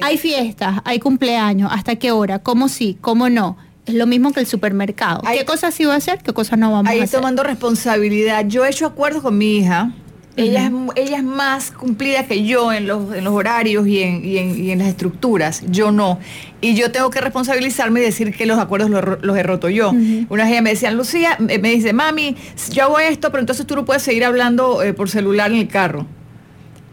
hay 0.00 0.16
fiestas, 0.16 0.80
hay 0.84 0.98
cumpleaños, 0.98 1.70
¿hasta 1.70 1.96
qué 1.96 2.10
hora? 2.10 2.38
¿Cómo 2.38 2.70
sí? 2.70 2.96
¿Cómo 3.02 3.28
no? 3.28 3.58
Es 3.84 3.94
lo 3.94 4.06
mismo 4.06 4.32
que 4.32 4.40
el 4.40 4.46
supermercado. 4.46 5.20
¿Qué 5.30 5.44
cosas 5.44 5.74
sí 5.74 5.84
va 5.84 5.92
a 5.92 5.98
hacer? 5.98 6.20
¿Qué 6.22 6.32
cosas 6.32 6.58
no 6.58 6.72
vamos 6.72 6.86
a 6.86 6.90
hacer? 6.92 7.02
Ahí 7.02 7.08
tomando 7.08 7.42
responsabilidad. 7.42 8.46
Yo 8.48 8.64
he 8.64 8.70
hecho 8.70 8.86
acuerdos 8.86 9.22
con 9.22 9.36
mi 9.36 9.58
hija 9.58 9.92
ella, 10.36 10.66
es, 10.66 10.72
ella 10.96 11.16
es 11.16 11.24
más 11.24 11.70
cumplida 11.70 12.26
que 12.26 12.44
yo 12.44 12.72
en 12.72 12.86
los, 12.86 13.14
en 13.14 13.24
los 13.24 13.32
horarios 13.32 13.86
y 13.86 14.02
en, 14.02 14.24
y, 14.24 14.36
en, 14.36 14.64
y 14.64 14.70
en, 14.70 14.78
las 14.78 14.88
estructuras. 14.88 15.62
Yo 15.68 15.92
no. 15.92 16.18
Y 16.60 16.74
yo 16.74 16.92
tengo 16.92 17.10
que 17.10 17.20
responsabilizarme 17.20 18.00
y 18.00 18.02
decir 18.04 18.34
que 18.34 18.44
los 18.44 18.58
acuerdos 18.58 18.90
los, 18.90 19.36
he 19.36 19.42
roto 19.42 19.68
yo. 19.70 19.90
Una 19.90 20.44
vez 20.44 20.52
ella 20.52 20.62
me 20.62 20.70
decía, 20.70 20.90
Lucía, 20.90 21.36
me 21.38 21.58
dice, 21.58 21.92
mami, 21.92 22.36
yo 22.70 22.84
hago 22.84 22.98
esto, 22.98 23.30
pero 23.30 23.40
entonces 23.40 23.66
tú 23.66 23.76
no 23.76 23.84
puedes 23.84 24.02
seguir 24.02 24.24
hablando 24.24 24.82
eh, 24.82 24.92
por 24.92 25.08
celular 25.08 25.50
en 25.50 25.58
el 25.58 25.68
carro. 25.68 26.06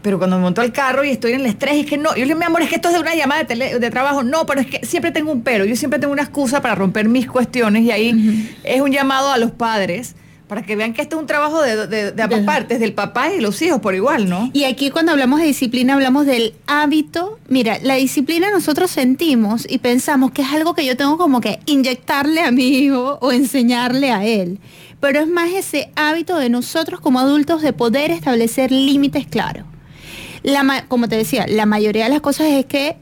Pero 0.01 0.17
cuando 0.17 0.35
me 0.37 0.43
montó 0.43 0.61
el 0.61 0.73
carro 0.73 1.03
y 1.03 1.09
estoy 1.09 1.31
en 1.31 1.41
el 1.41 1.45
estrés, 1.45 1.75
es 1.75 1.85
que 1.85 1.97
no, 1.97 2.09
yo 2.09 2.19
le 2.19 2.25
digo, 2.25 2.39
mi 2.39 2.45
amor, 2.45 2.61
es 2.61 2.69
que 2.69 2.75
esto 2.75 2.89
es 2.89 2.93
de 2.93 2.99
una 2.99 3.15
llamada 3.15 3.43
de, 3.43 3.79
de, 3.79 3.89
trabajo. 3.89 4.21
No, 4.23 4.45
pero 4.45 4.61
es 4.61 4.67
que 4.67 4.85
siempre 4.85 5.11
tengo 5.11 5.31
un 5.31 5.43
pero. 5.43 5.63
Yo 5.65 5.75
siempre 5.77 5.99
tengo 5.99 6.11
una 6.11 6.23
excusa 6.23 6.61
para 6.61 6.75
romper 6.75 7.07
mis 7.07 7.25
cuestiones 7.25 7.83
y 7.83 7.91
ahí 7.91 8.49
es 8.63 8.81
un 8.81 8.91
llamado 8.91 9.31
a 9.31 9.37
los 9.37 9.51
padres 9.51 10.15
para 10.47 10.63
que 10.63 10.75
vean 10.75 10.93
que 10.93 11.01
esto 11.01 11.15
es 11.15 11.21
un 11.21 11.27
trabajo 11.27 11.61
de, 11.61 11.87
de, 11.87 12.21
ambas 12.21 12.41
partes, 12.41 12.79
del 12.79 12.93
papá 12.93 13.33
y 13.33 13.41
los 13.41 13.61
hijos 13.61 13.79
por 13.79 13.95
igual, 13.95 14.29
¿no? 14.29 14.49
Y 14.53 14.65
aquí 14.65 14.89
cuando 14.89 15.11
hablamos 15.11 15.39
de 15.39 15.47
disciplina 15.47 15.93
hablamos 15.93 16.25
del 16.25 16.53
hábito. 16.67 17.39
Mira, 17.47 17.79
la 17.81 17.95
disciplina 17.95 18.51
nosotros 18.51 18.91
sentimos 18.91 19.65
y 19.69 19.79
pensamos 19.79 20.31
que 20.31 20.41
es 20.41 20.51
algo 20.51 20.73
que 20.73 20.85
yo 20.85 20.97
tengo 20.97 21.17
como 21.17 21.41
que 21.41 21.59
inyectarle 21.65 22.41
a 22.41 22.51
mi 22.51 22.67
hijo 22.67 23.17
o 23.21 23.31
enseñarle 23.31 24.11
a 24.11 24.25
él. 24.25 24.59
Pero 24.99 25.19
es 25.19 25.27
más 25.27 25.51
ese 25.51 25.91
hábito 25.95 26.37
de 26.37 26.49
nosotros 26.49 26.99
como 26.99 27.19
adultos 27.19 27.61
de 27.61 27.73
poder 27.73 28.11
establecer 28.11 28.71
límites 28.71 29.27
claros. 29.27 29.65
La, 30.43 30.85
como 30.87 31.07
te 31.07 31.15
decía, 31.15 31.45
la 31.47 31.65
mayoría 31.65 32.05
de 32.05 32.09
las 32.09 32.21
cosas 32.21 32.47
es 32.47 32.65
que 32.65 32.97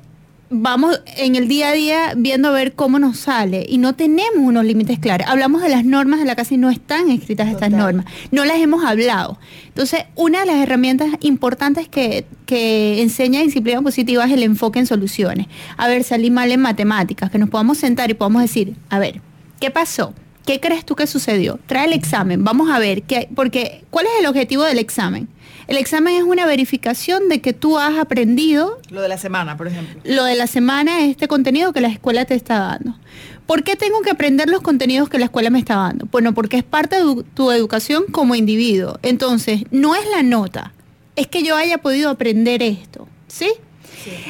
vamos 0.51 1.01
en 1.17 1.37
el 1.37 1.47
día 1.47 1.69
a 1.69 1.71
día 1.71 2.13
viendo 2.15 2.49
a 2.49 2.51
ver 2.51 2.73
cómo 2.73 2.99
nos 2.99 3.17
sale 3.17 3.65
y 3.67 3.77
no 3.77 3.95
tenemos 3.95 4.37
unos 4.37 4.65
límites 4.65 4.99
claros. 4.99 5.27
Hablamos 5.27 5.63
de 5.63 5.69
las 5.69 5.85
normas 5.85 6.19
de 6.19 6.25
la 6.25 6.35
casa 6.35 6.53
y 6.53 6.57
no 6.57 6.69
están 6.69 7.09
escritas 7.09 7.49
estas 7.49 7.71
normas, 7.71 8.05
no 8.31 8.43
las 8.43 8.57
hemos 8.57 8.83
hablado. 8.83 9.39
Entonces, 9.67 10.03
una 10.15 10.41
de 10.41 10.47
las 10.47 10.57
herramientas 10.57 11.09
importantes 11.21 11.87
que, 11.87 12.25
que 12.45 13.01
enseña 13.01 13.41
disciplina 13.41 13.81
positiva 13.81 14.25
es 14.25 14.31
el 14.31 14.43
enfoque 14.43 14.79
en 14.79 14.85
soluciones. 14.85 15.47
A 15.77 15.87
ver, 15.87 16.03
salí 16.03 16.29
mal 16.29 16.51
en 16.51 16.59
matemáticas, 16.59 17.31
que 17.31 17.39
nos 17.39 17.49
podamos 17.49 17.77
sentar 17.77 18.11
y 18.11 18.13
podamos 18.13 18.41
decir, 18.41 18.75
a 18.89 18.99
ver, 18.99 19.21
¿qué 19.61 19.71
pasó? 19.71 20.13
¿Qué 20.45 20.59
crees 20.59 20.85
tú 20.85 20.95
que 20.95 21.07
sucedió? 21.07 21.59
Trae 21.67 21.85
el 21.85 21.93
examen, 21.93 22.43
vamos 22.43 22.69
a 22.71 22.79
ver, 22.79 23.03
qué, 23.03 23.29
porque 23.35 23.83
¿cuál 23.89 24.07
es 24.07 24.11
el 24.19 24.25
objetivo 24.25 24.63
del 24.63 24.79
examen? 24.79 25.27
El 25.67 25.77
examen 25.77 26.15
es 26.15 26.23
una 26.23 26.45
verificación 26.45 27.29
de 27.29 27.39
que 27.39 27.53
tú 27.53 27.77
has 27.77 27.97
aprendido. 27.97 28.79
Lo 28.89 29.01
de 29.01 29.07
la 29.07 29.17
semana, 29.17 29.55
por 29.55 29.67
ejemplo. 29.67 30.01
Lo 30.03 30.23
de 30.25 30.35
la 30.35 30.47
semana 30.47 31.01
es 31.01 31.11
este 31.11 31.27
contenido 31.27 31.71
que 31.71 31.79
la 31.81 31.87
escuela 31.87 32.25
te 32.25 32.33
está 32.35 32.59
dando. 32.59 32.97
¿Por 33.45 33.63
qué 33.63 33.75
tengo 33.75 34.01
que 34.01 34.09
aprender 34.09 34.49
los 34.49 34.61
contenidos 34.61 35.09
que 35.09 35.19
la 35.19 35.25
escuela 35.25 35.49
me 35.49 35.59
está 35.59 35.75
dando? 35.75 36.07
Bueno, 36.11 36.33
porque 36.33 36.57
es 36.57 36.63
parte 36.63 37.01
de 37.01 37.23
tu 37.35 37.51
educación 37.51 38.05
como 38.11 38.35
individuo. 38.35 38.99
Entonces, 39.03 39.63
no 39.71 39.95
es 39.95 40.05
la 40.09 40.23
nota, 40.23 40.73
es 41.15 41.27
que 41.27 41.43
yo 41.43 41.55
haya 41.55 41.77
podido 41.77 42.09
aprender 42.09 42.63
esto, 42.63 43.07
¿sí? 43.27 43.51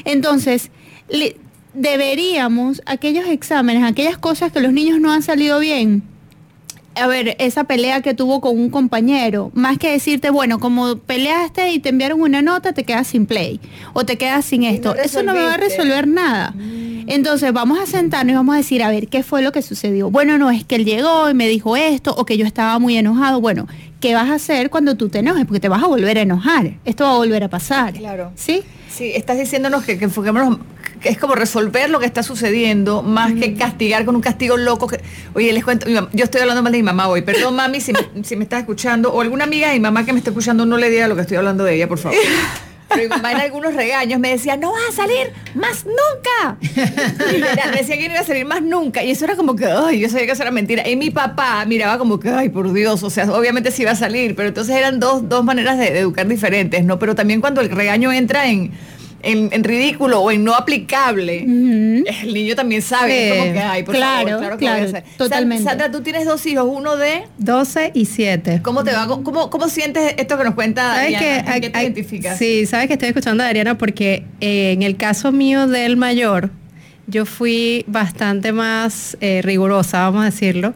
Entonces, 0.05 0.71
deberíamos, 1.73 2.81
aquellos 2.85 3.27
exámenes, 3.27 3.83
aquellas 3.83 4.17
cosas 4.17 4.51
que 4.51 4.59
los 4.59 4.73
niños 4.73 4.99
no 4.99 5.11
han 5.11 5.23
salido 5.23 5.59
bien, 5.59 6.03
a 6.95 7.07
ver, 7.07 7.35
esa 7.39 7.63
pelea 7.63 8.01
que 8.01 8.13
tuvo 8.13 8.41
con 8.41 8.59
un 8.59 8.69
compañero, 8.69 9.51
más 9.53 9.77
que 9.77 9.91
decirte, 9.91 10.29
bueno, 10.29 10.59
como 10.59 10.97
peleaste 10.97 11.71
y 11.71 11.79
te 11.79 11.89
enviaron 11.89 12.21
una 12.21 12.41
nota, 12.41 12.73
te 12.73 12.83
quedas 12.83 13.07
sin 13.07 13.25
play 13.25 13.59
o 13.93 14.05
te 14.05 14.17
quedas 14.17 14.45
sin 14.45 14.63
esto. 14.63 14.95
Eso 14.95 15.23
no 15.23 15.33
me 15.33 15.41
va 15.41 15.53
a 15.53 15.57
resolver 15.57 16.07
nada. 16.07 16.51
Mm. 16.51 17.05
Entonces 17.07 17.51
vamos 17.53 17.79
a 17.79 17.85
sentarnos 17.85 18.33
y 18.33 18.35
vamos 18.35 18.55
a 18.55 18.57
decir, 18.57 18.83
a 18.83 18.89
ver, 18.89 19.07
¿qué 19.07 19.23
fue 19.23 19.41
lo 19.41 19.51
que 19.51 19.61
sucedió? 19.61 20.09
Bueno, 20.09 20.37
no 20.37 20.51
es 20.51 20.65
que 20.65 20.75
él 20.75 20.85
llegó 20.85 21.29
y 21.29 21.33
me 21.33 21.47
dijo 21.47 21.75
esto 21.77 22.13
o 22.15 22.25
que 22.25 22.37
yo 22.37 22.45
estaba 22.45 22.77
muy 22.77 22.97
enojado. 22.97 23.39
Bueno, 23.39 23.67
¿qué 23.99 24.13
vas 24.13 24.29
a 24.29 24.35
hacer 24.35 24.69
cuando 24.69 24.95
tú 24.95 25.09
te 25.09 25.19
enojes? 25.19 25.45
Porque 25.45 25.59
te 25.59 25.69
vas 25.69 25.83
a 25.83 25.87
volver 25.87 26.17
a 26.17 26.21
enojar. 26.21 26.73
Esto 26.85 27.05
va 27.05 27.13
a 27.13 27.17
volver 27.17 27.43
a 27.43 27.49
pasar. 27.49 27.93
Claro. 27.93 28.31
¿Sí? 28.35 28.63
Sí, 28.89 29.11
estás 29.15 29.37
diciéndonos 29.37 29.83
que, 29.83 29.97
que 29.97 30.05
enfoquémonos 30.05 30.59
es 31.03 31.17
como 31.17 31.35
resolver 31.35 31.89
lo 31.89 31.99
que 31.99 32.05
está 32.05 32.23
sucediendo 32.23 33.01
más 33.01 33.33
que 33.33 33.55
castigar 33.55 34.05
con 34.05 34.15
un 34.15 34.21
castigo 34.21 34.57
loco. 34.57 34.87
Que, 34.87 35.01
oye, 35.33 35.51
les 35.53 35.63
cuento, 35.63 35.87
yo 35.89 36.23
estoy 36.23 36.41
hablando 36.41 36.61
mal 36.61 36.71
de 36.71 36.77
mi 36.79 36.83
mamá 36.83 37.07
hoy. 37.07 37.21
Perdón, 37.21 37.55
mami, 37.55 37.81
si 37.81 37.93
me, 37.93 37.99
si 38.23 38.35
me 38.35 38.43
estás 38.43 38.61
escuchando, 38.61 39.11
o 39.11 39.21
alguna 39.21 39.45
amiga 39.45 39.69
de 39.69 39.73
mi 39.73 39.79
mamá 39.79 40.05
que 40.05 40.13
me 40.13 40.19
está 40.19 40.31
escuchando, 40.31 40.65
no 40.65 40.77
le 40.77 40.89
diga 40.89 41.07
lo 41.07 41.15
que 41.15 41.21
estoy 41.21 41.37
hablando 41.37 41.63
de 41.63 41.75
ella, 41.75 41.87
por 41.87 41.97
favor. 41.97 42.17
Pero 42.93 43.03
mi 43.03 43.07
mamá 43.07 43.31
en 43.31 43.39
algunos 43.39 43.73
regaños 43.73 44.19
me 44.19 44.29
decía, 44.29 44.57
no 44.57 44.71
vas 44.71 44.81
a 44.89 44.91
salir 44.91 45.31
más 45.55 45.85
nunca. 45.85 46.57
me 47.71 47.77
decía 47.77 47.97
que 47.97 48.07
no 48.07 48.13
iba 48.13 48.19
a 48.19 48.25
salir 48.25 48.45
más 48.45 48.61
nunca. 48.61 49.03
Y 49.03 49.11
eso 49.11 49.25
era 49.25 49.35
como 49.35 49.55
que, 49.55 49.65
ay, 49.65 49.99
yo 49.99 50.09
sabía 50.09 50.25
que 50.25 50.31
eso 50.33 50.41
era 50.41 50.51
mentira. 50.51 50.87
Y 50.87 50.95
mi 50.95 51.09
papá 51.09 51.63
miraba 51.65 51.97
como 51.97 52.19
que, 52.19 52.29
ay, 52.29 52.49
por 52.49 52.71
Dios, 52.73 53.01
o 53.03 53.09
sea, 53.09 53.31
obviamente 53.31 53.71
sí 53.71 53.83
iba 53.83 53.91
a 53.91 53.95
salir, 53.95 54.35
pero 54.35 54.49
entonces 54.49 54.75
eran 54.75 54.99
dos, 54.99 55.27
dos 55.29 55.43
maneras 55.43 55.77
de 55.77 55.97
educar 55.99 56.27
diferentes, 56.27 56.83
¿no? 56.83 56.99
Pero 56.99 57.15
también 57.15 57.39
cuando 57.39 57.61
el 57.61 57.69
regaño 57.69 58.11
entra 58.11 58.47
en 58.47 58.71
en, 59.23 59.63
ridículo 59.63 60.21
o 60.21 60.31
en 60.31 60.43
no 60.43 60.55
aplicable, 60.55 61.39
el 61.43 62.33
niño 62.33 62.55
también 62.55 62.81
sabe 62.81 63.29
como 63.37 63.53
que 63.53 63.59
hay, 63.59 63.83
por 63.83 63.95
claro, 63.95 64.29
favor, 64.39 64.57
claro, 64.57 64.89
claro 64.89 65.05
totalmente. 65.17 65.63
Sandra, 65.63 65.91
tú 65.91 66.01
tienes 66.01 66.25
dos 66.25 66.45
hijos, 66.45 66.67
uno 66.69 66.97
de 66.97 67.23
12 67.37 67.91
y 67.93 68.05
7. 68.05 68.61
¿Cómo 68.63 68.83
te 68.83 68.91
va? 68.91 69.07
¿Cómo, 69.07 69.49
cómo 69.49 69.69
sientes 69.69 70.15
esto 70.17 70.37
que 70.37 70.43
nos 70.43 70.55
cuenta? 70.55 70.95
Que, 71.07 71.43
¿Qué 71.61 71.69
te 71.69 71.81
identificas? 71.81 72.37
Sí, 72.37 72.65
sabes 72.65 72.87
que 72.87 72.93
estoy 72.93 73.09
escuchando 73.09 73.43
a 73.43 73.47
Adriana 73.47 73.77
porque 73.77 74.25
eh, 74.39 74.71
en 74.71 74.83
el 74.83 74.97
caso 74.97 75.31
mío 75.31 75.67
del 75.67 75.97
mayor, 75.97 76.49
yo 77.07 77.25
fui 77.25 77.83
bastante 77.87 78.51
más 78.51 79.17
eh, 79.21 79.41
rigurosa, 79.43 79.99
vamos 80.01 80.21
a 80.21 80.25
decirlo, 80.25 80.73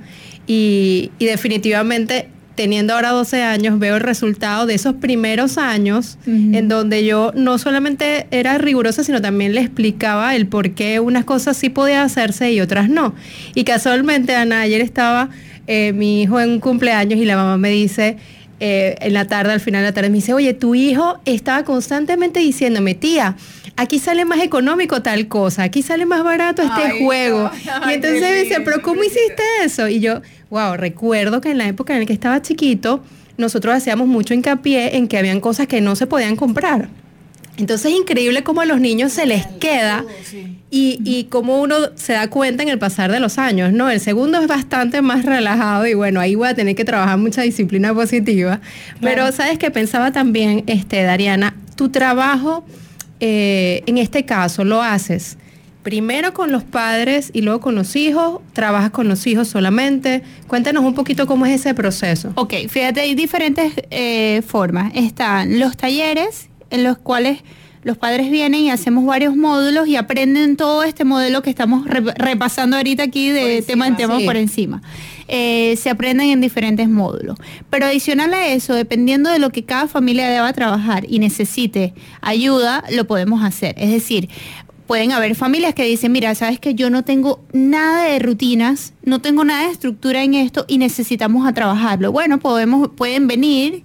y, 0.47 1.11
y 1.19 1.25
definitivamente 1.25 2.29
teniendo 2.55 2.93
ahora 2.93 3.11
12 3.11 3.43
años, 3.43 3.79
veo 3.79 3.95
el 3.95 4.01
resultado 4.01 4.65
de 4.65 4.75
esos 4.75 4.95
primeros 4.95 5.57
años 5.57 6.17
en 6.25 6.67
donde 6.67 7.05
yo 7.05 7.31
no 7.35 7.57
solamente 7.57 8.27
era 8.31 8.57
rigurosa, 8.57 9.03
sino 9.03 9.21
también 9.21 9.53
le 9.53 9.61
explicaba 9.61 10.35
el 10.35 10.47
por 10.47 10.71
qué 10.71 10.99
unas 10.99 11.25
cosas 11.25 11.57
sí 11.57 11.69
podían 11.69 12.05
hacerse 12.05 12.51
y 12.51 12.61
otras 12.61 12.89
no. 12.89 13.13
Y 13.53 13.63
casualmente, 13.63 14.35
Ana, 14.35 14.61
ayer 14.61 14.81
estaba 14.81 15.29
eh, 15.67 15.93
mi 15.93 16.23
hijo 16.23 16.39
en 16.39 16.51
un 16.51 16.59
cumpleaños 16.59 17.19
y 17.19 17.25
la 17.25 17.35
mamá 17.35 17.57
me 17.57 17.69
dice, 17.69 18.17
eh, 18.59 18.95
en 19.01 19.13
la 19.13 19.27
tarde, 19.27 19.51
al 19.51 19.59
final 19.59 19.81
de 19.81 19.89
la 19.89 19.93
tarde, 19.93 20.09
me 20.09 20.15
dice, 20.15 20.33
oye, 20.33 20.53
tu 20.53 20.75
hijo 20.75 21.19
estaba 21.25 21.63
constantemente 21.65 22.39
diciéndome, 22.39 22.95
tía, 22.95 23.35
aquí 23.75 23.99
sale 23.99 24.23
más 24.23 24.39
económico 24.39 25.01
tal 25.01 25.27
cosa, 25.27 25.63
aquí 25.63 25.81
sale 25.81 26.05
más 26.05 26.23
barato 26.23 26.61
este 26.61 27.03
juego. 27.03 27.51
y 27.89 27.93
entonces 27.93 28.21
me 28.21 28.43
dice, 28.43 28.61
pero 28.61 28.81
¿cómo 28.81 29.03
hiciste 29.03 29.43
eso? 29.63 29.89
Y 29.89 29.99
yo, 29.99 30.21
wow, 30.55 30.77
recuerdo 30.77 31.41
que 31.41 31.51
en 31.51 31.57
la 31.57 31.67
época 31.67 31.93
en 31.93 31.99
la 31.99 32.05
que 32.05 32.13
estaba 32.13 32.41
chiquito, 32.41 33.03
nosotros 33.37 33.75
hacíamos 33.75 34.07
mucho 34.07 34.33
hincapié 34.33 34.95
en 34.95 35.09
que 35.09 35.17
habían 35.17 35.41
cosas 35.41 35.67
que 35.67 35.81
no 35.81 35.97
se 35.97 36.07
podían 36.07 36.37
comprar. 36.37 36.87
Entonces 37.57 37.91
es 37.91 37.97
increíble 37.97 38.41
cómo 38.41 38.61
a 38.61 38.65
los 38.65 38.79
niños 38.79 39.11
se 39.11 39.25
les 39.25 39.45
queda 39.47 40.05
y, 40.71 40.99
y 41.03 41.25
cómo 41.25 41.61
uno 41.61 41.75
se 41.95 42.13
da 42.13 42.29
cuenta 42.29 42.63
en 42.63 42.69
el 42.69 42.79
pasar 42.79 43.11
de 43.11 43.19
los 43.19 43.37
años, 43.37 43.73
¿no? 43.73 43.89
El 43.89 43.99
segundo 43.99 44.39
es 44.39 44.47
bastante 44.47 45.01
más 45.01 45.25
relajado 45.25 45.87
y 45.87 45.93
bueno, 45.93 46.21
ahí 46.21 46.35
voy 46.35 46.47
a 46.47 46.53
tener 46.53 46.75
que 46.75 46.85
trabajar 46.85 47.17
mucha 47.17 47.41
disciplina 47.41 47.93
positiva. 47.93 48.61
Pero 49.01 49.29
sabes 49.33 49.57
que 49.57 49.71
pensaba 49.71 50.13
también, 50.13 50.63
este, 50.67 51.03
Dariana, 51.03 51.53
tu 51.75 51.89
trabajo 51.89 52.65
eh, 53.19 53.83
en 53.87 53.97
este 53.97 54.23
caso 54.23 54.63
lo 54.63 54.81
haces 54.81 55.37
primero 55.85 56.33
con 56.33 56.51
los 56.51 56.63
padres 56.63 57.29
y 57.31 57.43
luego 57.43 57.59
con 57.59 57.75
los 57.75 57.95
hijos? 57.95 58.41
¿Trabajas 58.53 58.89
con 58.89 59.07
los 59.07 59.27
hijos 59.27 59.47
solamente? 59.47 60.23
Cuéntanos 60.47 60.83
un 60.83 60.95
poquito 60.95 61.27
cómo 61.27 61.45
es 61.45 61.61
ese 61.61 61.75
proceso. 61.75 62.33
Ok, 62.33 62.55
fíjate, 62.67 63.01
hay 63.01 63.13
diferentes 63.13 63.71
eh, 63.91 64.41
formas. 64.47 64.91
Están 64.95 65.59
los 65.59 65.77
talleres 65.77 66.49
en 66.71 66.83
los 66.83 66.97
cuales 66.97 67.43
los 67.83 67.99
padres 67.99 68.31
vienen 68.31 68.61
y 68.61 68.71
hacemos 68.71 69.05
varios 69.05 69.35
módulos 69.35 69.87
y 69.87 69.95
aprenden 69.95 70.57
todo 70.57 70.83
este 70.83 71.03
modelo 71.03 71.43
que 71.43 71.51
estamos 71.51 71.85
repasando 71.87 72.77
ahorita 72.77 73.03
aquí 73.03 73.29
de 73.29 73.61
tema 73.61 73.85
en 73.85 73.95
tema 73.95 74.17
por 74.25 74.37
encima. 74.37 74.81
Eh, 75.27 75.75
se 75.77 75.91
aprenden 75.91 76.31
en 76.31 76.41
diferentes 76.41 76.89
módulos. 76.89 77.37
Pero 77.69 77.85
adicional 77.85 78.33
a 78.33 78.47
eso, 78.47 78.73
dependiendo 78.73 79.29
de 79.29 79.37
lo 79.37 79.51
que 79.51 79.65
cada 79.65 79.87
familia 79.87 80.27
deba 80.27 80.51
trabajar 80.53 81.05
y 81.07 81.19
necesite 81.19 81.93
ayuda, 82.21 82.83
lo 82.91 83.05
podemos 83.05 83.43
hacer. 83.43 83.75
Es 83.77 83.91
decir, 83.91 84.29
pueden 84.87 85.11
haber 85.11 85.35
familias 85.35 85.73
que 85.73 85.83
dicen, 85.83 86.11
mira, 86.11 86.33
sabes 86.35 86.59
que 86.59 86.75
yo 86.75 86.89
no 86.89 87.03
tengo 87.03 87.43
nada 87.53 88.03
de 88.05 88.19
rutinas, 88.19 88.93
no 89.03 89.19
tengo 89.19 89.43
nada 89.43 89.65
de 89.65 89.71
estructura 89.71 90.23
en 90.23 90.33
esto 90.33 90.65
y 90.67 90.77
necesitamos 90.77 91.47
a 91.47 91.53
trabajarlo. 91.53 92.11
Bueno, 92.11 92.39
podemos, 92.39 92.89
pueden 92.89 93.27
venir, 93.27 93.83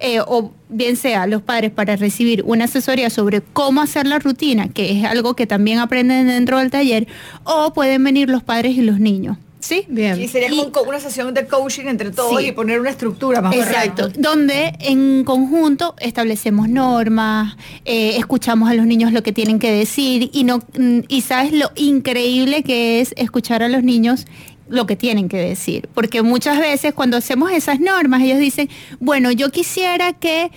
eh, 0.00 0.20
o 0.20 0.52
bien 0.68 0.96
sea 0.96 1.26
los 1.26 1.42
padres 1.42 1.70
para 1.70 1.96
recibir 1.96 2.42
una 2.44 2.64
asesoría 2.64 3.08
sobre 3.10 3.40
cómo 3.40 3.80
hacer 3.80 4.06
la 4.06 4.18
rutina, 4.18 4.68
que 4.68 4.98
es 4.98 5.04
algo 5.04 5.34
que 5.36 5.46
también 5.46 5.78
aprenden 5.78 6.26
dentro 6.26 6.58
del 6.58 6.70
taller, 6.70 7.06
o 7.44 7.72
pueden 7.72 8.02
venir 8.04 8.28
los 8.28 8.42
padres 8.42 8.76
y 8.76 8.82
los 8.82 8.98
niños. 8.98 9.38
Sí, 9.62 9.84
bien. 9.88 10.20
Y 10.20 10.26
sería 10.26 10.50
como 10.72 10.88
una 10.88 10.98
sesión 10.98 11.32
de 11.34 11.46
coaching 11.46 11.84
entre 11.86 12.10
todos 12.10 12.42
y 12.42 12.50
poner 12.50 12.80
una 12.80 12.90
estructura 12.90 13.40
más 13.40 13.54
Exacto, 13.54 14.08
donde 14.08 14.74
en 14.80 15.22
conjunto 15.22 15.94
establecemos 16.00 16.68
normas, 16.68 17.56
eh, 17.84 18.16
escuchamos 18.16 18.68
a 18.68 18.74
los 18.74 18.86
niños 18.86 19.12
lo 19.12 19.22
que 19.22 19.32
tienen 19.32 19.60
que 19.60 19.70
decir 19.70 20.30
y 20.32 20.42
no 20.42 20.64
y 21.06 21.20
sabes 21.20 21.52
lo 21.52 21.70
increíble 21.76 22.64
que 22.64 23.00
es 23.00 23.14
escuchar 23.16 23.62
a 23.62 23.68
los 23.68 23.84
niños 23.84 24.26
lo 24.68 24.86
que 24.86 24.96
tienen 24.96 25.28
que 25.28 25.36
decir, 25.36 25.88
porque 25.94 26.22
muchas 26.22 26.58
veces 26.58 26.94
cuando 26.94 27.18
hacemos 27.18 27.52
esas 27.52 27.78
normas 27.78 28.22
ellos 28.22 28.38
dicen, 28.38 28.68
bueno, 29.00 29.30
yo 29.30 29.50
quisiera 29.50 30.14
que 30.14 30.50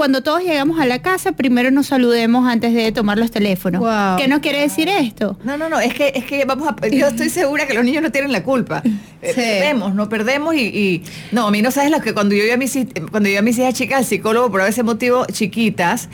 cuando 0.00 0.22
todos 0.22 0.42
llegamos 0.42 0.80
a 0.80 0.86
la 0.86 1.02
casa, 1.02 1.32
primero 1.32 1.70
nos 1.70 1.88
saludemos 1.88 2.48
antes 2.48 2.72
de 2.72 2.90
tomar 2.90 3.18
los 3.18 3.30
teléfonos. 3.30 3.84
¿Qué 4.16 4.28
nos 4.28 4.38
quiere 4.38 4.62
decir 4.62 4.88
esto? 4.88 5.38
No, 5.44 5.58
no, 5.58 5.68
no, 5.68 5.78
es 5.78 5.92
que, 5.92 6.12
es 6.14 6.24
que 6.24 6.42
vamos 6.46 6.68
a, 6.68 6.88
yo 6.88 7.08
estoy 7.08 7.28
segura 7.28 7.66
que 7.66 7.74
los 7.74 7.84
niños 7.84 8.02
no 8.02 8.10
tienen 8.10 8.32
la 8.32 8.42
culpa. 8.42 8.82
Eh, 9.22 9.34
perdemos, 9.34 9.94
no 9.94 10.08
perdemos 10.08 10.54
y, 10.54 11.02
no, 11.30 11.48
a 11.48 11.50
mí 11.50 11.60
no 11.60 11.70
sabes 11.70 11.90
lo 11.90 12.00
que 12.00 12.14
cuando 12.14 12.34
yo 12.34 12.42
iba 12.42 12.54
a 12.54 12.56
mis, 12.56 12.78
cuando 13.10 13.28
yo 13.28 13.38
a 13.38 13.42
mis 13.42 13.58
hijas 13.58 13.74
chicas 13.74 13.98
al 13.98 14.04
psicólogo 14.06 14.50
por 14.50 14.62
ese 14.62 14.82
motivo, 14.82 15.26
chiquitas, 15.26 16.08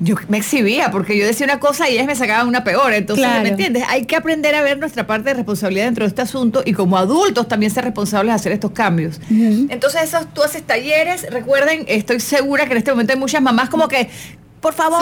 yo 0.00 0.16
me 0.28 0.38
exhibía 0.38 0.90
porque 0.90 1.18
yo 1.18 1.26
decía 1.26 1.44
una 1.44 1.60
cosa 1.60 1.90
y 1.90 1.92
ellas 1.92 2.06
me 2.06 2.16
sacaban 2.16 2.48
una 2.48 2.64
peor. 2.64 2.94
Entonces, 2.94 3.26
¿me 3.42 3.50
entiendes? 3.50 3.84
Hay 3.90 4.06
que 4.06 4.16
aprender 4.16 4.54
a 4.54 4.62
ver 4.62 4.78
nuestra 4.78 5.06
parte 5.06 5.28
de 5.28 5.34
responsabilidad 5.34 5.84
dentro 5.84 6.06
de 6.06 6.08
este 6.08 6.22
asunto 6.22 6.62
y 6.64 6.72
como 6.72 6.96
adultos 6.96 7.46
también 7.46 7.70
ser 7.70 7.84
responsables 7.84 8.32
de 8.32 8.36
hacer 8.36 8.52
estos 8.52 8.70
cambios. 8.70 9.20
Entonces, 9.28 10.04
esos, 10.04 10.32
tú 10.32 10.42
haces 10.42 10.62
talleres, 10.62 11.26
recuerden, 11.30 11.84
estoy 11.88 12.20
segura 12.20 12.64
que 12.64 12.72
en 12.72 12.78
este 12.78 12.92
momento 12.92 13.17
muchas 13.18 13.42
mamás 13.42 13.68
como 13.68 13.88
que 13.88 14.10
por 14.60 14.74
favor, 14.74 15.00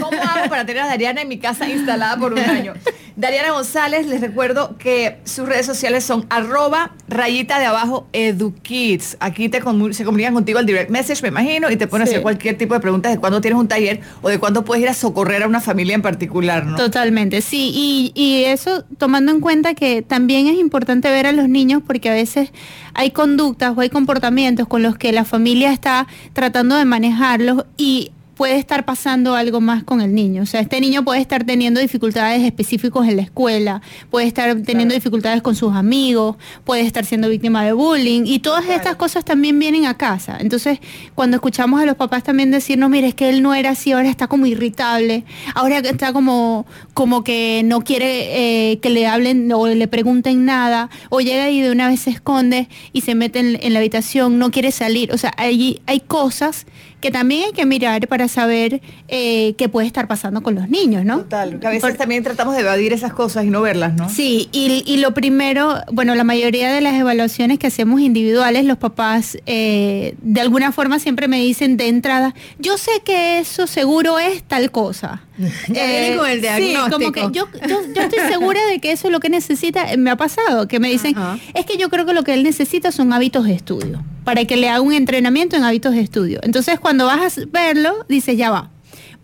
¿Cómo 0.00 0.22
hago 0.22 0.48
para 0.50 0.66
tener 0.66 0.82
a 0.82 0.86
Dariana 0.88 1.22
en 1.22 1.28
mi 1.28 1.38
casa 1.38 1.68
instalada 1.68 2.16
por 2.18 2.32
un 2.32 2.38
año? 2.40 2.74
Dariana 3.16 3.52
González, 3.52 4.06
les 4.06 4.20
recuerdo 4.20 4.76
que 4.76 5.16
sus 5.24 5.48
redes 5.48 5.64
sociales 5.64 6.04
son 6.04 6.26
arroba 6.28 6.92
rayita 7.08 7.58
de 7.58 7.64
abajo 7.64 8.06
edukids. 8.12 9.16
Aquí 9.20 9.48
te 9.48 9.62
se 9.92 10.04
comunican 10.04 10.34
contigo 10.34 10.58
al 10.58 10.66
direct 10.66 10.90
message, 10.90 11.22
me 11.22 11.28
imagino, 11.28 11.70
y 11.70 11.76
te 11.76 11.86
ponen 11.86 12.06
a 12.06 12.10
hacer 12.10 12.20
cualquier 12.20 12.58
tipo 12.58 12.74
de 12.74 12.80
preguntas 12.80 13.10
de 13.12 13.18
cuándo 13.18 13.40
tienes 13.40 13.58
un 13.58 13.68
taller 13.68 14.00
o 14.20 14.28
de 14.28 14.38
cuándo 14.38 14.66
puedes 14.66 14.82
ir 14.82 14.90
a 14.90 14.94
socorrer 14.94 15.44
a 15.44 15.46
una 15.46 15.62
familia 15.62 15.94
en 15.94 16.02
particular, 16.02 16.66
¿no? 16.66 16.76
Totalmente, 16.76 17.40
sí. 17.40 17.72
Y, 17.74 18.12
y 18.14 18.44
eso 18.44 18.84
tomando 18.98 19.32
en 19.32 19.40
cuenta 19.40 19.72
que 19.72 20.02
también 20.02 20.46
es 20.46 20.58
importante 20.58 21.10
ver 21.10 21.26
a 21.26 21.32
los 21.32 21.48
niños 21.48 21.82
porque 21.86 22.10
a 22.10 22.14
veces 22.14 22.50
hay 22.92 23.12
conductas 23.12 23.72
o 23.74 23.80
hay 23.80 23.88
comportamientos 23.88 24.68
con 24.68 24.82
los 24.82 24.98
que 24.98 25.12
la 25.12 25.24
familia 25.24 25.72
está 25.72 26.06
tratando 26.34 26.76
de 26.76 26.84
manejarlos 26.84 27.64
y 27.78 28.12
puede 28.36 28.58
estar 28.58 28.84
pasando 28.84 29.34
algo 29.34 29.60
más 29.60 29.82
con 29.82 30.00
el 30.00 30.14
niño. 30.14 30.42
O 30.42 30.46
sea, 30.46 30.60
este 30.60 30.80
niño 30.80 31.04
puede 31.04 31.20
estar 31.20 31.44
teniendo 31.44 31.80
dificultades 31.80 32.42
específicas 32.42 33.08
en 33.08 33.16
la 33.16 33.22
escuela, 33.22 33.82
puede 34.10 34.26
estar 34.26 34.54
teniendo 34.60 34.94
dificultades 34.94 35.42
con 35.42 35.56
sus 35.56 35.74
amigos, 35.74 36.36
puede 36.64 36.82
estar 36.82 37.04
siendo 37.04 37.28
víctima 37.28 37.64
de 37.64 37.72
bullying 37.72 38.22
y 38.26 38.38
todas 38.40 38.66
estas 38.68 38.96
cosas 38.96 39.24
también 39.24 39.58
vienen 39.58 39.86
a 39.86 39.96
casa. 39.96 40.36
Entonces, 40.38 40.78
cuando 41.14 41.36
escuchamos 41.36 41.80
a 41.80 41.86
los 41.86 41.96
papás 41.96 42.22
también 42.22 42.50
decirnos, 42.50 42.90
mire, 42.90 43.08
es 43.08 43.14
que 43.14 43.30
él 43.30 43.42
no 43.42 43.54
era 43.54 43.70
así, 43.70 43.92
ahora 43.92 44.10
está 44.10 44.28
como 44.28 44.46
irritable, 44.46 45.24
ahora 45.54 45.78
está 45.78 46.12
como, 46.12 46.66
como 46.96 47.24
que 47.24 47.60
no 47.62 47.82
quiere 47.82 48.70
eh, 48.70 48.78
que 48.78 48.88
le 48.88 49.06
hablen 49.06 49.52
o 49.52 49.66
le 49.66 49.86
pregunten 49.86 50.46
nada, 50.46 50.88
o 51.10 51.20
llega 51.20 51.50
y 51.50 51.60
de 51.60 51.70
una 51.70 51.88
vez 51.88 52.00
se 52.00 52.08
esconde 52.08 52.70
y 52.94 53.02
se 53.02 53.14
mete 53.14 53.38
en, 53.38 53.58
en 53.60 53.74
la 53.74 53.80
habitación, 53.80 54.38
no 54.38 54.50
quiere 54.50 54.72
salir. 54.72 55.12
O 55.12 55.18
sea, 55.18 55.30
hay, 55.36 55.82
hay 55.84 56.00
cosas 56.00 56.64
que 57.00 57.10
también 57.10 57.44
hay 57.44 57.52
que 57.52 57.66
mirar 57.66 58.08
para 58.08 58.26
saber 58.26 58.80
eh, 59.08 59.54
qué 59.58 59.68
puede 59.68 59.86
estar 59.86 60.08
pasando 60.08 60.42
con 60.42 60.54
los 60.54 60.68
niños, 60.68 61.04
¿no? 61.04 61.18
Total, 61.18 61.60
que 61.60 61.66
a 61.66 61.70
veces 61.70 61.96
también 61.96 62.24
tratamos 62.24 62.54
de 62.54 62.62
evadir 62.62 62.92
esas 62.92 63.12
cosas 63.12 63.44
y 63.44 63.50
no 63.50 63.60
verlas, 63.60 63.94
¿no? 63.94 64.08
Sí, 64.08 64.48
y, 64.52 64.96
lo 64.96 65.12
primero, 65.12 65.76
bueno, 65.92 66.14
la 66.14 66.24
mayoría 66.24 66.72
de 66.72 66.80
las 66.80 66.94
evaluaciones 66.94 67.58
que 67.58 67.66
hacemos 67.66 68.00
individuales, 68.00 68.64
los 68.64 68.78
papás 68.78 69.38
eh, 69.46 70.14
de 70.22 70.40
alguna 70.40 70.72
forma 70.72 70.98
siempre 70.98 71.28
me 71.28 71.38
dicen 71.38 71.76
de 71.76 71.88
entrada, 71.88 72.34
yo 72.58 72.78
sé 72.78 72.90
que 73.04 73.38
eso 73.38 73.66
seguro 73.66 74.18
es 74.18 74.42
tal 74.42 74.70
cosa. 74.70 75.22
eh, 75.74 76.14
con 76.16 76.28
el 76.30 76.40
diagnóstico. 76.40 76.84
Sí, 76.84 76.85
como 76.90 77.12
que 77.12 77.28
yo, 77.32 77.48
estoy 77.54 78.18
segura 78.28 78.60
de 78.66 78.78
que 78.80 78.92
eso 78.92 79.08
es 79.08 79.12
lo 79.12 79.20
que 79.20 79.28
necesita, 79.28 79.86
me 79.96 80.10
ha 80.10 80.16
pasado, 80.16 80.68
que 80.68 80.80
me 80.80 80.88
dicen, 80.88 81.14
es 81.54 81.66
que 81.66 81.76
yo 81.76 81.88
creo 81.88 82.06
que 82.06 82.14
lo 82.14 82.24
que 82.24 82.34
él 82.34 82.42
necesita 82.42 82.92
son 82.92 83.12
hábitos 83.12 83.44
de 83.44 83.54
estudio, 83.54 84.02
para 84.24 84.44
que 84.44 84.56
le 84.56 84.68
haga 84.68 84.80
un 84.80 84.92
entrenamiento 84.92 85.56
en 85.56 85.64
hábitos 85.64 85.94
de 85.94 86.00
estudio. 86.00 86.40
Entonces, 86.42 86.78
cuando 86.80 87.06
vas 87.06 87.38
a 87.38 87.40
verlo, 87.50 88.04
dices, 88.08 88.36
ya 88.36 88.50
va, 88.50 88.70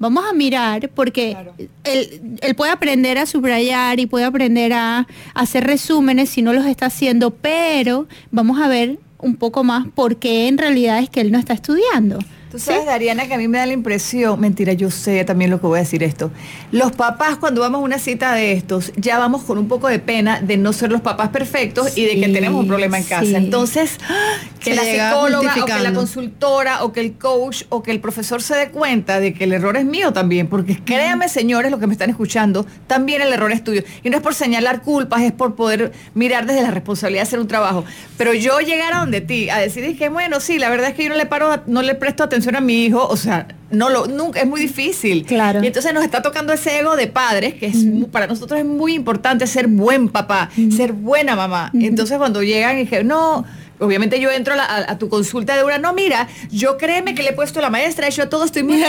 vamos 0.02 0.24
a 0.28 0.32
mirar 0.32 0.90
porque 0.90 1.36
él, 1.84 2.54
puede 2.56 2.72
aprender 2.72 3.18
a 3.18 3.26
subrayar 3.26 4.00
y 4.00 4.06
puede 4.06 4.24
aprender 4.24 4.72
a, 4.72 5.06
hacer 5.32 5.64
resúmenes 5.64 6.28
si 6.28 6.42
no 6.42 6.52
los 6.52 6.66
está 6.66 6.86
haciendo, 6.86 7.30
pero 7.30 8.08
vamos 8.32 8.60
a 8.60 8.66
ver 8.66 8.98
un 9.18 9.36
poco 9.36 9.62
más 9.62 9.86
por 9.94 10.16
qué 10.16 10.48
en 10.48 10.58
realidad 10.58 10.98
es 10.98 11.08
que 11.08 11.20
él 11.20 11.30
no 11.30 11.38
está 11.38 11.54
estudiando. 11.54 12.18
Tú 12.52 12.58
sabes, 12.58 12.84
Dariana, 12.84 13.26
que 13.26 13.32
a 13.32 13.38
mí 13.38 13.48
me 13.48 13.56
da 13.56 13.64
la 13.64 13.72
impresión, 13.72 14.38
mentira, 14.38 14.74
yo 14.74 14.90
sé 14.90 15.24
también 15.24 15.50
lo 15.50 15.58
que 15.58 15.66
voy 15.66 15.78
a 15.78 15.82
decir 15.84 16.02
esto. 16.02 16.30
Los 16.70 16.92
papás 16.92 17.38
cuando 17.38 17.62
vamos 17.62 17.80
a 17.80 17.82
una 17.82 17.98
cita 17.98 18.34
de 18.34 18.52
estos, 18.52 18.92
ya 18.94 19.18
vamos 19.18 19.44
con 19.44 19.56
un 19.56 19.68
poco 19.68 19.88
de 19.88 19.98
pena 19.98 20.38
de 20.38 20.58
no 20.58 20.74
ser 20.74 20.92
los 20.92 21.00
papás 21.00 21.30
perfectos 21.30 21.96
y 21.96 22.04
de 22.04 22.20
que 22.20 22.28
tenemos 22.28 22.60
un 22.60 22.68
problema 22.68 22.98
en 22.98 23.04
casa. 23.04 23.38
Entonces, 23.38 23.96
que 24.60 24.74
la 24.74 24.82
psicóloga 24.82 25.54
o 25.62 25.64
que 25.64 25.78
la 25.78 25.94
consultora 25.94 26.84
o 26.84 26.92
que 26.92 27.00
el 27.00 27.14
coach 27.14 27.62
o 27.70 27.82
que 27.82 27.90
el 27.90 28.00
profesor 28.00 28.42
se 28.42 28.54
dé 28.54 28.68
cuenta 28.68 29.18
de 29.18 29.32
que 29.32 29.44
el 29.44 29.54
error 29.54 29.78
es 29.78 29.86
mío 29.86 30.12
también, 30.12 30.46
porque 30.46 30.78
créanme, 30.78 31.30
señores, 31.30 31.70
los 31.70 31.80
que 31.80 31.86
me 31.86 31.94
están 31.94 32.10
escuchando, 32.10 32.66
también 32.86 33.22
el 33.22 33.32
error 33.32 33.50
es 33.50 33.64
tuyo. 33.64 33.82
Y 34.02 34.10
no 34.10 34.18
es 34.18 34.22
por 34.22 34.34
señalar 34.34 34.82
culpas, 34.82 35.22
es 35.22 35.32
por 35.32 35.54
poder 35.54 35.92
mirar 36.12 36.44
desde 36.44 36.60
la 36.60 36.70
responsabilidad 36.70 37.22
de 37.22 37.28
hacer 37.28 37.38
un 37.40 37.48
trabajo. 37.48 37.82
Pero 38.18 38.34
yo 38.34 38.60
llegar 38.60 38.92
a 38.92 38.98
donde 38.98 39.22
ti 39.22 39.48
a 39.48 39.56
decir 39.56 39.96
que 39.96 40.10
bueno, 40.10 40.38
sí, 40.38 40.58
la 40.58 40.68
verdad 40.68 40.90
es 40.90 40.96
que 40.96 41.04
yo 41.04 41.08
no 41.08 41.16
le 41.16 41.24
paro, 41.24 41.62
no 41.66 41.80
le 41.80 41.94
presto 41.94 42.22
atención 42.22 42.41
a 42.50 42.60
mi 42.60 42.84
hijo, 42.84 43.06
o 43.06 43.16
sea, 43.16 43.48
no 43.70 43.88
lo, 43.88 44.06
nunca, 44.06 44.40
es 44.40 44.46
muy 44.46 44.60
difícil. 44.60 45.24
Claro. 45.24 45.62
Y 45.62 45.66
entonces 45.66 45.94
nos 45.94 46.04
está 46.04 46.22
tocando 46.22 46.52
ese 46.52 46.78
ego 46.78 46.96
de 46.96 47.06
padres, 47.06 47.54
que 47.54 47.66
es 47.66 47.84
para 48.10 48.26
nosotros 48.26 48.60
es 48.60 48.66
muy 48.66 48.94
importante 48.94 49.46
ser 49.46 49.66
buen 49.66 50.08
papá, 50.08 50.50
ser 50.70 50.92
buena 50.92 51.36
mamá. 51.36 51.70
Entonces 51.74 52.18
cuando 52.18 52.42
llegan 52.42 52.76
y 52.76 52.80
dije, 52.80 53.04
no, 53.04 53.44
obviamente 53.82 54.20
yo 54.20 54.30
entro 54.30 54.54
a, 54.56 54.98
tu 54.98 55.08
consulta 55.08 55.56
de 55.56 55.64
una, 55.64 55.78
no, 55.78 55.92
mira, 55.92 56.28
yo 56.50 56.76
créeme 56.78 57.14
que 57.14 57.22
le 57.22 57.30
he 57.30 57.32
puesto 57.32 57.58
a 57.58 57.62
la 57.62 57.70
maestra, 57.70 58.08
yo 58.08 58.28
todo 58.28 58.44
estoy 58.44 58.62
muy 58.62 58.80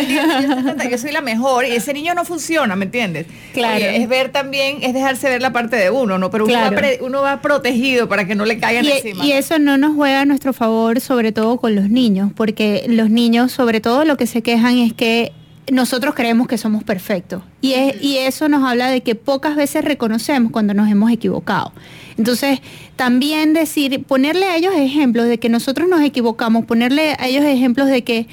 yo 0.92 0.98
soy 0.98 1.12
la 1.12 1.22
mejor, 1.22 1.66
y 1.66 1.72
ese 1.72 1.94
niño 1.94 2.14
no 2.14 2.26
funciona, 2.26 2.76
¿me 2.76 2.86
entiendes? 2.86 3.26
Claro. 3.54 3.84
es 3.84 4.08
ver 4.08 4.30
también, 4.30 4.78
es 4.82 4.94
dejarse 4.94 5.30
ver 5.30 5.42
la 5.42 5.52
parte 5.52 5.76
de 5.76 5.90
uno, 5.90 6.18
¿no? 6.18 6.30
Pero 6.30 6.46
uno, 6.46 7.22
va, 7.22 7.42
protegido 7.42 8.08
para 8.08 8.26
que 8.26 8.36
no 8.36 8.46
le 8.46 8.60
caigan 8.60 8.86
y, 8.86 8.92
encima. 8.92 9.26
Y 9.26 9.32
eso 9.32 9.60
no 9.60 9.78
nos 9.78 9.96
juega 9.96 10.22
a 10.22 10.26
nuestro 10.26 10.54
favor, 10.54 11.02
sobre 11.02 11.32
todo 11.32 11.58
con 11.58 11.76
los 11.76 11.90
niños, 11.90 12.32
porque 12.36 12.86
los 12.88 13.10
niños, 13.10 13.52
sobre 13.52 13.82
todo, 13.82 14.06
lo 14.06 14.18
que 14.18 14.28
se 14.28 14.42
quejan 14.42 14.78
es 14.78 14.94
que 14.94 15.32
nosotros 15.72 16.14
creemos 16.14 16.48
que 16.48 16.58
somos 16.58 16.84
perfectos. 16.84 17.42
Y, 17.62 17.74
y 18.02 18.18
eso 18.18 18.50
nos 18.50 18.70
habla 18.70 18.90
de 18.90 19.02
que 19.02 19.16
pocas 19.16 19.56
veces 19.56 19.84
reconocemos 19.84 20.52
cuando 20.52 20.74
nos 20.74 20.90
hemos 20.90 21.12
equivocado. 21.12 21.72
Entonces, 22.18 22.60
también 22.96 23.54
decir, 23.54 24.04
ponerle 24.04 24.46
a 24.46 24.56
ellos 24.56 24.74
ejemplos 24.76 25.28
de 25.28 25.38
que 25.38 25.50
nosotros 25.50 25.88
nos 25.90 26.02
equivocamos, 26.02 26.66
ponerle 26.66 27.16
a 27.20 27.28
ellos 27.28 27.44
ejemplos 27.44 27.88
de 27.88 28.04
que, 28.04 28.28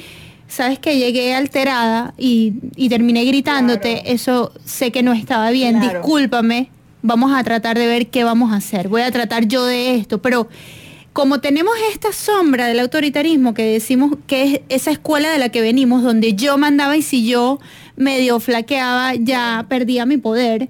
sabes 0.51 0.79
que 0.79 0.99
llegué 0.99 1.35
alterada 1.35 2.13
y, 2.19 2.53
terminé 2.89 3.25
gritándote, 3.25 4.13
eso 4.13 4.53
sé 4.65 4.91
que 4.91 5.03
no 5.03 5.13
estaba 5.13 5.51
bien, 5.51 5.81
discúlpame, 5.81 6.71
vamos 7.03 7.33
a 7.33 7.43
tratar 7.45 7.79
de 7.79 7.87
ver 7.87 8.09
qué 8.09 8.25
vamos 8.25 8.53
a 8.53 8.57
hacer, 8.57 8.89
voy 8.89 9.03
a 9.03 9.11
tratar 9.11 9.47
yo 9.47 9.65
de 9.65 9.95
esto, 9.95 10.21
pero 10.21 10.49
como 11.13 11.41
tenemos 11.41 11.75
esta 11.93 12.13
sombra 12.13 12.67
del 12.67 12.81
autoritarismo 12.81 13.55
que 13.55 13.65
decimos 13.65 14.17
que 14.27 14.43
es 14.43 14.61
esa 14.69 14.91
escuela 14.91 15.31
de 15.31 15.39
la 15.39 15.49
que 15.49 15.61
venimos, 15.61 16.03
donde 16.03 16.35
yo 16.35 16.59
mandaba 16.59 16.97
y 16.97 17.03
si 17.03 17.27
yo 17.27 17.59
medio 17.97 18.41
flaqueaba 18.41 19.15
ya 19.15 19.67
perdía 19.69 20.07
mi 20.07 20.19
poder, 20.19 20.69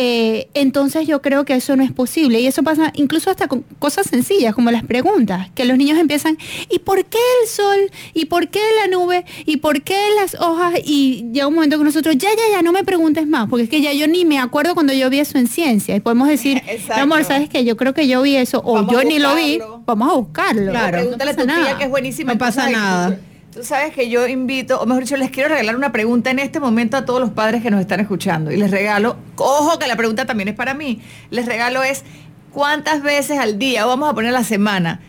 eh, 0.00 0.48
entonces 0.54 1.08
yo 1.08 1.20
creo 1.20 1.44
que 1.44 1.56
eso 1.56 1.74
no 1.74 1.82
es 1.82 1.90
posible. 1.90 2.38
Y 2.38 2.46
eso 2.46 2.62
pasa 2.62 2.92
incluso 2.94 3.30
hasta 3.30 3.48
con 3.48 3.64
cosas 3.80 4.06
sencillas, 4.06 4.54
como 4.54 4.70
las 4.70 4.84
preguntas, 4.84 5.50
que 5.56 5.64
los 5.64 5.76
niños 5.76 5.98
empiezan, 5.98 6.38
¿y 6.70 6.78
por 6.78 7.04
qué 7.04 7.18
el 7.42 7.48
sol? 7.48 7.90
¿Y 8.14 8.26
por 8.26 8.46
qué 8.46 8.60
la 8.80 8.96
nube? 8.96 9.24
¿Y 9.44 9.56
por 9.56 9.82
qué 9.82 9.98
las 10.14 10.36
hojas? 10.36 10.74
Y 10.84 11.24
llega 11.32 11.48
un 11.48 11.54
momento 11.56 11.78
que 11.78 11.84
nosotros, 11.84 12.16
ya, 12.16 12.28
ya, 12.30 12.58
ya, 12.58 12.62
no 12.62 12.70
me 12.70 12.84
preguntes 12.84 13.26
más, 13.26 13.48
porque 13.48 13.64
es 13.64 13.70
que 13.70 13.80
ya 13.80 13.92
yo 13.92 14.06
ni 14.06 14.24
me 14.24 14.38
acuerdo 14.38 14.74
cuando 14.74 14.92
yo 14.92 15.10
vi 15.10 15.18
eso 15.18 15.36
en 15.36 15.48
ciencia. 15.48 15.96
Y 15.96 16.00
podemos 16.00 16.28
decir, 16.28 16.62
amor, 16.94 17.24
¿sabes 17.24 17.48
qué? 17.48 17.64
Yo 17.64 17.76
creo 17.76 17.92
que 17.92 18.06
yo 18.06 18.22
vi 18.22 18.36
eso, 18.36 18.62
o 18.64 18.88
yo 18.88 19.02
ni 19.02 19.18
lo 19.18 19.34
vi, 19.34 19.58
vamos 19.84 20.12
a 20.12 20.14
buscarlo. 20.14 20.70
Claro, 20.70 20.98
pregúntale 20.98 21.30
a 21.32 21.36
tu 21.36 21.44
tía 21.44 21.76
que 21.76 21.84
es 21.84 21.90
buenísima. 21.90 22.34
No 22.34 22.38
pasa 22.38 22.70
nada. 22.70 23.18
Tú 23.58 23.64
sabes 23.64 23.92
que 23.92 24.08
yo 24.08 24.28
invito, 24.28 24.80
o 24.80 24.86
mejor 24.86 25.02
dicho, 25.02 25.16
les 25.16 25.32
quiero 25.32 25.48
regalar 25.48 25.74
una 25.74 25.90
pregunta 25.90 26.30
en 26.30 26.38
este 26.38 26.60
momento 26.60 26.96
a 26.96 27.04
todos 27.04 27.18
los 27.18 27.30
padres 27.30 27.60
que 27.60 27.72
nos 27.72 27.80
están 27.80 27.98
escuchando. 27.98 28.52
Y 28.52 28.56
les 28.56 28.70
regalo, 28.70 29.16
ojo 29.34 29.80
que 29.80 29.88
la 29.88 29.96
pregunta 29.96 30.26
también 30.26 30.50
es 30.50 30.54
para 30.54 30.74
mí, 30.74 31.02
les 31.30 31.44
regalo 31.44 31.82
es, 31.82 32.04
¿cuántas 32.52 33.02
veces 33.02 33.36
al 33.40 33.58
día, 33.58 33.84
vamos 33.84 34.08
a 34.08 34.14
poner 34.14 34.32
la 34.32 34.44
semana, 34.44 35.00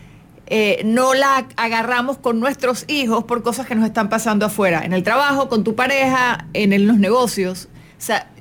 eh, 0.48 0.82
no 0.84 1.14
la 1.14 1.46
agarramos 1.54 2.18
con 2.18 2.40
nuestros 2.40 2.86
hijos 2.88 3.22
por 3.22 3.44
cosas 3.44 3.68
que 3.68 3.76
nos 3.76 3.86
están 3.86 4.08
pasando 4.08 4.46
afuera, 4.46 4.84
en 4.84 4.94
el 4.94 5.04
trabajo, 5.04 5.48
con 5.48 5.62
tu 5.62 5.76
pareja, 5.76 6.48
en 6.52 6.88
los 6.88 6.98
negocios? 6.98 7.68
O 8.00 8.02
sea, 8.02 8.32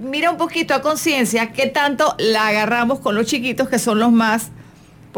mira 0.00 0.30
un 0.30 0.38
poquito 0.38 0.72
a 0.72 0.80
conciencia 0.80 1.52
qué 1.52 1.66
tanto 1.66 2.16
la 2.18 2.48
agarramos 2.48 3.00
con 3.00 3.14
los 3.14 3.26
chiquitos 3.26 3.68
que 3.68 3.78
son 3.78 3.98
los 3.98 4.10
más 4.10 4.52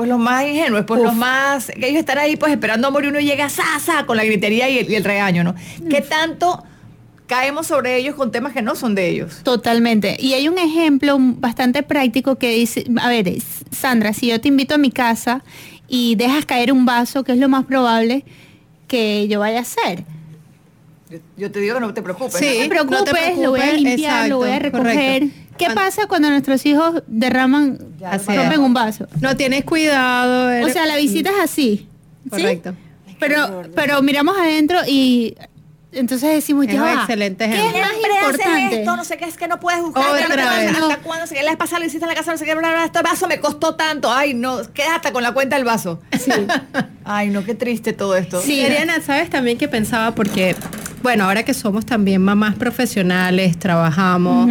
pues 0.00 0.08
los 0.08 0.18
más 0.18 0.46
ingenuos, 0.46 0.86
pues 0.86 1.02
los 1.02 1.14
más, 1.14 1.66
que 1.66 1.86
ellos 1.86 2.00
están 2.00 2.16
ahí 2.16 2.34
pues 2.34 2.50
esperando 2.50 2.88
amor 2.88 3.04
y 3.04 3.08
uno 3.08 3.20
llega 3.20 3.50
sa, 3.50 4.06
con 4.06 4.16
la 4.16 4.24
gritería 4.24 4.66
y 4.70 4.94
el, 4.94 5.04
regaño, 5.04 5.44
¿no? 5.44 5.54
¿Qué 5.90 6.00
tanto 6.00 6.64
caemos 7.26 7.66
sobre 7.66 7.98
ellos 7.98 8.14
con 8.14 8.32
temas 8.32 8.54
que 8.54 8.62
no 8.62 8.76
son 8.76 8.94
de 8.94 9.10
ellos? 9.10 9.42
Totalmente. 9.42 10.16
Y 10.18 10.32
hay 10.32 10.48
un 10.48 10.56
ejemplo 10.56 11.18
bastante 11.20 11.82
práctico 11.82 12.36
que 12.36 12.54
dice, 12.54 12.86
a 12.98 13.10
ver, 13.10 13.30
Sandra, 13.70 14.14
si 14.14 14.28
yo 14.28 14.40
te 14.40 14.48
invito 14.48 14.76
a 14.76 14.78
mi 14.78 14.90
casa 14.90 15.44
y 15.86 16.14
dejas 16.14 16.46
caer 16.46 16.72
un 16.72 16.86
vaso, 16.86 17.22
¿qué 17.22 17.32
es 17.32 17.38
lo 17.38 17.50
más 17.50 17.66
probable 17.66 18.24
que 18.88 19.28
yo 19.28 19.40
vaya 19.40 19.58
a 19.58 19.62
hacer? 19.62 20.04
Yo, 21.36 21.50
te 21.50 21.60
digo 21.60 21.74
que 21.74 21.80
no 21.82 21.92
te 21.92 22.00
preocupes. 22.00 22.36
Sí, 22.36 22.46
no, 22.46 22.62
te 22.62 22.68
preocupes, 22.70 23.36
lo 23.36 23.50
voy 23.50 23.60
a 23.60 23.72
limpiar, 23.74 24.30
lo 24.30 24.38
voy 24.38 24.50
a 24.50 24.60
recoger. 24.60 25.28
¿Qué 25.68 25.74
pasa 25.74 26.06
cuando 26.06 26.30
nuestros 26.30 26.64
hijos 26.66 27.02
derraman, 27.06 27.78
rompen 28.26 28.60
un 28.60 28.74
vaso? 28.74 29.06
No 29.20 29.36
tienes 29.36 29.64
cuidado. 29.64 30.66
O 30.66 30.68
sea, 30.70 30.86
la 30.86 30.96
visita 30.96 31.30
es 31.30 31.40
así. 31.42 31.88
Correcto. 32.28 32.74
Pero, 33.18 33.62
pero 33.74 34.00
miramos 34.02 34.36
adentro 34.38 34.78
y 34.86 35.36
entonces 35.92 36.32
decimos, 36.32 36.66
es 36.66 36.74
ya 36.74 36.94
excelente 36.94 37.48
¿Qué 37.48 37.66
es 37.66 37.72
más 37.80 37.92
importante? 37.94 38.80
esto? 38.80 38.96
No 38.96 39.04
sé 39.04 39.16
qué 39.16 39.24
es 39.24 39.36
que 39.36 39.48
no 39.48 39.58
puedes 39.58 39.80
buscar. 39.82 40.04
Otra 40.08 40.56
vez. 40.56 40.76
¿Hasta 40.76 40.98
cuándo? 40.98 41.26
Si 41.26 41.34
la 41.34 41.56
pasada 41.56 41.80
lo 41.80 41.86
hiciste 41.86 42.04
en 42.04 42.10
la 42.10 42.14
casa, 42.14 42.30
no 42.30 42.38
sé 42.38 42.44
qué, 42.44 42.54
bla, 42.54 42.70
bla, 42.70 42.84
este 42.84 43.02
vaso 43.02 43.26
me 43.26 43.40
costó 43.40 43.74
tanto. 43.74 44.10
Ay, 44.12 44.34
no, 44.34 44.60
quédate 44.72 45.12
con 45.12 45.22
la 45.22 45.32
cuenta 45.32 45.56
del 45.56 45.64
vaso. 45.64 46.00
Sí. 46.18 46.30
Ay, 47.12 47.28
no, 47.30 47.44
qué 47.44 47.56
triste 47.56 47.92
todo 47.92 48.16
esto. 48.16 48.40
Sí, 48.40 48.60
Ariana, 48.62 49.00
¿sabes 49.00 49.30
también 49.30 49.58
que 49.58 49.66
pensaba? 49.66 50.14
Porque 50.14 50.54
bueno, 51.02 51.24
ahora 51.24 51.42
que 51.42 51.54
somos 51.54 51.84
también 51.84 52.22
mamás 52.22 52.54
profesionales, 52.54 53.58
trabajamos, 53.58 54.48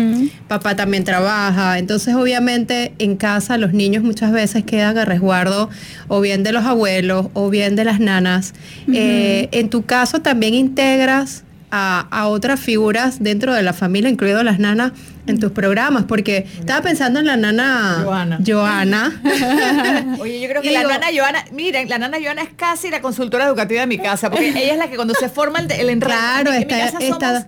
papá 0.50 0.76
también 0.76 1.06
trabaja, 1.06 1.78
entonces 1.78 2.16
obviamente 2.16 2.92
en 2.98 3.16
casa 3.16 3.58
los 3.58 3.72
niños 3.72 4.04
muchas 4.04 4.34
veces 4.34 4.66
quedan 4.66 4.98
a 4.98 5.06
resguardo 5.06 5.70
o 6.10 6.20
bien 6.20 6.44
de 6.44 6.52
los 6.52 6.66
abuelos 6.66 7.28
o 7.34 7.50
bien 7.50 7.78
de 7.78 7.86
las 7.86 8.02
nanas. 8.02 8.54
Eh, 8.92 9.48
en 9.52 9.70
tu 9.70 9.86
caso 9.86 10.22
también 10.22 10.54
integras 10.54 11.44
a, 11.72 12.28
otras 12.28 12.60
figuras 12.60 13.22
dentro 13.22 13.54
de 13.54 13.64
la 13.64 13.74
familia, 13.74 14.10
incluido 14.10 14.44
las 14.44 14.60
nanas, 14.60 14.92
en 15.28 15.40
tus 15.40 15.52
programas? 15.52 16.06
Porque 16.06 16.48
estaba 16.60 16.82
pensando 16.82 17.20
en 17.20 17.28
la 17.28 17.38
nana 17.38 18.02
Joana. 18.04 18.40
Joana. 18.46 19.22
Oye, 20.20 20.40
yo 20.42 20.50
creo 20.50 20.62
que 20.62 20.72
la 20.72 20.84
nana 20.84 21.08
Joana, 21.16 21.46
miren, 21.52 21.90
la 21.90 21.98
nana 21.98 22.18
Joana 22.22 22.42
es 22.42 22.50
casi 22.56 22.90
la 22.90 23.02
consultora 23.02 23.46
educativa 23.46 23.82
de 23.82 23.88
mi 23.88 23.98
casa, 23.98 24.30
porque 24.30 24.50
ella 24.64 24.74
es 24.74 24.80
la 24.80 24.90
que 24.90 24.96
cuando 24.96 25.14
se 25.14 25.30
forma 25.30 25.60
el, 25.60 25.72
el 25.72 26.00
Claro, 26.00 26.52
está, 26.52 27.48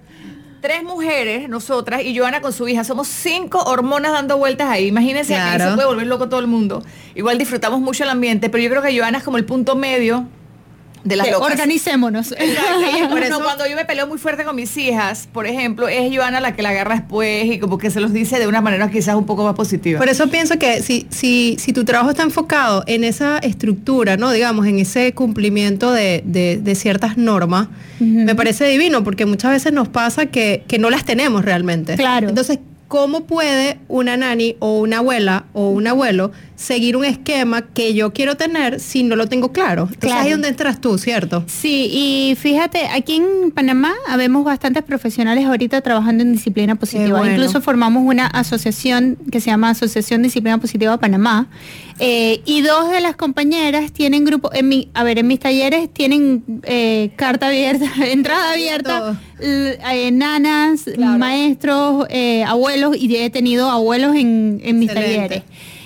tres 0.61 0.83
mujeres, 0.83 1.49
nosotras, 1.49 2.03
y 2.03 2.17
Joana 2.17 2.41
con 2.41 2.53
su 2.53 2.67
hija. 2.67 2.83
Somos 2.83 3.07
cinco 3.07 3.63
hormonas 3.63 4.11
dando 4.11 4.37
vueltas 4.37 4.69
ahí. 4.69 4.87
Imagínense 4.87 5.33
que 5.33 5.59
se 5.59 5.71
puede 5.71 5.87
volver 5.87 6.07
loco 6.07 6.29
todo 6.29 6.39
el 6.39 6.47
mundo. 6.47 6.83
Igual 7.15 7.37
disfrutamos 7.37 7.81
mucho 7.81 8.03
el 8.03 8.09
ambiente, 8.09 8.49
pero 8.49 8.63
yo 8.63 8.69
creo 8.69 8.81
que 8.81 8.97
Joana 8.97 9.17
es 9.17 9.23
como 9.23 9.37
el 9.37 9.45
punto 9.45 9.75
medio 9.75 10.27
de 11.03 11.15
las 11.15 11.29
locas. 11.29 11.51
Organicémonos. 11.51 12.29
por 13.09 13.23
eso, 13.23 13.41
cuando 13.41 13.67
yo 13.67 13.75
me 13.75 13.85
peleo 13.85 14.07
muy 14.07 14.17
fuerte 14.17 14.43
con 14.43 14.55
mis 14.55 14.75
hijas, 14.77 15.27
por 15.31 15.47
ejemplo, 15.47 15.87
es 15.87 16.15
Joana 16.15 16.39
la 16.39 16.55
que 16.55 16.61
la 16.61 16.69
agarra 16.69 16.95
después 16.95 17.45
y 17.45 17.59
como 17.59 17.77
que 17.77 17.89
se 17.89 17.99
los 17.99 18.13
dice 18.13 18.39
de 18.39 18.47
una 18.47 18.61
manera 18.61 18.89
quizás 18.89 19.15
un 19.15 19.25
poco 19.25 19.43
más 19.43 19.55
positiva. 19.55 19.99
Por 19.99 20.09
eso 20.09 20.27
pienso 20.27 20.57
que 20.57 20.81
si, 20.81 21.07
si, 21.09 21.57
si 21.59 21.73
tu 21.73 21.85
trabajo 21.85 22.11
está 22.11 22.23
enfocado 22.23 22.83
en 22.87 23.03
esa 23.03 23.37
estructura, 23.39 24.17
¿no? 24.17 24.31
Digamos, 24.31 24.67
en 24.67 24.79
ese 24.79 25.13
cumplimiento 25.13 25.91
de, 25.91 26.23
de, 26.25 26.75
ciertas 26.75 27.17
normas, 27.17 27.67
me 27.99 28.33
parece 28.33 28.65
divino, 28.65 29.03
porque 29.03 29.25
muchas 29.25 29.51
veces 29.51 29.73
nos 29.73 29.87
pasa 29.87 30.27
que, 30.27 30.63
que 30.67 30.79
no 30.79 30.89
las 30.89 31.05
tenemos 31.05 31.45
realmente. 31.45 31.95
Claro. 31.95 32.29
Entonces, 32.29 32.59
¿cómo 32.91 33.23
puede 33.23 33.79
una 33.87 34.17
nani 34.17 34.57
o 34.59 34.79
una 34.79 34.97
abuela 34.97 35.45
o 35.53 35.69
un 35.69 35.87
abuelo 35.87 36.33
seguir 36.61 36.95
un 36.95 37.05
esquema 37.05 37.61
que 37.61 37.93
yo 37.93 38.13
quiero 38.13 38.35
tener 38.35 38.79
si 38.79 39.03
no 39.03 39.15
lo 39.15 39.27
tengo 39.27 39.51
claro. 39.51 39.87
Entonces 39.91 40.11
ahí 40.11 40.27
es 40.27 40.33
donde 40.33 40.49
entras 40.49 40.79
tú, 40.79 40.97
¿cierto? 40.97 41.43
Sí, 41.47 41.89
y 41.91 42.35
fíjate, 42.35 42.87
aquí 42.87 43.15
en 43.15 43.51
Panamá 43.51 43.93
habemos 44.07 44.43
bastantes 44.43 44.83
profesionales 44.83 45.45
ahorita 45.45 45.81
trabajando 45.81 46.23
en 46.23 46.33
disciplina 46.33 46.75
positiva. 46.75 47.27
Incluso 47.27 47.61
formamos 47.61 48.03
una 48.05 48.27
asociación 48.27 49.17
que 49.31 49.39
se 49.41 49.49
llama 49.49 49.69
Asociación 49.69 50.21
Disciplina 50.21 50.59
Positiva 50.59 50.97
Panamá. 50.97 51.47
Eh, 51.99 52.41
y 52.45 52.61
dos 52.61 52.89
de 52.89 52.99
las 52.99 53.15
compañeras 53.15 53.91
tienen 53.91 54.25
grupo, 54.25 54.51
en 54.53 54.67
mi, 54.67 54.89
a 54.93 55.03
ver, 55.03 55.19
en 55.19 55.27
mis 55.27 55.39
talleres 55.39 55.91
tienen 55.93 56.43
eh, 56.63 57.11
carta 57.15 57.47
abierta, 57.47 57.85
entrada 58.07 58.53
abierta, 58.53 59.19
eh, 59.41 60.09
nanas, 60.11 60.85
maestros, 60.97 62.07
abuelos, 62.45 62.95
y 62.97 63.15
he 63.15 63.29
tenido 63.29 63.69
abuelos 63.69 64.15
en, 64.15 64.61
en 64.63 64.79
mis 64.79 64.93
talleres. 64.93 65.43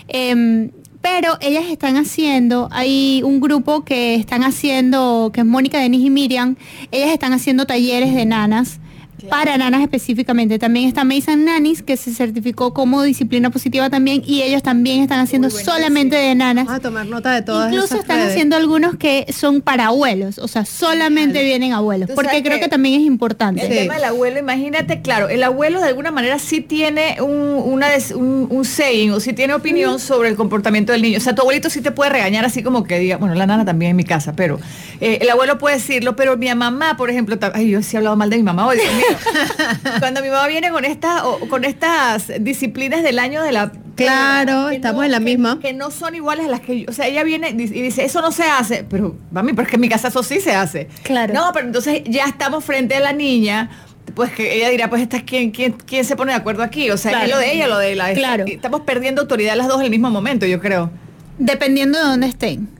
Em, 0.08 0.72
pero 1.02 1.38
ellas 1.40 1.66
están 1.70 1.98
haciendo, 1.98 2.68
hay 2.72 3.22
un 3.24 3.40
grupo 3.40 3.86
que 3.86 4.16
están 4.16 4.44
haciendo, 4.44 5.30
que 5.34 5.42
es 5.42 5.46
Mónica, 5.46 5.80
Denis 5.80 6.04
y 6.04 6.10
Miriam, 6.10 6.56
ellas 6.92 7.10
están 7.12 7.32
haciendo 7.32 7.66
talleres 7.66 8.14
de 8.16 8.26
nanas 8.26 8.80
para 9.30 9.58
nanas 9.58 9.82
específicamente. 9.82 10.60
También 10.60 10.88
está 10.88 11.04
Mason 11.04 11.46
Nanis, 11.46 11.82
que 11.82 11.98
se 11.98 12.14
certificó 12.14 12.74
como 12.74 13.04
disciplina 13.04 13.50
positiva 13.50 13.90
también, 13.90 14.22
y 14.26 14.42
ellos 14.42 14.64
también 14.64 15.02
están 15.02 15.20
haciendo 15.20 15.50
solamente 15.50 16.16
de 16.16 16.36
nanas. 16.36 16.68
a 16.70 16.80
tomar 16.80 17.06
nota 17.06 17.34
de 17.34 17.42
todas 17.42 17.72
Incluso 17.72 17.98
están 17.98 18.20
haciendo 18.20 18.56
algunos 18.56 18.96
que 18.96 19.26
son 19.32 19.62
para 19.62 19.88
abuelos, 19.88 20.38
o 20.40 20.48
sea, 20.48 20.66
solamente 20.66 21.44
vienen 21.44 21.74
abuelos, 21.74 22.10
porque 22.14 22.44
creo 22.44 22.60
que, 22.60 22.68
también 22.68 23.00
es 23.00 23.06
importante. 23.06 23.66
El 23.66 23.70
tema 23.70 23.96
del 23.96 24.06
abuelo, 24.06 24.40
imagínate, 24.40 25.02
claro, 25.02 25.30
el 25.30 25.44
abuelo 25.44 25.80
de 25.80 25.88
alguna 25.88 26.12
manera 26.12 26.40
sí 26.40 26.62
tiene 26.62 27.18
un, 27.22 27.62
una 27.74 27.88
un, 28.16 28.66
saying 28.66 29.12
o 29.12 29.20
sí 29.20 29.34
tiene 29.34 29.54
opinión 29.54 30.00
sobre 30.00 30.30
el 30.30 30.36
comportamiento 30.36 30.92
del 30.92 31.02
niño. 31.02 31.18
O 31.18 31.22
sea, 31.22 31.36
tu 31.36 31.42
abuelito 31.42 31.70
sí 31.70 31.82
te 31.82 31.92
puede 31.92 32.10
regañar 32.10 32.46
así 32.46 32.64
como 32.64 32.84
que 32.84 33.00
diga, 33.00 33.18
bueno, 33.18 33.36
la 33.36 33.46
nana 33.46 33.66
también 33.66 33.92
en 33.92 33.98
mi 33.98 34.04
casa, 34.04 34.34
pero 34.36 34.60
eh, 35.00 35.20
el 35.22 35.30
abuelo 35.30 35.58
puede 35.58 35.76
decirlo, 35.76 36.16
pero 36.16 36.38
mi 36.38 36.54
mamá, 36.54 36.98
por 36.98 37.10
ejemplo, 37.10 37.38
ay, 37.54 37.70
yo 37.70 37.82
sí 37.82 37.96
he 37.96 37.98
hablado 37.98 38.16
mal 38.16 38.30
de 38.30 38.38
mi 38.38 38.44
mamá 38.44 38.68
hoy, 38.68 38.78
Cuando 40.00 40.22
mi 40.22 40.30
mamá 40.30 40.48
viene 40.48 40.70
con 40.72 40.86
estas 40.86 41.24
con 41.50 41.64
estas 41.66 42.32
disciplinas 42.40 43.04
del 43.04 43.20
año 43.20 43.42
de 43.44 43.52
la 43.52 43.72
Claro, 43.96 44.70
estamos 44.70 45.06
en 45.06 45.12
la 45.12 45.20
misma. 45.20 45.60
Que 45.60 45.74
no 45.74 45.90
son 45.90 46.16
iguales 46.16 46.48
a 46.48 46.50
las 46.50 46.60
que 46.60 46.82
yo, 46.82 46.90
o 46.90 46.94
sea, 46.94 47.08
ella 47.08 47.24
viene 47.24 47.50
y 47.50 47.54
dice, 47.54 48.04
eso 48.04 48.22
no 48.22 48.32
se 48.32 48.44
hace, 48.44 48.84
pero 48.84 49.16
mami, 49.32 49.54
pero 49.54 49.64
es 49.64 49.70
que 49.70 49.76
en 49.76 49.82
mi 49.82 49.90
casa 49.90 50.10
eso 50.10 50.22
sí 50.22 50.40
se 50.42 50.54
hace. 50.54 50.90
Claro. 51.04 51.34
No, 51.34 51.52
pero 51.54 51.68
entonces 51.68 52.02
ya 52.06 52.26
estamos 52.26 52.64
frente 52.64 52.96
a 52.96 53.00
la 53.00 53.14
niña, 53.14 53.70
pues 54.14 54.34
que 54.34 54.56
ella 54.56 54.70
dirá, 54.70 54.90
pues 54.90 55.02
esta 55.02 55.22
quién, 55.22 55.52
quién, 55.52 55.74
quién 55.74 56.04
se 56.04 56.16
pone 56.16 56.34
de 56.34 56.38
acuerdo 56.38 56.64
aquí, 56.64 56.92
o 56.92 56.98
sea, 56.98 57.24
es 57.24 57.30
lo 57.30 57.38
de 57.38 57.54
ella, 57.54 57.68
lo 57.68 57.78
de 57.78 57.96
la. 57.96 58.14
Claro. 58.14 58.44
Estamos 58.48 58.82
perdiendo 58.82 59.22
autoridad 59.22 59.56
las 59.56 59.68
dos 59.68 59.80
en 59.80 59.86
el 59.86 59.92
mismo 59.92 60.10
momento, 60.10 60.46
yo 60.46 60.60
creo. 60.60 60.92
Dependiendo 61.38 61.98
de 61.98 62.06
dónde 62.06 62.28
estén 62.28 62.75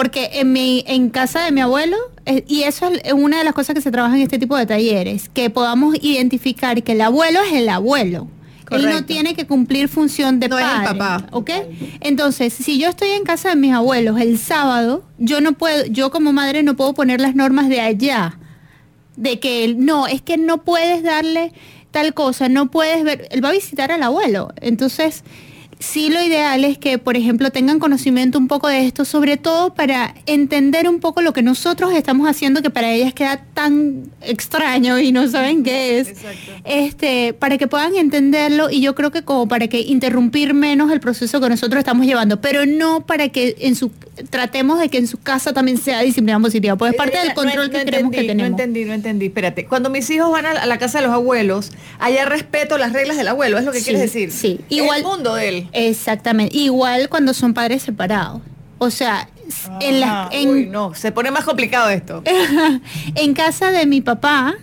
porque 0.00 0.30
en 0.32 0.50
mi 0.50 0.82
en 0.86 1.10
casa 1.10 1.44
de 1.44 1.52
mi 1.52 1.60
abuelo 1.60 1.94
eh, 2.24 2.42
y 2.48 2.62
eso 2.62 2.90
es 3.04 3.12
una 3.12 3.36
de 3.36 3.44
las 3.44 3.52
cosas 3.52 3.74
que 3.74 3.82
se 3.82 3.90
trabaja 3.90 4.16
en 4.16 4.22
este 4.22 4.38
tipo 4.38 4.56
de 4.56 4.64
talleres 4.64 5.28
que 5.28 5.50
podamos 5.50 5.94
identificar 6.00 6.82
que 6.82 6.92
el 6.92 7.02
abuelo 7.02 7.38
es 7.42 7.52
el 7.52 7.68
abuelo 7.68 8.26
Él 8.70 8.88
no 8.88 9.04
tiene 9.04 9.34
que 9.34 9.46
cumplir 9.46 9.90
función 9.90 10.40
de 10.40 10.48
padre, 10.48 10.86
papá. 10.86 11.26
¿ok? 11.32 11.50
Entonces, 12.00 12.54
si 12.54 12.78
yo 12.78 12.88
estoy 12.88 13.10
en 13.10 13.24
casa 13.24 13.50
de 13.50 13.56
mis 13.56 13.74
abuelos 13.74 14.18
el 14.18 14.38
sábado, 14.38 15.04
yo 15.18 15.42
no 15.42 15.52
puedo, 15.52 15.84
yo 15.84 16.10
como 16.10 16.32
madre 16.32 16.62
no 16.62 16.76
puedo 16.76 16.94
poner 16.94 17.20
las 17.20 17.34
normas 17.34 17.68
de 17.68 17.82
allá, 17.82 18.38
de 19.16 19.38
que 19.38 19.74
no, 19.76 20.06
es 20.06 20.22
que 20.22 20.38
no 20.38 20.64
puedes 20.64 21.02
darle 21.02 21.52
tal 21.90 22.14
cosa, 22.14 22.48
no 22.48 22.70
puedes 22.70 23.04
ver, 23.04 23.28
él 23.32 23.44
va 23.44 23.50
a 23.50 23.52
visitar 23.52 23.92
al 23.92 24.02
abuelo, 24.02 24.54
entonces 24.62 25.24
sí 25.80 26.10
lo 26.10 26.22
ideal 26.22 26.64
es 26.64 26.78
que, 26.78 26.98
por 26.98 27.16
ejemplo, 27.16 27.50
tengan 27.50 27.78
conocimiento 27.78 28.38
un 28.38 28.46
poco 28.46 28.68
de 28.68 28.86
esto, 28.86 29.04
sobre 29.04 29.36
todo 29.36 29.74
para 29.74 30.14
entender 30.26 30.88
un 30.88 31.00
poco 31.00 31.22
lo 31.22 31.32
que 31.32 31.42
nosotros 31.42 31.92
estamos 31.94 32.28
haciendo, 32.28 32.62
que 32.62 32.70
para 32.70 32.92
ellas 32.92 33.14
queda 33.14 33.42
tan 33.54 34.10
extraño 34.20 34.98
y 35.00 35.10
no 35.10 35.26
saben 35.28 35.64
qué 35.64 35.98
es. 35.98 36.14
Este, 36.64 37.32
para 37.32 37.58
que 37.58 37.66
puedan 37.66 37.96
entenderlo 37.96 38.70
y 38.70 38.80
yo 38.82 38.94
creo 38.94 39.10
que 39.10 39.22
como 39.22 39.48
para 39.48 39.66
que 39.68 39.80
interrumpir 39.80 40.54
menos 40.54 40.92
el 40.92 41.00
proceso 41.00 41.40
que 41.40 41.48
nosotros 41.48 41.78
estamos 41.78 42.06
llevando, 42.06 42.40
pero 42.40 42.66
no 42.66 43.06
para 43.06 43.30
que 43.30 43.56
en 43.60 43.74
su 43.74 43.90
tratemos 44.28 44.78
de 44.78 44.88
que 44.88 44.98
en 44.98 45.06
su 45.06 45.18
casa 45.18 45.52
también 45.52 45.78
sea 45.78 46.00
disciplina 46.00 46.38
positiva, 46.40 46.76
pues 46.76 46.92
es 46.92 46.96
parte 46.98 47.18
del 47.18 47.32
control 47.32 47.70
que 47.70 47.84
queremos 47.84 48.12
que 48.12 48.24
tenemos. 48.24 48.50
No 48.50 48.56
entendí, 48.56 48.84
no 48.84 48.92
entendí. 48.92 49.26
Espérate, 49.26 49.64
cuando 49.66 49.88
mis 49.90 50.10
hijos 50.10 50.30
van 50.30 50.46
a 50.46 50.66
la 50.66 50.78
casa 50.78 50.98
de 50.98 51.06
los 51.06 51.14
abuelos, 51.14 51.70
allá 51.98 52.24
respeto 52.24 52.76
las 52.76 52.92
reglas 52.92 53.16
del 53.16 53.28
abuelo, 53.28 53.58
es 53.58 53.64
lo 53.64 53.72
que 53.72 53.80
quieres 53.82 54.02
decir. 54.02 54.30
Sí, 54.32 54.60
igual 54.68 54.98
el 54.98 55.04
mundo 55.04 55.34
de 55.34 55.48
él. 55.48 55.68
Exactamente, 55.72 56.56
igual 56.56 57.08
cuando 57.08 57.34
son 57.34 57.54
padres 57.54 57.82
separados. 57.82 58.40
O 58.78 58.90
sea, 58.90 59.28
en 59.80 60.00
la, 60.00 60.28
en, 60.32 60.70
no, 60.70 60.94
se 60.94 61.12
pone 61.12 61.30
más 61.30 61.44
complicado 61.44 61.90
esto. 61.90 62.22
en 63.14 63.34
casa 63.34 63.70
de 63.70 63.86
mi 63.86 64.00
papá 64.00 64.54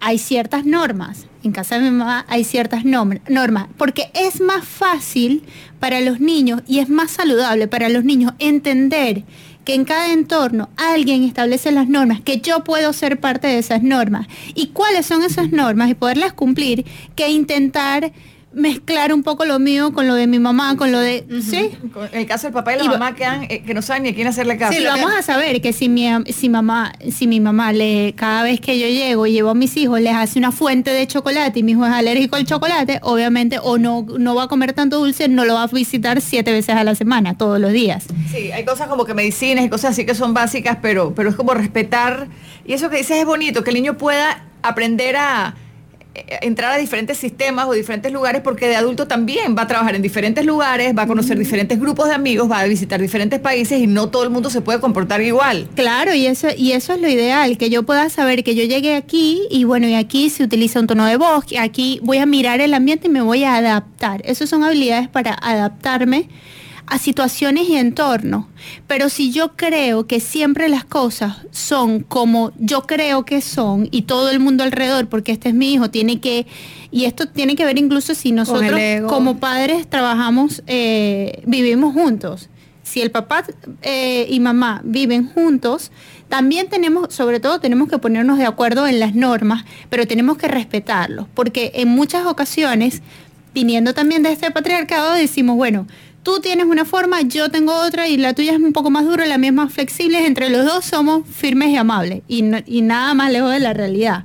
hay 0.00 0.18
ciertas 0.18 0.64
normas. 0.64 1.26
En 1.42 1.52
casa 1.52 1.76
de 1.78 1.82
mi 1.82 1.96
mamá 1.96 2.26
hay 2.28 2.42
ciertas 2.42 2.84
normas, 2.84 3.68
porque 3.76 4.10
es 4.14 4.40
más 4.40 4.66
fácil 4.66 5.44
para 5.78 6.00
los 6.00 6.18
niños 6.18 6.62
y 6.66 6.80
es 6.80 6.88
más 6.88 7.12
saludable 7.12 7.68
para 7.68 7.88
los 7.88 8.02
niños 8.04 8.32
entender 8.40 9.22
que 9.64 9.74
en 9.74 9.84
cada 9.84 10.12
entorno 10.12 10.68
alguien 10.76 11.24
establece 11.24 11.70
las 11.72 11.88
normas, 11.88 12.20
que 12.20 12.40
yo 12.40 12.64
puedo 12.64 12.92
ser 12.92 13.20
parte 13.20 13.48
de 13.48 13.58
esas 13.58 13.82
normas 13.82 14.26
y 14.54 14.68
cuáles 14.68 15.06
son 15.06 15.22
esas 15.22 15.52
normas 15.52 15.90
y 15.90 15.94
poderlas 15.94 16.32
cumplir, 16.32 16.84
que 17.14 17.30
intentar 17.30 18.12
mezclar 18.56 19.12
un 19.12 19.22
poco 19.22 19.44
lo 19.44 19.58
mío 19.58 19.92
con 19.92 20.06
lo 20.06 20.14
de 20.14 20.26
mi 20.26 20.38
mamá, 20.38 20.78
con 20.78 20.90
lo 20.90 20.98
de... 20.98 21.26
¿Sí? 21.42 21.72
En 22.10 22.20
el 22.20 22.26
caso 22.26 22.46
del 22.46 22.54
papá 22.54 22.74
y 22.74 22.78
la 22.78 22.84
mamá 22.84 23.14
eh, 23.18 23.62
que 23.62 23.74
no 23.74 23.82
saben 23.82 24.04
ni 24.04 24.08
a 24.08 24.14
quién 24.14 24.26
hacerle 24.26 24.56
caso. 24.56 24.72
Sí, 24.72 24.82
lo 24.82 24.88
vamos 24.88 25.12
a 25.12 25.20
saber 25.20 25.60
que 25.60 25.74
si 25.74 25.90
mi, 25.90 26.08
si 26.32 26.48
mamá, 26.48 26.94
si 27.10 27.26
mi 27.26 27.38
mamá 27.38 27.74
le, 27.74 28.14
cada 28.16 28.42
vez 28.44 28.58
que 28.58 28.78
yo 28.78 28.86
llego 28.86 29.26
y 29.26 29.32
llevo 29.32 29.50
a 29.50 29.54
mis 29.54 29.76
hijos, 29.76 30.00
les 30.00 30.14
hace 30.14 30.38
una 30.38 30.52
fuente 30.52 30.90
de 30.90 31.06
chocolate 31.06 31.58
y 31.58 31.62
mi 31.62 31.72
hijo 31.72 31.84
es 31.84 31.92
alérgico 31.92 32.36
al 32.36 32.46
chocolate, 32.46 32.98
obviamente 33.02 33.58
o 33.62 33.76
no, 33.76 34.06
no 34.18 34.34
va 34.34 34.44
a 34.44 34.48
comer 34.48 34.72
tanto 34.72 35.00
dulce, 35.00 35.28
no 35.28 35.44
lo 35.44 35.52
va 35.52 35.64
a 35.64 35.66
visitar 35.66 36.22
siete 36.22 36.50
veces 36.50 36.76
a 36.76 36.82
la 36.82 36.94
semana, 36.94 37.36
todos 37.36 37.60
los 37.60 37.72
días. 37.72 38.06
Sí, 38.32 38.52
hay 38.52 38.64
cosas 38.64 38.88
como 38.88 39.04
que 39.04 39.12
medicinas 39.12 39.66
y 39.66 39.68
cosas 39.68 39.90
así 39.90 40.06
que 40.06 40.14
son 40.14 40.32
básicas, 40.32 40.78
pero, 40.80 41.14
pero 41.14 41.28
es 41.28 41.36
como 41.36 41.52
respetar. 41.52 42.28
Y 42.64 42.72
eso 42.72 42.88
que 42.88 42.96
dices 42.96 43.18
es 43.18 43.26
bonito, 43.26 43.62
que 43.62 43.68
el 43.68 43.76
niño 43.76 43.98
pueda 43.98 44.46
aprender 44.62 45.16
a 45.16 45.54
entrar 46.40 46.72
a 46.72 46.76
diferentes 46.76 47.18
sistemas 47.18 47.66
o 47.66 47.72
diferentes 47.72 48.12
lugares 48.12 48.42
porque 48.42 48.68
de 48.68 48.76
adulto 48.76 49.06
también 49.06 49.56
va 49.56 49.62
a 49.62 49.66
trabajar 49.66 49.94
en 49.94 50.02
diferentes 50.02 50.44
lugares, 50.44 50.94
va 50.96 51.02
a 51.02 51.06
conocer 51.06 51.38
diferentes 51.38 51.78
grupos 51.78 52.08
de 52.08 52.14
amigos, 52.14 52.50
va 52.50 52.60
a 52.60 52.66
visitar 52.66 53.00
diferentes 53.00 53.40
países 53.40 53.80
y 53.80 53.86
no 53.86 54.08
todo 54.08 54.24
el 54.24 54.30
mundo 54.30 54.50
se 54.50 54.60
puede 54.60 54.80
comportar 54.80 55.20
igual. 55.22 55.68
Claro, 55.74 56.14
y 56.14 56.26
eso, 56.26 56.48
y 56.56 56.72
eso 56.72 56.94
es 56.94 57.00
lo 57.00 57.08
ideal, 57.08 57.58
que 57.58 57.70
yo 57.70 57.84
pueda 57.84 58.08
saber 58.10 58.44
que 58.44 58.54
yo 58.54 58.64
llegué 58.64 58.94
aquí 58.94 59.42
y 59.50 59.64
bueno, 59.64 59.88
y 59.88 59.94
aquí 59.94 60.30
se 60.30 60.44
utiliza 60.44 60.80
un 60.80 60.86
tono 60.86 61.06
de 61.06 61.16
voz, 61.16 61.46
aquí 61.58 62.00
voy 62.02 62.18
a 62.18 62.26
mirar 62.26 62.60
el 62.60 62.74
ambiente 62.74 63.08
y 63.08 63.10
me 63.10 63.22
voy 63.22 63.44
a 63.44 63.56
adaptar. 63.56 64.22
Esas 64.24 64.48
son 64.48 64.64
habilidades 64.64 65.08
para 65.08 65.36
adaptarme 65.40 66.28
a 66.86 66.98
situaciones 66.98 67.68
y 67.68 67.76
entornos. 67.76 68.46
Pero 68.86 69.08
si 69.08 69.32
yo 69.32 69.56
creo 69.56 70.06
que 70.06 70.20
siempre 70.20 70.68
las 70.68 70.84
cosas 70.84 71.38
son 71.50 72.00
como 72.00 72.52
yo 72.58 72.82
creo 72.82 73.24
que 73.24 73.40
son 73.40 73.88
y 73.90 74.02
todo 74.02 74.30
el 74.30 74.40
mundo 74.40 74.64
alrededor, 74.64 75.08
porque 75.08 75.32
este 75.32 75.48
es 75.48 75.54
mi 75.54 75.72
hijo, 75.72 75.90
tiene 75.90 76.20
que, 76.20 76.46
y 76.90 77.04
esto 77.04 77.26
tiene 77.26 77.56
que 77.56 77.64
ver 77.64 77.78
incluso 77.78 78.14
si 78.14 78.32
nosotros 78.32 78.80
como 79.08 79.38
padres 79.38 79.88
trabajamos, 79.88 80.62
eh, 80.66 81.42
vivimos 81.46 81.92
juntos. 81.92 82.48
si 82.82 83.02
el 83.02 83.10
papá 83.10 83.44
eh, 83.82 84.26
y 84.30 84.38
mamá 84.38 84.80
viven 84.84 85.28
juntos, 85.28 85.90
también 86.28 86.68
tenemos, 86.68 87.14
sobre 87.14 87.40
todo 87.40 87.60
tenemos 87.60 87.88
que 87.88 87.98
ponernos 87.98 88.38
de 88.38 88.46
acuerdo 88.46 88.86
en 88.86 89.00
las 89.00 89.14
normas, 89.14 89.64
pero 89.90 90.06
tenemos 90.06 90.36
que 90.38 90.48
respetarlos, 90.48 91.26
porque 91.34 91.72
en 91.74 91.88
muchas 91.88 92.26
ocasiones, 92.26 93.02
viniendo 93.54 93.94
también 93.94 94.22
de 94.22 94.32
este 94.32 94.50
patriarcado, 94.50 95.14
decimos, 95.14 95.56
bueno, 95.56 95.86
tú 96.26 96.40
tienes 96.40 96.66
una 96.66 96.84
forma, 96.84 97.22
yo 97.22 97.50
tengo 97.52 97.72
otra 97.72 98.08
y 98.08 98.16
la 98.16 98.34
tuya 98.34 98.54
es 98.54 98.58
un 98.58 98.72
poco 98.72 98.90
más 98.90 99.04
dura, 99.04 99.26
la 99.26 99.38
mía 99.38 99.50
es 99.50 99.54
más 99.54 99.72
flexible, 99.72 100.26
entre 100.26 100.50
los 100.50 100.66
dos 100.66 100.84
somos 100.84 101.22
firmes 101.24 101.68
y 101.68 101.76
amables 101.76 102.22
y, 102.26 102.42
y 102.66 102.82
nada 102.82 103.14
más 103.14 103.30
lejos 103.30 103.52
de 103.52 103.60
la 103.60 103.72
realidad. 103.72 104.24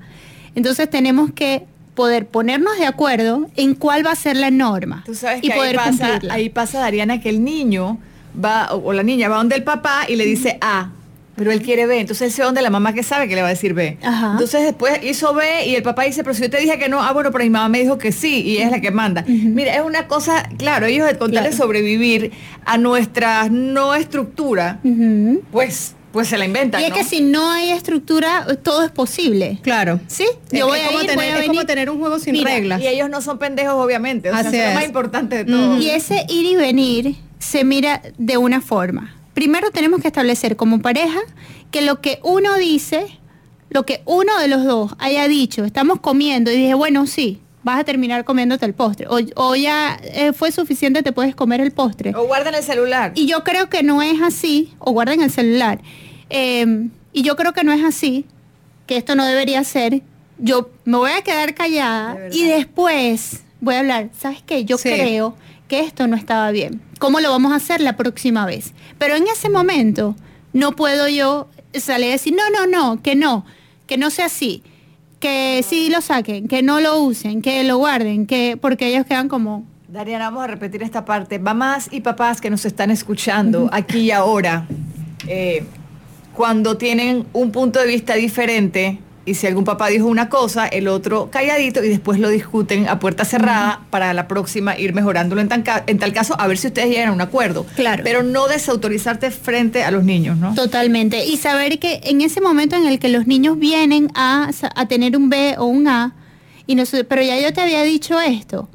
Entonces 0.56 0.89
tenemos 0.89 1.32
que 1.32 1.68
poder 1.93 2.26
ponernos 2.26 2.76
de 2.80 2.88
acuerdo 2.88 3.52
en 3.56 3.76
cuál 3.76 4.04
va 4.04 4.14
a 4.14 4.16
ser 4.16 4.36
la 4.36 4.49
norma 4.49 5.04
y 5.43 5.52
poder 5.52 5.78
ahí 5.80 5.91
pasa, 5.91 6.20
Ahí 6.32 6.49
pasa, 6.49 6.80
Dariana, 6.80 7.22
que 7.22 7.30
el 7.30 7.43
niño 7.43 7.99
va, 8.43 8.74
o 8.74 8.93
la 8.93 9.04
niña 9.04 9.30
va 9.30 9.38
donde 9.38 9.56
el 9.56 9.64
papá 9.64 10.06
y 10.10 10.16
le 10.16 10.26
dice 10.26 10.58
A, 10.60 10.89
pero 11.36 11.52
él 11.52 11.62
quiere 11.62 11.86
B. 11.86 12.00
Entonces 12.00 12.28
él 12.28 12.32
se 12.32 12.44
donde 12.44 12.62
la 12.62 12.70
mamá 12.70 12.94
que 12.94 13.04
sabe 13.04 13.28
que 13.28 13.36
le 13.36 13.42
va 13.42 13.48
a 13.48 13.52
decir 13.52 13.74
B. 13.74 13.98
Entonces 14.02 14.64
después 14.64 15.00
hizo 15.04 15.34
B 15.34 15.66
y 15.66 15.76
el 15.76 15.84
papá 15.84 16.04
dice, 16.04 16.24
pero 16.24 16.34
si 16.34 16.44
yo 16.44 16.50
te 16.50 16.58
dije 16.58 16.78
que 16.78 16.90
no, 16.90 17.02
ah, 17.02 17.14
bueno, 17.14 17.32
pero 17.32 17.44
mi 17.44 17.50
mamá 17.50 17.70
me 17.70 17.80
dijo 17.80 17.98
que 17.98 18.12
sí 18.12 18.42
y 18.42 18.58
es 18.58 18.72
la 18.72 18.82
que 18.82 18.92
manda. 18.92 19.24
Mira, 19.28 19.76
es 19.76 19.82
una 19.82 20.08
cosa, 20.08 20.50
claro, 20.58 20.86
ellos 20.86 21.08
de 21.08 21.52
sobrevivir 21.54 22.32
a 22.66 22.78
nuestra 22.78 23.50
no 23.50 23.96
estructura, 23.96 24.80
pues 25.52 25.96
pues 26.12 26.28
se 26.28 26.38
la 26.38 26.44
inventan. 26.44 26.82
Y 26.82 26.86
es 26.86 26.94
que 26.94 27.06
si 27.06 27.22
no 27.22 27.52
hay 27.52 27.70
estructura, 27.70 28.46
todo 28.64 28.84
es 28.84 28.92
posible. 28.92 29.60
Claro. 29.62 30.02
¿Sí? 30.08 30.26
Yo 30.52 30.68
voy 30.68 30.80
a 30.80 30.92
ir, 30.92 31.08
tener, 31.08 31.38
Es 31.38 31.48
como 31.48 31.66
tener 31.66 31.90
un 31.90 32.00
juego 32.00 32.20
sin 32.20 32.44
reglas. 32.44 32.82
Y 32.82 32.88
ellos 32.88 33.10
no 33.10 33.22
son 33.22 33.40
pendejos, 33.40 33.76
obviamente. 33.76 34.30
O 34.30 34.34
sea, 34.34 34.42
es 34.42 34.70
lo 34.70 34.76
más 34.76 34.86
importante 34.86 35.38
de 35.38 35.46
todo. 35.46 35.78
Y 35.80 35.90
ese 35.90 36.26
ir 36.28 36.46
y 36.46 36.56
venir 36.58 37.16
se 37.40 37.64
mira 37.64 38.02
de 38.18 38.38
una 38.38 38.60
forma 38.60 39.16
primero 39.34 39.72
tenemos 39.72 40.02
que 40.02 40.08
establecer 40.08 40.56
como 40.56 40.82
pareja 40.82 41.20
que 41.72 41.82
lo 41.82 42.02
que 42.02 42.20
uno 42.24 42.58
dice, 42.58 43.20
lo 43.70 43.86
que 43.86 44.02
uno 44.06 44.38
de 44.40 44.48
los 44.48 44.64
dos 44.66 44.94
haya 45.00 45.28
dicho, 45.28 45.64
estamos 45.64 46.00
comiendo 46.00 46.52
y 46.52 46.58
dije, 46.58 46.74
bueno, 46.74 47.08
sí, 47.08 47.42
vas 47.64 47.80
a 47.80 47.84
terminar 47.84 48.26
comiéndote 48.26 48.66
el 48.66 48.74
postre. 48.74 49.08
O, 49.10 49.56
ya 49.56 50.00
eh, 50.04 50.34
fue 50.34 50.52
suficiente, 50.52 51.04
te 51.04 51.12
puedes 51.12 51.36
comer 51.36 51.62
el 51.62 51.72
postre. 51.72 52.14
O 52.16 52.26
guarda 52.26 52.50
en 52.50 52.56
el 52.56 52.64
celular. 52.64 53.12
Y 53.16 53.28
yo 53.28 53.44
creo 53.44 53.70
que 53.70 53.84
no 53.84 54.02
es 54.02 54.22
así, 54.22 54.74
o 54.80 54.92
guarda 54.92 55.14
en 55.14 55.22
el 55.22 55.32
celular. 55.32 55.80
Em, 56.30 56.90
y 57.14 57.24
yo 57.24 57.36
creo 57.36 57.54
que 57.54 57.64
no 57.64 57.72
es 57.72 57.84
así, 57.84 58.26
que 58.88 58.98
esto 58.98 59.16
no 59.16 59.26
debería 59.26 59.64
ser. 59.64 60.02
Yo 60.38 60.70
me 60.86 60.98
voy 60.98 61.12
a 61.12 61.22
quedar 61.22 61.54
callada 61.54 62.18
y 62.32 62.46
después 62.46 63.44
voy 63.60 63.76
a 63.76 63.80
hablar. 63.80 64.10
¿Sabes 64.18 64.42
qué? 64.46 64.66
Yo 64.66 64.78
creo 64.78 65.36
que 65.72 65.80
esto 65.80 66.05
no 66.05 66.17
estaba 66.17 66.51
bien. 66.51 66.82
¿Cómo 66.99 67.22
lo 67.22 67.32
vamos 67.32 67.53
a 67.53 67.55
hacer 67.55 67.80
la 67.80 67.95
próxima 67.95 68.45
vez? 68.45 68.74
Pero 68.97 69.15
en 69.15 69.26
ese 69.28 69.49
momento 69.49 70.17
no 70.51 70.74
puedo 70.74 71.07
yo 71.07 71.47
salir 71.74 72.09
a 72.09 72.11
decir, 72.11 72.36
no, 72.36 72.43
no, 72.49 72.67
no, 72.67 73.01
que 73.01 73.15
no, 73.15 73.45
que 73.88 73.97
no 73.97 74.09
sea 74.09 74.26
así, 74.26 74.63
que 75.22 75.63
sí 75.65 75.89
lo 75.89 76.01
saquen, 76.01 76.49
que 76.49 76.61
no 76.61 76.82
lo 76.82 77.01
usen, 77.01 77.41
que 77.41 77.63
lo 77.63 77.78
guarden, 77.78 78.28
que 78.28 78.57
porque 78.59 78.88
ellos 78.88 79.05
quedan 79.05 79.30
como... 79.30 79.63
Dariana, 79.88 80.26
vamos 80.26 80.43
a 80.43 80.47
repetir 80.47 80.84
esta 80.84 81.05
parte. 81.05 81.39
Mamás 81.39 81.88
y 81.89 82.01
papás 82.01 82.41
que 82.41 82.49
nos 82.49 82.65
están 82.65 82.91
escuchando 82.91 83.69
aquí 83.72 83.99
y 83.99 84.11
ahora, 84.11 84.67
eh, 85.26 85.63
cuando 86.36 86.76
tienen 86.76 87.28
un 87.32 87.53
punto 87.53 87.80
de 87.80 87.88
vista 87.88 88.15
diferente, 88.15 88.99
y 89.26 89.36
si 89.36 89.45
algún 89.45 89.65
papá 89.65 89.88
dijo 89.88 90.07
una 90.07 90.30
cosa, 90.30 90.65
el 90.67 90.88
otro 90.88 91.30
calladito 91.30 91.84
y 91.84 91.89
después 91.89 92.19
lo 92.19 92.30
discuten 92.30 92.88
a 92.88 92.99
puerta 92.99 93.24
cerrada 93.24 93.82
para 93.91 94.13
la 94.13 94.28
próxima 94.28 94.78
ir 94.78 94.93
mejorándolo 94.93 95.41
en, 95.41 95.49
en, 95.51 95.99
tal 95.99 96.13
caso 96.13 96.36
a 96.39 96.47
ver 96.47 96.57
si 96.57 96.67
ustedes 96.67 96.89
llegan 96.89 97.09
a 97.09 97.11
un 97.11 97.22
acuerdo. 97.22 97.65
Claro. 97.76 98.03
Pero 98.03 98.24
no 98.24 98.47
desautorizarte 98.47 99.30
frente 99.30 99.84
a 99.84 99.91
los 99.91 100.03
niños, 100.03 100.38
¿no? 100.38 100.55
Totalmente. 100.55 101.26
Y 101.26 101.38
saber 101.38 101.78
que 101.78 102.01
en 102.03 102.22
ese 102.22 102.41
momento 102.41 102.76
en 102.76 102.88
el 102.88 102.97
que 102.97 103.09
los 103.09 103.28
niños 103.28 103.59
vienen 103.59 104.09
a, 104.15 104.49
a 104.76 104.88
tener 104.88 105.15
un 105.15 105.30
B 105.30 105.55
o 105.57 105.65
un 105.65 105.88
A, 105.88 106.15
y 106.65 106.76
no, 106.76 106.84
pero 107.07 107.22
ya 107.22 107.39
yo 107.39 107.53
te 107.53 107.61
había 107.61 107.84
dicho 107.84 108.19
esto. 108.19 108.69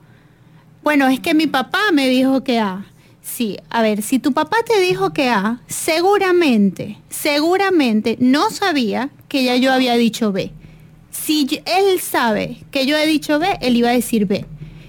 Bueno, 0.85 1.09
es 1.09 1.19
que 1.19 1.35
mi 1.35 1.49
papá 1.49 1.81
me 1.93 2.09
dijo 2.09 2.45
que 2.45 2.61
A. 2.61 2.85
Sí, 3.27 3.59
a 3.71 3.83
ver, 3.83 4.03
si 4.03 4.21
tu 4.21 4.33
papá 4.33 4.59
te 4.65 4.81
dijo 4.81 5.13
que 5.13 5.29
A, 5.29 5.61
seguramente, 5.67 6.99
seguramente 7.11 8.17
no 8.21 8.51
sabía 8.51 9.11
que 9.29 9.43
ya 9.43 9.57
yo 9.57 9.73
había 9.73 9.95
dicho 9.97 10.31
B. 10.31 10.53
Si 11.11 11.61
él 11.67 12.01
sabe 12.01 12.59
que 12.71 12.87
yo 12.87 12.97
he 12.97 13.05
dicho 13.05 13.39
B, 13.41 13.59
él 13.61 13.77
iba 13.77 13.91
a 13.91 13.93
decir 13.93 14.27
B. 14.27 14.47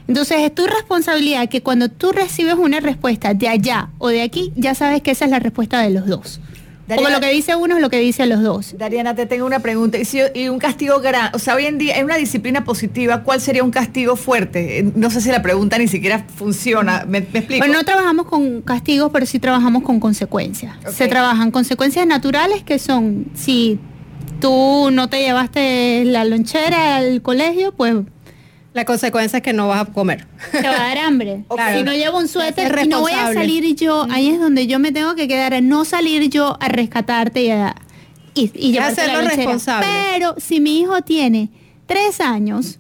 Entonces 0.08 0.38
es 0.42 0.54
tu 0.54 0.68
responsabilidad 0.68 1.50
que 1.50 1.64
cuando 1.64 1.90
tú 1.90 2.12
recibes 2.12 2.54
una 2.54 2.80
respuesta 2.80 3.34
de 3.34 3.50
allá 3.50 3.90
o 3.98 4.10
de 4.10 4.22
aquí, 4.22 4.54
ya 4.56 4.76
sabes 4.76 5.02
que 5.02 5.12
esa 5.12 5.26
es 5.26 5.32
la 5.32 5.40
respuesta 5.40 5.82
de 5.82 5.90
los 5.90 6.06
dos. 6.06 6.40
Como 6.96 7.10
lo 7.10 7.20
que 7.20 7.30
dice 7.32 7.56
uno 7.56 7.76
es 7.76 7.82
lo 7.82 7.90
que 7.90 8.00
dice 8.00 8.26
los 8.26 8.42
dos. 8.42 8.76
Dariana, 8.78 9.16
te 9.16 9.26
tengo 9.26 9.46
una 9.46 9.60
pregunta. 9.60 9.98
Y, 10.34 10.48
un 10.48 10.60
castigo 10.60 11.00
grande, 11.00 11.32
o 11.34 11.40
sea, 11.40 11.56
hoy 11.56 11.66
en 11.66 11.78
día, 11.78 11.98
en 11.98 12.06
una 12.06 12.16
disciplina 12.16 12.64
positiva, 12.64 13.24
¿cuál 13.24 13.42
sería 13.42 13.64
un 13.64 13.72
castigo 13.72 14.16
fuerte? 14.16 14.80
Eh, 14.80 14.92
no 14.96 15.10
sé 15.10 15.22
si 15.22 15.30
la 15.30 15.42
pregunta 15.42 15.78
ni 15.78 15.88
siquiera 15.88 16.26
funciona. 16.36 17.06
¿Me, 17.08 17.20
explico? 17.20 17.60
Bueno, 17.60 17.74
no 17.74 17.84
trabajamos 17.84 18.28
con 18.28 18.62
castigos, 18.62 19.12
pero 19.12 19.26
sí 19.26 19.40
trabajamos 19.40 19.84
con 19.84 20.00
consecuencias. 20.00 20.76
Se 20.94 21.08
trabajan 21.08 21.52
consecuencias 21.52 22.08
naturales 22.08 22.64
que 22.64 22.80
son, 22.80 23.26
si 23.34 23.80
tú 24.40 24.90
no 24.92 25.10
te 25.10 25.22
llevaste 25.22 26.06
la 26.06 26.24
lonchera 26.26 26.98
al 26.98 27.22
colegio, 27.22 27.74
pues 27.74 27.96
la 28.78 28.86
consecuencia 28.86 29.38
es 29.38 29.44
que 29.44 29.54
no 29.54 29.68
vas 29.68 29.82
a 29.82 29.92
comer. 29.92 30.28
Te 30.52 30.62
va 30.62 30.76
a 30.76 30.88
dar 30.90 30.98
hambre. 31.00 31.44
Si 31.76 31.84
no 31.84 31.94
llevo 31.94 32.20
un 32.20 32.28
suéter 32.28 32.80
y 32.84 32.88
no 32.88 33.02
voy 33.02 33.12
a 33.12 33.34
salir 33.34 33.76
yo, 33.76 34.06
ahí 34.12 34.30
es 34.30 34.40
donde 34.40 34.68
yo 34.68 34.78
me 34.80 34.92
tengo 34.92 35.16
que 35.16 35.28
quedar, 35.28 35.62
no 35.64 35.84
salir 35.84 36.30
yo 36.30 36.58
a 36.62 36.68
rescatarte 36.70 37.42
y 37.42 37.50
a 37.50 37.76
y, 38.36 38.52
y 38.54 38.78
hacerlo 38.78 39.22
responsable. 39.22 39.88
Pero 40.14 40.36
si 40.38 40.60
mi 40.60 40.80
hijo 40.80 41.02
tiene 41.02 41.50
tres 41.88 42.22
años, 42.22 42.80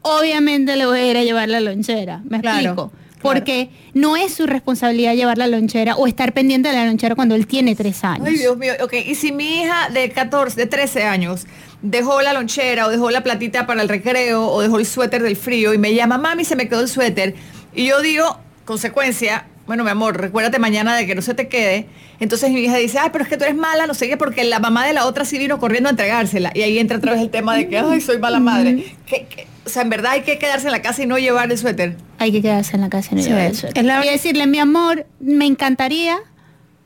obviamente 0.00 0.76
le 0.76 0.86
voy 0.86 1.00
a 1.00 1.10
ir 1.10 1.16
a 1.18 1.22
llevar 1.22 1.48
la 1.50 1.60
lonchera. 1.60 2.22
¿Me 2.24 2.38
explico? 2.38 2.90
Porque 3.24 3.70
no 3.94 4.16
es 4.16 4.34
su 4.34 4.46
responsabilidad 4.46 5.14
llevar 5.14 5.38
la 5.38 5.46
lonchera 5.46 5.96
o 5.96 6.06
estar 6.06 6.34
pendiente 6.34 6.68
de 6.68 6.74
la 6.74 6.84
lonchera 6.84 7.14
cuando 7.14 7.34
él 7.34 7.46
tiene 7.46 7.74
tres 7.74 8.04
años. 8.04 8.28
Ay, 8.28 8.36
Dios 8.36 8.58
mío, 8.58 8.74
ok, 8.82 8.92
y 9.06 9.14
si 9.14 9.32
mi 9.32 9.62
hija 9.62 9.88
de 9.88 10.10
14, 10.10 10.54
de 10.54 10.66
13 10.66 11.04
años 11.04 11.46
dejó 11.80 12.20
la 12.20 12.34
lonchera 12.34 12.86
o 12.86 12.90
dejó 12.90 13.10
la 13.10 13.22
platita 13.22 13.66
para 13.66 13.80
el 13.80 13.88
recreo 13.88 14.46
o 14.46 14.60
dejó 14.60 14.78
el 14.78 14.84
suéter 14.84 15.22
del 15.22 15.36
frío 15.36 15.72
y 15.72 15.78
me 15.78 15.94
llama, 15.94 16.18
mami, 16.18 16.44
se 16.44 16.54
me 16.54 16.68
quedó 16.68 16.82
el 16.82 16.88
suéter, 16.88 17.34
y 17.74 17.86
yo 17.86 18.02
digo, 18.02 18.38
consecuencia, 18.66 19.46
bueno, 19.66 19.84
mi 19.84 19.90
amor, 19.90 20.20
recuérdate 20.20 20.58
mañana 20.58 20.94
de 20.94 21.06
que 21.06 21.14
no 21.14 21.22
se 21.22 21.32
te 21.32 21.48
quede. 21.48 21.86
Entonces 22.20 22.50
mi 22.50 22.60
hija 22.60 22.76
dice, 22.76 22.98
ay, 22.98 23.08
pero 23.10 23.24
es 23.24 23.30
que 23.30 23.38
tú 23.38 23.44
eres 23.44 23.56
mala, 23.56 23.86
no 23.86 23.94
sé 23.94 24.06
qué, 24.06 24.18
porque 24.18 24.44
la 24.44 24.58
mamá 24.58 24.86
de 24.86 24.92
la 24.92 25.06
otra 25.06 25.24
sí 25.24 25.38
vino 25.38 25.58
corriendo 25.58 25.88
a 25.88 25.90
entregársela. 25.90 26.52
Y 26.54 26.60
ahí 26.60 26.78
entra 26.78 26.98
otra 26.98 27.12
vez 27.12 27.22
el 27.22 27.30
tema 27.30 27.56
de 27.56 27.68
que, 27.68 27.78
ay, 27.78 28.02
soy 28.02 28.18
mala 28.18 28.38
madre. 28.38 28.94
O 29.66 29.68
sea, 29.68 29.82
en 29.82 29.90
verdad 29.90 30.12
hay 30.12 30.22
que 30.22 30.38
quedarse 30.38 30.66
en 30.66 30.72
la 30.72 30.82
casa 30.82 31.02
y 31.02 31.06
no 31.06 31.18
llevar 31.18 31.50
el 31.50 31.58
suéter. 31.58 31.96
Hay 32.18 32.32
que 32.32 32.42
quedarse 32.42 32.76
en 32.76 32.82
la 32.82 32.90
casa 32.90 33.10
y 33.12 33.16
no 33.16 33.22
llevar 33.22 33.46
el 33.46 33.56
suéter. 33.56 33.84
Y 33.84 34.08
decirle, 34.10 34.46
mi 34.46 34.58
amor, 34.58 35.06
me 35.20 35.46
encantaría 35.46 36.18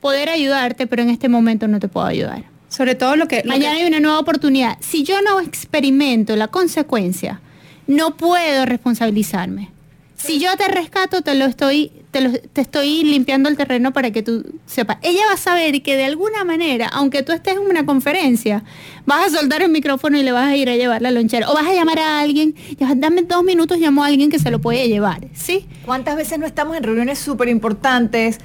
poder 0.01 0.29
ayudarte, 0.29 0.87
pero 0.87 1.03
en 1.03 1.11
este 1.11 1.29
momento 1.29 1.67
no 1.67 1.81
te 1.81 1.89
puedo 1.89 2.07
ayudar. 2.07 2.45
Sobre 2.69 2.95
todo 2.95 3.17
lo 3.17 3.27
que... 3.27 3.43
Mañana 3.45 3.77
hay 3.77 3.87
una 3.87 3.99
nueva 3.99 4.19
oportunidad. 4.21 4.77
Si 4.81 5.03
yo 5.03 5.21
no 5.23 5.41
experimento 5.41 6.37
la 6.37 6.49
consecuencia, 6.49 7.41
no 7.87 8.17
puedo 8.17 8.67
responsabilizarme. 8.67 9.71
Si 10.19 10.41
yo 10.41 10.57
te 10.57 10.67
rescato, 10.67 11.23
te 11.23 11.37
lo 11.37 11.45
estoy, 11.45 11.93
te, 12.11 12.29
te, 12.41 12.61
estoy 12.61 13.05
limpiando 13.05 13.49
el 13.49 13.57
terreno 13.57 13.93
para 13.93 14.11
que 14.11 14.23
tú 14.23 14.45
sepas. 14.67 14.99
Ella 15.03 15.21
va 15.29 15.35
a 15.35 15.37
saber 15.37 15.81
que 15.83 15.97
de 15.97 16.05
alguna 16.05 16.43
manera, 16.45 16.89
aunque 16.89 17.23
tú 17.23 17.31
estés 17.33 17.55
en 17.55 17.61
una 17.61 17.87
conferencia, 17.87 18.65
vas 19.07 19.27
a 19.27 19.39
soltar 19.39 19.63
el 19.63 19.71
micrófono 19.71 20.19
y 20.19 20.25
le 20.25 20.33
vas 20.33 20.49
a 20.49 20.57
ir 20.57 20.69
a 20.69 20.77
llevar 20.77 21.03
la 21.03 21.13
lonchera. 21.13 21.49
O 21.49 21.55
vas 21.55 21.67
a 21.67 21.73
llamar 21.73 22.01
a 22.01 22.19
alguien, 22.19 22.57
dame 22.97 23.23
dos 23.23 23.45
minutos, 23.45 23.79
llamo 23.79 24.03
a 24.03 24.09
alguien 24.09 24.29
que 24.29 24.41
se 24.41 24.51
lo 24.51 24.59
puede 24.59 24.89
llevar. 24.89 25.29
¿Sí? 25.35 25.67
¿Cuántas 25.87 26.17
veces 26.17 26.39
no 26.41 26.47
estamos 26.47 26.77
en 26.77 26.83
reuniones 26.83 27.21
súper 27.21 27.49
importantes? 27.49 28.39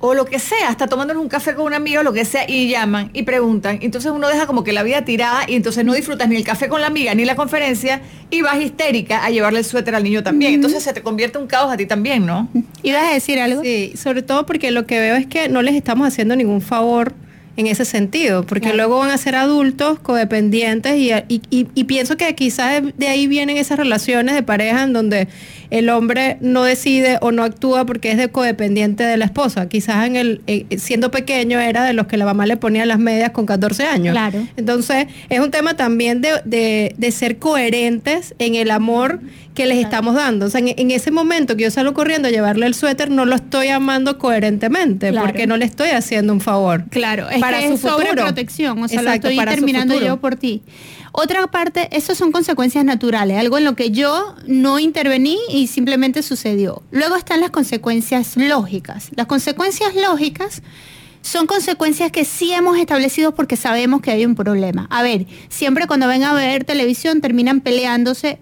O 0.00 0.14
lo 0.14 0.24
que 0.24 0.38
sea, 0.38 0.68
hasta 0.68 0.86
tomándonos 0.86 1.22
un 1.22 1.28
café 1.28 1.54
con 1.54 1.66
un 1.66 1.74
amigo, 1.74 2.02
lo 2.02 2.12
que 2.12 2.24
sea, 2.24 2.48
y 2.48 2.68
llaman 2.68 3.10
y 3.12 3.24
preguntan. 3.24 3.78
Entonces 3.82 4.12
uno 4.12 4.28
deja 4.28 4.46
como 4.46 4.64
que 4.64 4.72
la 4.72 4.82
vida 4.82 5.04
tirada 5.04 5.42
y 5.48 5.54
entonces 5.54 5.84
no 5.84 5.94
disfrutas 5.94 6.28
ni 6.28 6.36
el 6.36 6.44
café 6.44 6.68
con 6.68 6.80
la 6.80 6.86
amiga 6.86 7.14
ni 7.14 7.24
la 7.24 7.36
conferencia 7.36 8.00
y 8.30 8.42
vas 8.42 8.60
histérica 8.60 9.24
a 9.24 9.30
llevarle 9.30 9.60
el 9.60 9.64
suéter 9.64 9.94
al 9.94 10.04
niño 10.04 10.22
también. 10.22 10.54
Entonces 10.54 10.82
se 10.82 10.92
te 10.92 11.02
convierte 11.02 11.38
un 11.38 11.46
caos 11.46 11.72
a 11.72 11.76
ti 11.76 11.86
también, 11.86 12.26
¿no? 12.26 12.48
¿Ibas 12.82 13.10
a 13.10 13.14
decir 13.14 13.40
algo? 13.40 13.62
Sí, 13.62 13.94
sobre 13.96 14.22
todo 14.22 14.46
porque 14.46 14.70
lo 14.70 14.86
que 14.86 15.00
veo 15.00 15.16
es 15.16 15.26
que 15.26 15.48
no 15.48 15.62
les 15.62 15.74
estamos 15.74 16.06
haciendo 16.06 16.36
ningún 16.36 16.60
favor 16.60 17.14
en 17.58 17.66
ese 17.66 17.84
sentido, 17.84 18.46
porque 18.46 18.72
luego 18.72 19.00
van 19.00 19.10
a 19.10 19.18
ser 19.18 19.34
adultos 19.34 19.98
codependientes 19.98 20.94
y, 20.96 21.10
y, 21.28 21.84
pienso 21.84 22.16
que 22.16 22.32
quizás 22.36 22.84
de, 22.96 23.08
ahí 23.08 23.26
vienen 23.26 23.56
esas 23.56 23.78
relaciones 23.78 24.36
de 24.36 24.44
pareja 24.44 24.84
en 24.84 24.92
donde 24.92 25.26
el 25.70 25.90
hombre 25.90 26.38
no 26.40 26.64
decide 26.64 27.18
o 27.20 27.32
no 27.32 27.42
actúa 27.42 27.84
porque 27.84 28.10
es 28.10 28.16
de 28.16 28.28
codependiente 28.28 29.04
de 29.04 29.16
la 29.16 29.26
esposa. 29.26 29.68
Quizás 29.68 30.06
en 30.06 30.16
el 30.16 30.40
eh, 30.46 30.66
siendo 30.78 31.10
pequeño 31.10 31.60
era 31.60 31.84
de 31.84 31.92
los 31.92 32.06
que 32.06 32.16
la 32.16 32.24
mamá 32.24 32.46
le 32.46 32.56
ponía 32.56 32.86
las 32.86 32.98
medias 32.98 33.30
con 33.30 33.46
14 33.46 33.84
años. 33.84 34.12
Claro. 34.12 34.46
Entonces, 34.56 35.06
es 35.28 35.40
un 35.40 35.50
tema 35.50 35.74
también 35.74 36.22
de, 36.22 36.94
de, 36.96 37.12
ser 37.12 37.38
coherentes 37.38 38.34
en 38.38 38.54
el 38.54 38.70
amor 38.70 39.20
que 39.54 39.66
les 39.66 39.78
estamos 39.78 40.14
dando. 40.14 40.46
O 40.46 40.50
sea, 40.50 40.60
en, 40.64 40.90
ese 40.90 41.10
momento 41.10 41.56
que 41.56 41.64
yo 41.64 41.70
salgo 41.70 41.92
corriendo 41.94 42.28
a 42.28 42.30
llevarle 42.30 42.66
el 42.66 42.74
suéter, 42.74 43.10
no 43.10 43.24
lo 43.24 43.34
estoy 43.34 43.68
amando 43.68 44.18
coherentemente, 44.18 45.12
porque 45.12 45.46
no 45.46 45.56
le 45.56 45.64
estoy 45.64 45.90
haciendo 45.90 46.32
un 46.32 46.40
favor. 46.40 46.84
Claro, 46.90 47.28
es 47.28 47.40
para 47.40 47.60
su 47.76 47.78
protección, 48.14 48.82
o 48.82 48.88
sea, 48.88 49.02
lo 49.02 49.10
estoy 49.10 49.36
terminando 49.36 50.00
yo 50.00 50.18
por 50.18 50.36
ti. 50.36 50.62
Otra 51.12 51.46
parte, 51.46 51.88
eso 51.96 52.14
son 52.14 52.32
consecuencias 52.32 52.84
naturales, 52.84 53.38
algo 53.38 53.58
en 53.58 53.64
lo 53.64 53.74
que 53.74 53.90
yo 53.90 54.34
no 54.46 54.78
intervení 54.78 55.38
y 55.48 55.66
simplemente 55.66 56.22
sucedió. 56.22 56.82
Luego 56.90 57.16
están 57.16 57.40
las 57.40 57.50
consecuencias 57.50 58.36
lógicas. 58.36 59.08
Las 59.16 59.26
consecuencias 59.26 59.94
lógicas 59.94 60.62
son 61.22 61.46
consecuencias 61.46 62.12
que 62.12 62.24
sí 62.24 62.52
hemos 62.52 62.78
establecido 62.78 63.34
porque 63.34 63.56
sabemos 63.56 64.00
que 64.00 64.10
hay 64.10 64.24
un 64.24 64.34
problema. 64.34 64.86
A 64.90 65.02
ver, 65.02 65.26
siempre 65.48 65.86
cuando 65.86 66.08
ven 66.08 66.24
a 66.24 66.34
ver 66.34 66.64
televisión 66.64 67.20
terminan 67.20 67.60
peleándose 67.60 68.38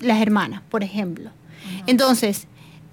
las 0.00 0.20
hermanas, 0.20 0.62
por 0.68 0.84
ejemplo. 0.84 1.30
Entonces, 1.86 2.46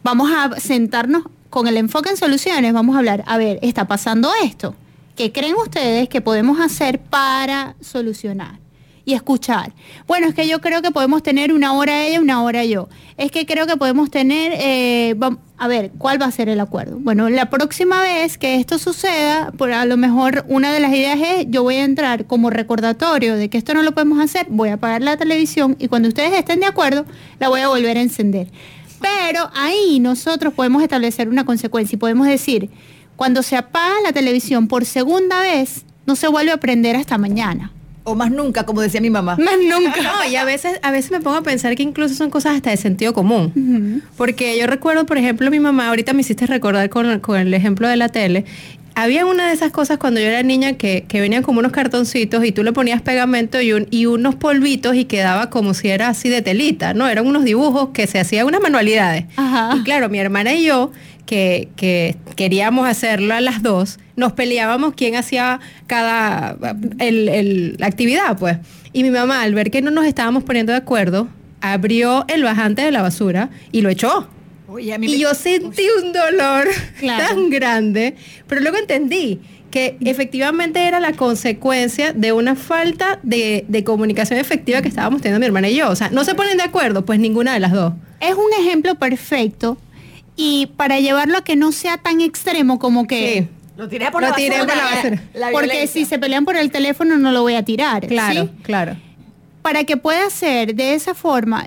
vamos 0.04 0.32
a 0.32 0.60
sentarnos 0.60 1.24
con 1.50 1.68
el 1.68 1.78
enfoque 1.78 2.10
en 2.10 2.18
soluciones, 2.18 2.74
vamos 2.74 2.96
a 2.96 3.00
hablar, 3.00 3.24
a 3.28 3.38
ver, 3.38 3.60
está 3.62 3.88
pasando 3.88 4.32
esto. 4.44 4.76
¿Qué 5.16 5.32
creen 5.32 5.56
ustedes 5.56 6.10
que 6.10 6.20
podemos 6.20 6.60
hacer 6.60 7.00
para 7.00 7.76
solucionar? 7.80 8.65
Y 9.06 9.14
escuchar. 9.14 9.74
Bueno, 10.08 10.28
es 10.28 10.34
que 10.34 10.48
yo 10.48 10.60
creo 10.60 10.82
que 10.82 10.92
podemos 10.92 11.24
tener 11.24 11.54
una 11.54 11.74
hora 11.74 12.06
ella, 12.06 12.20
una 12.20 12.42
hora 12.42 12.66
yo. 12.66 12.90
Es 13.18 13.32
que 13.32 13.46
creo 13.46 13.68
que 13.68 13.78
podemos 13.78 14.10
tener, 14.10 14.54
eh, 14.56 15.16
a 15.58 15.68
ver, 15.68 15.92
¿cuál 15.98 16.20
va 16.22 16.26
a 16.26 16.32
ser 16.32 16.50
el 16.50 16.60
acuerdo? 16.60 16.98
Bueno, 17.00 17.30
la 17.30 17.50
próxima 17.50 18.02
vez 18.02 18.38
que 18.38 18.56
esto 18.56 18.80
suceda, 18.80 19.52
por 19.58 19.72
a 19.72 19.86
lo 19.86 19.96
mejor 19.96 20.44
una 20.50 20.74
de 20.74 20.80
las 20.80 20.92
ideas 20.92 21.20
es, 21.22 21.46
yo 21.50 21.64
voy 21.64 21.76
a 21.76 21.84
entrar 21.84 22.26
como 22.26 22.50
recordatorio 22.50 23.36
de 23.36 23.50
que 23.50 23.60
esto 23.60 23.74
no 23.76 23.84
lo 23.84 23.94
podemos 23.94 24.20
hacer, 24.20 24.48
voy 24.50 24.70
a 24.70 24.74
apagar 24.74 25.02
la 25.02 25.18
televisión 25.18 25.78
y 25.80 25.88
cuando 25.88 26.08
ustedes 26.08 26.34
estén 26.34 26.60
de 26.60 26.66
acuerdo, 26.66 27.06
la 27.40 27.48
voy 27.48 27.62
a 27.62 27.68
volver 27.68 27.98
a 27.98 28.02
encender. 28.02 28.50
Pero 29.00 29.52
ahí 29.54 30.00
nosotros 30.00 30.54
podemos 30.54 30.82
establecer 30.82 31.30
una 31.30 31.46
consecuencia 31.46 31.96
y 31.96 32.00
podemos 32.00 32.26
decir, 32.26 32.72
cuando 33.16 33.44
se 33.44 33.56
apaga 33.56 33.96
la 34.04 34.12
televisión 34.12 34.68
por 34.68 34.84
segunda 34.84 35.42
vez, 35.42 35.86
no 36.08 36.16
se 36.16 36.28
vuelve 36.28 36.52
a 36.52 36.58
prender 36.58 36.96
hasta 36.96 37.18
mañana. 37.18 37.72
O 38.06 38.16
más 38.16 38.32
nunca, 38.32 38.66
como 38.66 38.82
decía 38.82 39.02
mi 39.02 39.10
mamá. 39.10 39.36
Más 39.38 39.56
nunca. 39.62 40.02
No, 40.06 40.30
y 40.30 40.36
a 40.36 40.46
veces, 40.46 40.80
a 40.84 40.92
veces 40.92 41.12
me 41.12 41.20
pongo 41.20 41.38
a 41.38 41.42
pensar 41.42 41.76
que 41.76 41.84
incluso 41.84 42.16
son 42.16 42.30
cosas 42.30 42.56
hasta 42.56 42.70
de 42.70 42.78
sentido 42.78 43.14
común. 43.14 44.02
Porque 44.16 44.58
yo 44.58 44.68
recuerdo, 44.68 45.06
por 45.06 45.18
ejemplo, 45.18 45.50
mi 45.52 45.60
mamá, 45.60 45.90
ahorita 45.90 46.14
me 46.14 46.22
hiciste 46.22 46.46
recordar 46.46 46.90
con, 46.90 47.20
con 47.20 47.38
el 47.38 47.54
ejemplo 47.54 47.88
de 47.90 47.96
la 47.98 48.10
tele, 48.10 48.46
había 48.96 49.26
una 49.26 49.48
de 49.48 49.54
esas 49.54 49.72
cosas 49.72 49.98
cuando 49.98 50.20
yo 50.22 50.28
era 50.28 50.42
niña 50.42 50.74
que, 50.74 51.06
que, 51.08 51.20
venían 51.20 51.44
como 51.44 51.60
unos 51.60 51.74
cartoncitos 51.74 52.44
y 52.46 52.52
tú 52.52 52.64
le 52.64 52.72
ponías 52.72 53.02
pegamento 53.02 53.60
y, 53.60 53.74
un, 53.74 53.88
y 53.92 54.06
unos 54.06 54.36
polvitos 54.36 54.96
y 54.96 55.06
quedaba 55.06 55.50
como 55.50 55.74
si 55.74 55.90
era 55.90 56.08
así 56.08 56.30
de 56.30 56.42
telita, 56.42 56.94
¿no? 56.94 57.08
Eran 57.08 57.28
unos 57.28 57.44
dibujos 57.44 57.90
que 57.90 58.08
se 58.08 58.20
hacían 58.20 58.48
unas 58.48 58.62
manualidades. 58.62 59.26
Y 59.76 59.84
claro, 59.84 60.10
mi 60.10 60.20
hermana 60.20 60.54
y 60.54 60.64
yo, 60.64 60.92
que, 61.26 61.70
que 61.76 62.16
queríamos 62.36 62.88
hacerlo 62.88 63.34
a 63.34 63.42
las 63.42 63.62
dos, 63.62 64.00
nos 64.16 64.32
peleábamos 64.32 64.94
quién 64.96 65.16
hacía 65.16 65.60
cada 65.88 66.58
el, 67.00 67.76
la 67.78 67.88
actividad, 67.88 68.38
pues. 68.38 68.58
Y 68.94 69.04
mi 69.04 69.12
mamá, 69.12 69.42
al 69.42 69.54
ver 69.54 69.72
que 69.72 69.82
no 69.82 69.92
nos 69.92 70.06
estábamos 70.06 70.44
poniendo 70.44 70.72
de 70.72 70.78
acuerdo, 70.78 71.28
abrió 71.60 72.24
el 72.30 72.44
bajante 72.44 72.82
de 72.82 72.92
la 72.92 73.02
basura 73.02 73.50
y 73.72 73.82
lo 73.82 73.90
echó. 73.90 74.30
Y 74.80 75.20
yo 75.20 75.34
sentí 75.34 75.84
un 76.04 76.14
dolor 76.14 76.68
tan 77.02 77.50
grande, 77.50 78.16
pero 78.48 78.62
luego 78.62 78.78
entendí 78.78 79.40
que 79.72 79.98
efectivamente 80.00 80.88
era 80.88 81.02
la 81.02 81.14
consecuencia 81.14 82.14
de 82.14 82.32
una 82.32 82.56
falta 82.56 83.20
de, 83.24 83.66
de, 83.68 83.84
comunicación 83.84 84.40
efectiva 84.40 84.82
que 84.82 84.88
estábamos 84.88 85.22
teniendo 85.22 85.42
mi 85.42 85.48
hermana 85.48 85.68
y 85.68 85.76
yo. 85.76 85.90
O 85.90 85.96
sea, 85.98 86.10
no 86.10 86.24
se 86.24 86.34
ponen 86.34 86.56
de 86.56 86.64
acuerdo, 86.64 87.04
pues 87.04 87.20
ninguna 87.20 87.54
de 87.54 87.60
las 87.60 87.74
dos. 87.74 87.94
Es 88.22 88.36
un 88.36 88.54
ejemplo 88.58 88.96
perfecto 88.96 89.78
y 90.38 90.68
para 90.78 91.00
llevarlo 91.00 91.38
a 91.38 91.44
que 91.44 91.56
no 91.56 91.72
sea 91.72 91.98
tan 91.98 92.22
extremo 92.22 92.80
como 92.80 93.08
que... 93.08 93.50
Lo 93.78 93.90
tiré 93.90 94.10
por, 94.10 94.22
la, 94.22 94.30
basura, 94.30 95.18
porque 95.52 95.88
si 95.88 96.06
se 96.06 96.18
pelean 96.18 96.46
por 96.46 96.56
el 96.56 96.72
teléfono 96.72 97.18
no 97.18 97.34
lo 97.34 97.42
voy 97.42 97.56
a 97.56 97.64
tirar. 97.64 98.08
Claro, 98.08 98.50
claro. 98.62 98.96
Para 99.66 99.84
que 99.84 99.98
pueda 99.98 100.30
ser 100.30 100.76
de 100.76 100.94
esa 100.94 101.16
forma, 101.16 101.66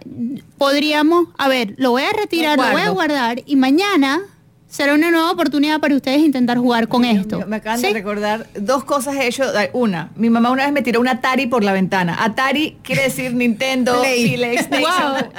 podríamos, 0.56 1.30
a 1.36 1.48
ver, 1.48 1.74
lo 1.78 1.90
voy 1.90 2.04
a 2.04 2.12
retirar, 2.12 2.56
lo 2.56 2.70
voy 2.70 2.80
a 2.80 2.90
guardar 2.90 3.42
y 3.44 3.56
mañana 3.56 4.20
será 4.68 4.94
una 4.94 5.10
nueva 5.10 5.32
oportunidad 5.32 5.80
para 5.80 5.96
ustedes 5.96 6.20
intentar 6.20 6.58
jugar 6.58 6.86
con 6.86 7.04
esto. 7.04 7.44
me 7.48 7.56
acaban 7.56 7.82
de 7.82 7.92
recordar 7.92 8.46
dos 8.54 8.84
cosas 8.84 9.16
he 9.16 9.26
hecho. 9.26 9.42
Una, 9.72 10.12
mi 10.14 10.30
mamá 10.30 10.52
una 10.52 10.62
vez 10.62 10.72
me 10.72 10.82
tiró 10.82 11.00
un 11.00 11.08
Atari 11.08 11.48
por 11.48 11.64
la 11.64 11.72
ventana. 11.72 12.16
Atari 12.22 12.78
quiere 12.84 13.02
decir 13.02 13.34
Nintendo 13.34 14.00
y 14.04 14.36
wow. 14.36 15.32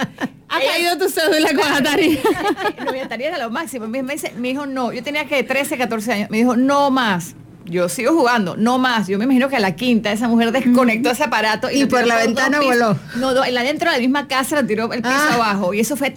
Ha 0.50 0.60
caído 0.60 0.98
tu 0.98 1.08
cédula 1.08 1.54
con 1.54 1.72
Atari. 1.72 2.20
no, 2.86 2.92
mi 2.92 3.00
Atari 3.00 3.24
era 3.24 3.38
lo 3.38 3.50
máximo. 3.52 3.88
Me, 3.88 4.04
dice, 4.04 4.34
me 4.36 4.50
dijo, 4.50 4.66
no, 4.66 4.92
yo 4.92 5.02
tenía 5.02 5.24
que 5.24 5.44
13, 5.44 5.78
14 5.78 6.12
años. 6.12 6.30
Me 6.30 6.40
dijo, 6.40 6.58
no 6.58 6.92
más. 6.92 7.36
Yo 7.70 7.88
sigo 7.90 8.14
jugando, 8.14 8.58
no 8.58 8.78
más. 8.80 9.08
Yo 9.08 9.18
me 9.18 9.26
imagino 9.26 9.48
que 9.50 9.56
a 9.56 9.60
la 9.60 9.76
quinta 9.76 10.12
esa 10.12 10.28
mujer 10.28 10.52
desconectó 10.52 11.12
ese 11.12 11.24
aparato 11.24 11.70
y, 11.72 11.86
por 11.86 12.06
la 12.06 12.18
ventana 12.18 12.60
voló. 12.60 12.98
No, 13.16 13.34
no, 13.34 13.46
la 13.46 13.64
dentro 13.64 13.90
de 13.90 13.98
la 13.98 14.02
misma 14.02 14.28
casa 14.28 14.56
la 14.56 14.66
tiró 14.66 14.92
el 14.92 15.02
piso 15.02 15.14
ah. 15.14 15.36
abajo 15.36 15.74
y 15.74 15.80
eso 15.80 15.96
fue 15.96 16.14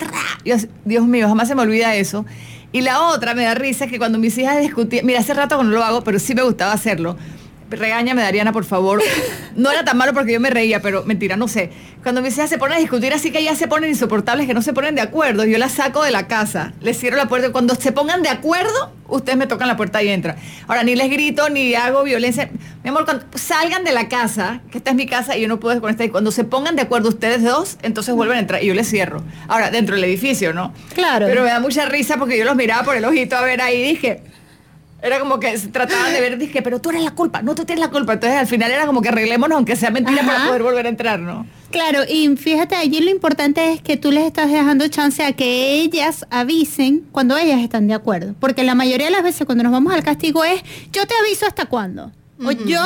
Dios 0.84 1.06
mío, 1.06 1.28
jamás 1.28 1.48
se 1.48 1.54
me 1.54 1.62
olvida 1.62 1.94
eso. 1.94 2.24
Y 2.72 2.80
la 2.80 3.02
otra 3.02 3.34
me 3.34 3.44
da 3.44 3.54
risa 3.54 3.86
que 3.86 3.98
cuando 3.98 4.18
mis 4.18 4.36
hijas 4.38 4.58
discutían, 4.60 5.04
mira, 5.04 5.20
hace 5.20 5.34
rato 5.34 5.58
que 5.58 5.64
no 5.64 5.70
lo 5.70 5.84
hago, 5.84 6.02
pero 6.02 6.18
sí 6.18 6.34
me 6.34 6.42
gustaba 6.42 6.72
hacerlo 6.72 7.16
regáñame, 7.78 8.22
Dariana, 8.22 8.52
por 8.52 8.64
favor. 8.64 9.02
No 9.56 9.70
era 9.70 9.84
tan 9.84 9.96
malo 9.96 10.14
porque 10.14 10.32
yo 10.32 10.40
me 10.40 10.50
reía, 10.50 10.80
pero 10.80 11.04
mentira, 11.04 11.36
no 11.36 11.48
sé. 11.48 11.70
Cuando 12.02 12.22
mis 12.22 12.34
hijas 12.34 12.50
se 12.50 12.58
ponen 12.58 12.76
a 12.76 12.80
discutir 12.80 13.12
así 13.12 13.30
que 13.30 13.42
ya 13.42 13.54
se 13.54 13.68
ponen 13.68 13.90
insoportables, 13.90 14.46
que 14.46 14.54
no 14.54 14.62
se 14.62 14.72
ponen 14.72 14.94
de 14.94 15.00
acuerdo, 15.00 15.44
yo 15.44 15.58
las 15.58 15.72
saco 15.72 16.02
de 16.02 16.10
la 16.10 16.26
casa, 16.26 16.72
les 16.80 16.98
cierro 16.98 17.16
la 17.16 17.28
puerta. 17.28 17.52
Cuando 17.52 17.74
se 17.74 17.92
pongan 17.92 18.22
de 18.22 18.28
acuerdo, 18.28 18.92
ustedes 19.08 19.38
me 19.38 19.46
tocan 19.46 19.68
la 19.68 19.76
puerta 19.76 20.02
y 20.02 20.08
entran. 20.08 20.36
Ahora, 20.66 20.82
ni 20.82 20.96
les 20.96 21.10
grito, 21.10 21.48
ni 21.48 21.74
hago 21.74 22.02
violencia. 22.02 22.50
Mi 22.82 22.90
amor, 22.90 23.04
cuando 23.04 23.24
salgan 23.34 23.84
de 23.84 23.92
la 23.92 24.08
casa, 24.08 24.60
que 24.70 24.78
esta 24.78 24.90
es 24.90 24.96
mi 24.96 25.06
casa 25.06 25.36
y 25.36 25.42
yo 25.42 25.48
no 25.48 25.60
puedo 25.60 25.74
desconectar, 25.74 26.06
y 26.06 26.10
cuando 26.10 26.32
se 26.32 26.44
pongan 26.44 26.76
de 26.76 26.82
acuerdo 26.82 27.10
ustedes 27.10 27.42
dos, 27.42 27.78
entonces 27.82 28.14
vuelven 28.14 28.38
a 28.38 28.40
entrar 28.40 28.62
y 28.62 28.66
yo 28.66 28.74
les 28.74 28.88
cierro. 28.88 29.22
Ahora, 29.48 29.70
dentro 29.70 29.94
del 29.94 30.04
edificio, 30.04 30.52
¿no? 30.52 30.72
Claro. 30.94 31.26
Pero 31.26 31.42
me 31.42 31.50
da 31.50 31.60
mucha 31.60 31.84
risa 31.86 32.16
porque 32.16 32.38
yo 32.38 32.44
los 32.44 32.56
miraba 32.56 32.84
por 32.84 32.96
el 32.96 33.04
ojito 33.04 33.36
a 33.36 33.42
ver 33.42 33.60
ahí 33.60 33.76
y 33.76 33.88
dije, 33.90 34.22
era 35.02 35.18
como 35.18 35.40
que 35.40 35.58
se 35.58 35.68
trataban 35.68 36.12
de 36.12 36.20
ver, 36.20 36.38
dije, 36.38 36.62
pero 36.62 36.80
tú 36.80 36.90
eres 36.90 37.02
la 37.02 37.10
culpa, 37.10 37.42
no 37.42 37.56
tú 37.56 37.64
tienes 37.64 37.84
la 37.84 37.90
culpa. 37.90 38.14
Entonces 38.14 38.38
al 38.38 38.46
final 38.46 38.70
era 38.70 38.86
como 38.86 39.02
que 39.02 39.08
arreglémonos, 39.08 39.56
aunque 39.56 39.74
sea 39.74 39.90
mentira, 39.90 40.22
para 40.24 40.46
poder 40.46 40.62
volver 40.62 40.86
a 40.86 40.88
entrar, 40.88 41.18
¿no? 41.18 41.44
Claro, 41.70 42.00
y 42.08 42.36
fíjate, 42.36 42.76
allí 42.76 43.00
lo 43.00 43.10
importante 43.10 43.72
es 43.72 43.82
que 43.82 43.96
tú 43.96 44.12
les 44.12 44.24
estás 44.24 44.50
dejando 44.50 44.86
chance 44.88 45.24
a 45.24 45.32
que 45.32 45.80
ellas 45.80 46.24
avisen 46.30 47.00
cuando 47.10 47.36
ellas 47.36 47.60
están 47.60 47.88
de 47.88 47.94
acuerdo. 47.94 48.34
Porque 48.38 48.62
la 48.62 48.74
mayoría 48.74 49.06
de 49.06 49.12
las 49.12 49.24
veces 49.24 49.44
cuando 49.44 49.64
nos 49.64 49.72
vamos 49.72 49.92
al 49.92 50.04
castigo 50.04 50.44
es, 50.44 50.62
yo 50.92 51.06
te 51.06 51.14
aviso 51.20 51.46
hasta 51.46 51.66
cuándo. 51.66 52.12
O 52.44 52.52
yo, 52.52 52.80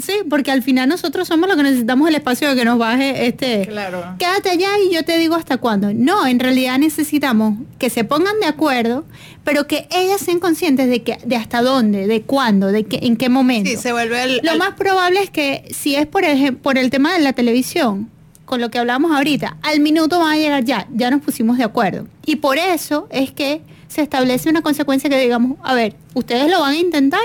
sí, 0.00 0.14
porque 0.28 0.50
al 0.50 0.62
final 0.62 0.88
nosotros 0.88 1.28
somos 1.28 1.48
los 1.48 1.56
que 1.56 1.62
necesitamos 1.62 2.08
el 2.08 2.14
espacio 2.14 2.48
de 2.48 2.56
que 2.56 2.64
nos 2.64 2.78
baje 2.78 3.26
este. 3.26 3.66
Claro. 3.66 4.14
Quédate 4.18 4.50
allá 4.50 4.68
y 4.78 4.94
yo 4.94 5.04
te 5.04 5.18
digo 5.18 5.34
hasta 5.34 5.58
cuándo. 5.58 5.92
No, 5.94 6.26
en 6.26 6.38
realidad 6.40 6.78
necesitamos 6.78 7.58
que 7.78 7.90
se 7.90 8.04
pongan 8.04 8.38
de 8.40 8.46
acuerdo, 8.46 9.04
pero 9.44 9.66
que 9.66 9.88
ellas 9.90 10.20
sean 10.20 10.40
conscientes 10.40 10.88
de 10.88 11.02
que 11.02 11.18
de 11.24 11.36
hasta 11.36 11.62
dónde, 11.62 12.06
de 12.06 12.22
cuándo, 12.22 12.68
de 12.68 12.84
que, 12.84 12.98
en 13.02 13.16
qué 13.16 13.28
momento. 13.28 13.70
Sí, 13.70 13.76
se 13.76 13.92
vuelve 13.92 14.22
el, 14.22 14.40
Lo 14.42 14.56
más 14.56 14.74
probable 14.74 15.22
es 15.22 15.30
que 15.30 15.68
si 15.70 15.94
es 15.94 16.06
por 16.06 16.24
el, 16.24 16.56
por 16.56 16.78
el 16.78 16.90
tema 16.90 17.12
de 17.14 17.20
la 17.20 17.32
televisión, 17.32 18.10
con 18.44 18.60
lo 18.60 18.70
que 18.70 18.78
hablamos 18.78 19.14
ahorita, 19.14 19.58
al 19.62 19.80
minuto 19.80 20.18
van 20.18 20.32
a 20.32 20.36
llegar 20.36 20.64
ya, 20.64 20.88
ya 20.94 21.10
nos 21.10 21.20
pusimos 21.20 21.58
de 21.58 21.64
acuerdo. 21.64 22.06
Y 22.24 22.36
por 22.36 22.58
eso 22.58 23.06
es 23.10 23.30
que 23.30 23.62
se 23.88 24.02
establece 24.02 24.48
una 24.48 24.62
consecuencia 24.62 25.10
que 25.10 25.18
digamos, 25.18 25.58
a 25.62 25.74
ver, 25.74 25.94
ustedes 26.14 26.50
lo 26.50 26.60
van 26.60 26.74
a 26.74 26.78
intentar 26.78 27.20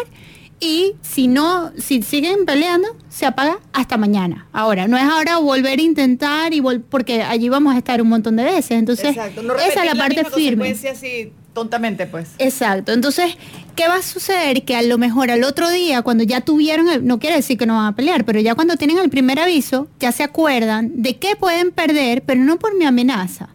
y 0.64 0.95
si 1.01 1.28
no, 1.28 1.74
si 1.78 2.01
siguen 2.03 2.45
peleando, 2.45 2.88
se 3.09 3.26
apaga 3.26 3.59
hasta 3.74 3.97
mañana. 3.97 4.47
Ahora, 4.53 4.88
no 4.88 4.97
es 4.97 5.03
ahora 5.03 5.38
volver 5.38 5.80
a 5.80 5.82
intentar 5.82 6.53
y 6.53 6.61
porque 6.89 7.22
allí 7.22 7.49
vamos 7.49 7.76
a 7.76 7.78
estar 7.78 8.01
un 8.01 8.07
montón 8.07 8.38
de 8.38 8.45
veces. 8.45 8.72
Entonces, 8.72 9.18
esa 9.18 9.84
es 9.84 9.86
la 9.86 9.95
parte 9.95 10.24
firme. 10.24 10.72
Así, 10.72 11.34
tontamente, 11.53 12.07
pues. 12.07 12.30
Exacto. 12.39 12.93
Entonces, 12.93 13.38
¿qué 13.76 13.89
va 13.89 13.95
a 13.95 14.01
suceder? 14.01 14.64
Que 14.64 14.78
a 14.78 14.82
lo 14.84 14.97
mejor 14.97 15.32
al 15.32 15.43
otro 15.43 15.70
día, 15.70 16.01
cuando 16.01 16.24
ya 16.24 16.39
tuvieron, 16.39 16.89
el, 16.89 17.05
no 17.05 17.20
quiere 17.20 17.36
decir 17.36 17.57
que 17.57 17.66
no 17.66 17.76
van 17.76 17.88
a 17.88 17.95
pelear, 17.95 18.24
pero 18.24 18.39
ya 18.39 18.55
cuando 18.55 18.78
tienen 18.78 18.99
el 18.99 19.09
primer 19.09 19.39
aviso, 19.39 19.89
ya 19.99 20.14
se 20.14 20.24
acuerdan 20.24 20.91
de 21.01 21.18
qué 21.18 21.36
pueden 21.36 21.72
perder, 21.72 22.24
pero 22.24 22.41
no 22.41 22.57
por 22.57 22.74
mi 22.78 22.86
amenaza 22.86 23.49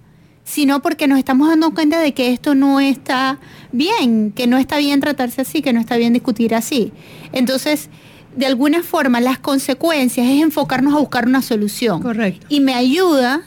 sino 0.48 0.80
porque 0.80 1.06
nos 1.06 1.18
estamos 1.18 1.48
dando 1.48 1.74
cuenta 1.74 2.00
de 2.00 2.14
que 2.14 2.32
esto 2.32 2.54
no 2.54 2.80
está 2.80 3.38
bien, 3.70 4.32
que 4.32 4.46
no 4.46 4.56
está 4.56 4.78
bien 4.78 4.98
tratarse 4.98 5.42
así, 5.42 5.60
que 5.60 5.74
no 5.74 5.80
está 5.80 5.98
bien 5.98 6.14
discutir 6.14 6.54
así. 6.54 6.90
Entonces, 7.32 7.90
de 8.34 8.46
alguna 8.46 8.82
forma, 8.82 9.20
las 9.20 9.38
consecuencias 9.38 10.26
es 10.26 10.42
enfocarnos 10.42 10.94
a 10.94 10.98
buscar 11.00 11.26
una 11.26 11.42
solución. 11.42 12.00
Correcto. 12.00 12.46
Y 12.48 12.60
me 12.60 12.74
ayuda, 12.74 13.42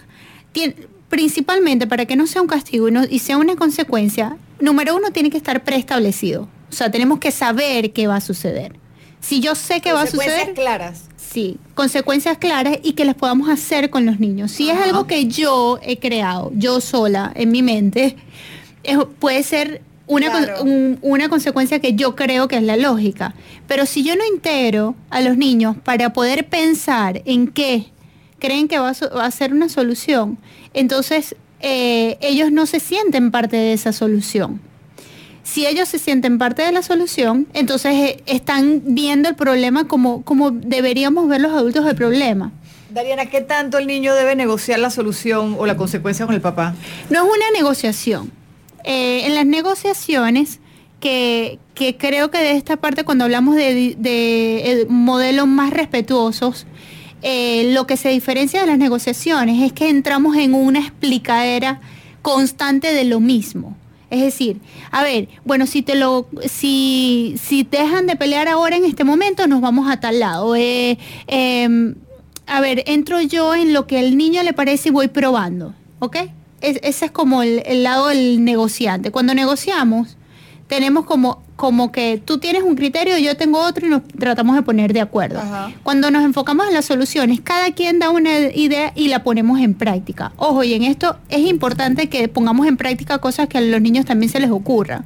principalmente 1.10 1.88
para 1.88 2.06
que 2.06 2.16
no 2.16 2.28
sea 2.28 2.43
un 2.43 2.47
castigo 2.47 2.88
y, 3.10 3.18
sea 3.18 3.38
una 3.38 3.56
consecuencia, 3.56 4.38
número 4.60 4.95
uno 4.95 5.10
tiene 5.10 5.32
que 5.32 5.38
estar 5.38 5.64
preestablecido. 5.64 6.49
O 6.70 6.74
sea, 6.74 6.91
tenemos 6.91 7.18
que 7.18 7.32
saber 7.32 7.93
qué 7.93 8.06
va 8.06 8.18
a 8.18 8.22
suceder. 8.22 8.76
Si 9.22 9.39
yo 9.39 9.56
sé 9.56 9.82
que 9.82 9.91
va 9.91 10.04
a 10.04 10.08
suceder... 10.08 10.54
claras. 10.54 11.06
Sí, 11.32 11.58
consecuencias 11.76 12.38
claras 12.38 12.80
y 12.84 12.92
que 12.92 13.06
las 13.06 13.16
podamos 13.16 13.48
hacer 13.48 13.90
con 13.90 14.06
los 14.06 14.20
niños. 14.20 14.52
Si 14.52 14.70
es 14.70 14.78
algo 14.78 15.08
que 15.08 15.28
yo 15.28 15.80
he 15.82 15.98
creado, 15.98 16.52
yo 16.56 16.82
sola, 16.82 17.32
en 17.36 17.52
mi 17.52 17.64
mente, 17.64 18.18
puede 19.20 19.42
ser 19.44 19.82
una, 20.08 20.56
una 21.02 21.30
consecuencia 21.30 21.80
que 21.80 21.94
yo 21.94 22.18
creo 22.18 22.50
que 22.50 22.58
es 22.58 22.64
la 22.64 22.76
lógica. 22.76 23.34
Pero 23.66 23.86
si 23.86 24.04
yo 24.04 24.18
no 24.18 24.26
integro 24.26 24.96
a 25.10 25.22
los 25.22 25.38
niños 25.38 25.78
para 25.82 26.12
poder 26.12 26.50
pensar 26.50 27.22
en 27.24 27.48
qué 27.48 27.86
creen 28.40 28.68
que 28.68 28.80
va 28.80 28.90
a, 28.90 29.32
ser 29.32 29.54
una 29.54 29.70
solución, 29.70 30.38
entonces 30.74 31.38
eh, 31.62 32.18
ellos 32.20 32.52
no 32.52 32.66
se 32.66 32.82
sienten 32.82 33.32
parte 33.32 33.56
de 33.56 33.72
esa 33.72 33.94
solución. 33.94 34.60
Si 35.44 35.66
ellos 35.66 35.89
se 35.89 36.00
sienten 36.00 36.38
parte 36.38 36.62
de 36.62 36.72
la 36.72 36.84
solución, 36.84 37.48
entonces 37.54 37.94
eh, 37.94 38.24
están 38.26 38.82
viendo 38.86 39.30
el 39.30 39.36
problema 39.36 39.88
como, 39.88 40.24
como 40.24 40.52
deberíamos 40.52 41.28
ver 41.28 41.42
los 41.42 41.52
adultos 41.52 41.86
el 41.88 41.96
problema. 41.96 42.52
Dariana, 42.92 43.26
¿qué 43.28 43.42
tanto 43.42 43.78
el 43.78 43.88
niño 43.88 44.14
debe 44.14 44.36
negociar 44.36 44.80
la 44.80 44.89
solución 44.89 45.56
o 45.58 45.66
la 45.66 45.78
consecuencia 45.78 46.26
con 46.26 46.36
el 46.36 46.42
papá? 46.42 46.76
No 47.10 47.26
es 47.26 47.32
una 47.34 47.52
negociación. 47.54 48.32
Eh, 48.84 49.26
en 49.26 49.36
las 49.36 49.46
negociaciones, 49.46 50.60
que, 51.00 51.60
creo 51.98 52.32
que 52.32 52.38
de 52.38 52.52
esta 52.52 52.78
parte 52.78 53.04
cuando 53.04 53.26
hablamos 53.26 53.56
de, 53.56 53.96
de, 53.98 54.86
modelos 54.88 55.48
más 55.48 55.72
respetuosos, 55.72 56.68
eh, 57.24 57.72
lo 57.74 57.88
que 57.88 57.98
se 57.98 58.10
diferencia 58.10 58.62
de 58.62 58.68
las 58.68 58.78
negociaciones 58.78 59.62
es 59.64 59.74
que 59.74 59.89
entramos 59.89 60.38
en 60.38 60.54
una 60.54 60.80
explicadera 60.80 61.82
constante 62.22 62.94
de 62.94 63.04
lo 63.04 63.20
mismo. 63.20 63.76
Es 64.12 64.22
decir, 64.22 64.59
a 64.91 65.03
ver, 65.03 65.30
bueno, 65.45 65.66
si 65.66 65.82
te 65.82 65.95
lo, 65.95 66.28
si, 66.45 67.36
si 67.41 67.64
dejan 67.64 68.05
de 68.07 68.18
pelear 68.18 68.49
ahora 68.49 68.76
en 68.76 68.84
este 68.84 69.05
momento, 69.05 69.47
nos 69.47 69.62
vamos 69.62 69.89
a 69.89 70.01
tal 70.01 70.20
lado. 70.20 70.55
Eh, 70.55 70.99
em, 71.28 71.95
a 72.45 72.59
ver, 72.59 72.84
entro 72.88 73.22
yo 73.22 73.55
en 73.55 73.74
lo 73.74 73.88
que 73.88 73.97
al 73.97 74.18
niño 74.18 74.43
le 74.43 74.51
parece 74.51 74.89
y 74.89 74.91
voy 74.91 75.07
probando, 75.07 75.74
¿ok? 75.99 76.18
ese 76.62 77.05
es 77.05 77.12
como 77.12 77.41
el, 77.41 77.84
lado 77.84 78.07
del 78.07 78.43
negociante. 78.43 79.12
Cuando 79.12 79.34
negociamos, 79.34 80.18
tenemos 80.72 81.03
como, 81.03 81.43
como 81.57 81.91
que 81.91 82.22
tú 82.24 82.38
tienes 82.38 82.63
un 82.63 82.76
criterio, 82.76 83.17
yo 83.17 83.36
tengo 83.36 83.59
otro 83.59 83.86
y 83.86 83.89
nos 83.89 84.07
tratamos 84.07 84.55
de 84.55 84.61
poner 84.61 84.93
de 84.93 85.01
acuerdo. 85.01 85.41
Cuando 85.84 86.09
nos 86.11 86.24
enfocamos 86.24 86.65
en 86.65 86.74
las 86.74 86.86
soluciones, 86.86 87.41
cada 87.41 87.72
quien 87.72 87.99
da 87.99 88.09
una 88.09 88.39
idea 88.39 88.93
y 88.95 89.09
la 89.09 89.22
ponemos 89.22 89.59
en 89.59 89.74
práctica. 89.74 90.32
Ojo, 90.38 90.63
y 90.63 90.74
en 90.74 90.84
esto 90.84 91.17
es 91.28 91.41
importante 91.41 92.07
que 92.07 92.30
pongamos 92.30 92.67
en 92.67 92.78
práctica 92.78 93.17
cosas 93.17 93.49
que 93.49 93.57
a 93.57 93.61
los 93.61 93.82
niños 93.82 94.05
también 94.05 94.32
se 94.32 94.39
les 94.39 94.49
ocurra. 94.49 95.03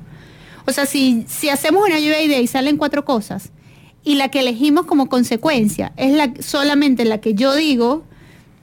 O 0.68 0.72
sea, 0.72 0.86
si, 0.86 1.26
si 1.28 1.50
hacemos 1.50 1.84
una 1.84 1.98
lluvia 1.98 2.18
de 2.18 2.26
ideas 2.26 2.42
y 2.44 2.48
salen 2.48 2.78
cuatro 2.78 3.04
cosas, 3.04 3.50
y 4.04 4.14
la 4.14 4.30
que 4.30 4.42
elegimos 4.42 4.86
como 4.86 5.10
consecuencia 5.10 5.94
es 5.98 6.14
la, 6.14 6.32
solamente 6.42 7.06
la 7.06 7.22
que 7.22 7.34
yo 7.34 7.56
digo, 7.56 8.04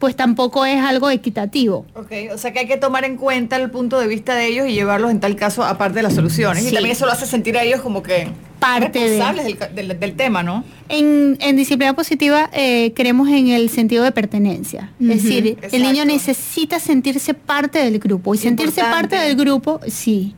pues 0.03 0.17
tampoco 0.17 0.67
es 0.67 0.83
algo 0.83 1.11
equitativo. 1.11 1.87
Ok, 1.95 2.11
o 2.35 2.37
sea 2.37 2.53
que 2.53 2.59
hay 2.59 2.67
que 2.67 2.77
tomar 2.77 3.05
en 3.05 3.17
cuenta 3.17 3.55
el 3.55 3.71
punto 3.71 4.01
de 4.01 4.09
vista 4.09 4.35
de 4.35 4.49
ellos 4.49 4.67
y 4.67 4.73
llevarlos 4.73 5.13
en 5.13 5.21
tal 5.21 5.37
caso 5.37 5.63
aparte 5.63 5.95
de 5.95 6.03
las 6.03 6.17
soluciones. 6.17 6.67
Y 6.67 6.75
también 6.75 6.91
eso 6.91 7.07
lo 7.07 7.13
hace 7.13 7.25
sentir 7.25 7.57
a 7.57 7.63
ellos 7.63 7.83
como 7.83 8.03
que 8.03 8.27
parte 8.59 8.99
responsables 8.99 9.57
del, 10.01 10.15
tema, 10.15 10.43
¿no? 10.43 10.65
En, 10.89 11.39
disciplina 11.55 11.95
positiva 11.95 12.51
eh, 12.53 12.93
creemos 12.97 13.29
en 13.29 13.51
el 13.51 13.71
sentido 13.71 14.03
de 14.03 14.11
pertenencia. 14.11 14.91
Es 14.99 15.23
decir, 15.23 15.57
el 15.71 15.83
niño 15.83 16.05
necesita 16.05 16.81
sentirse 16.81 17.33
parte 17.35 17.79
del 17.79 18.01
grupo. 18.01 18.35
Y 18.35 18.39
sentirse 18.39 18.81
parte 18.81 19.15
del 19.15 19.37
grupo, 19.37 19.79
sí. 19.87 20.35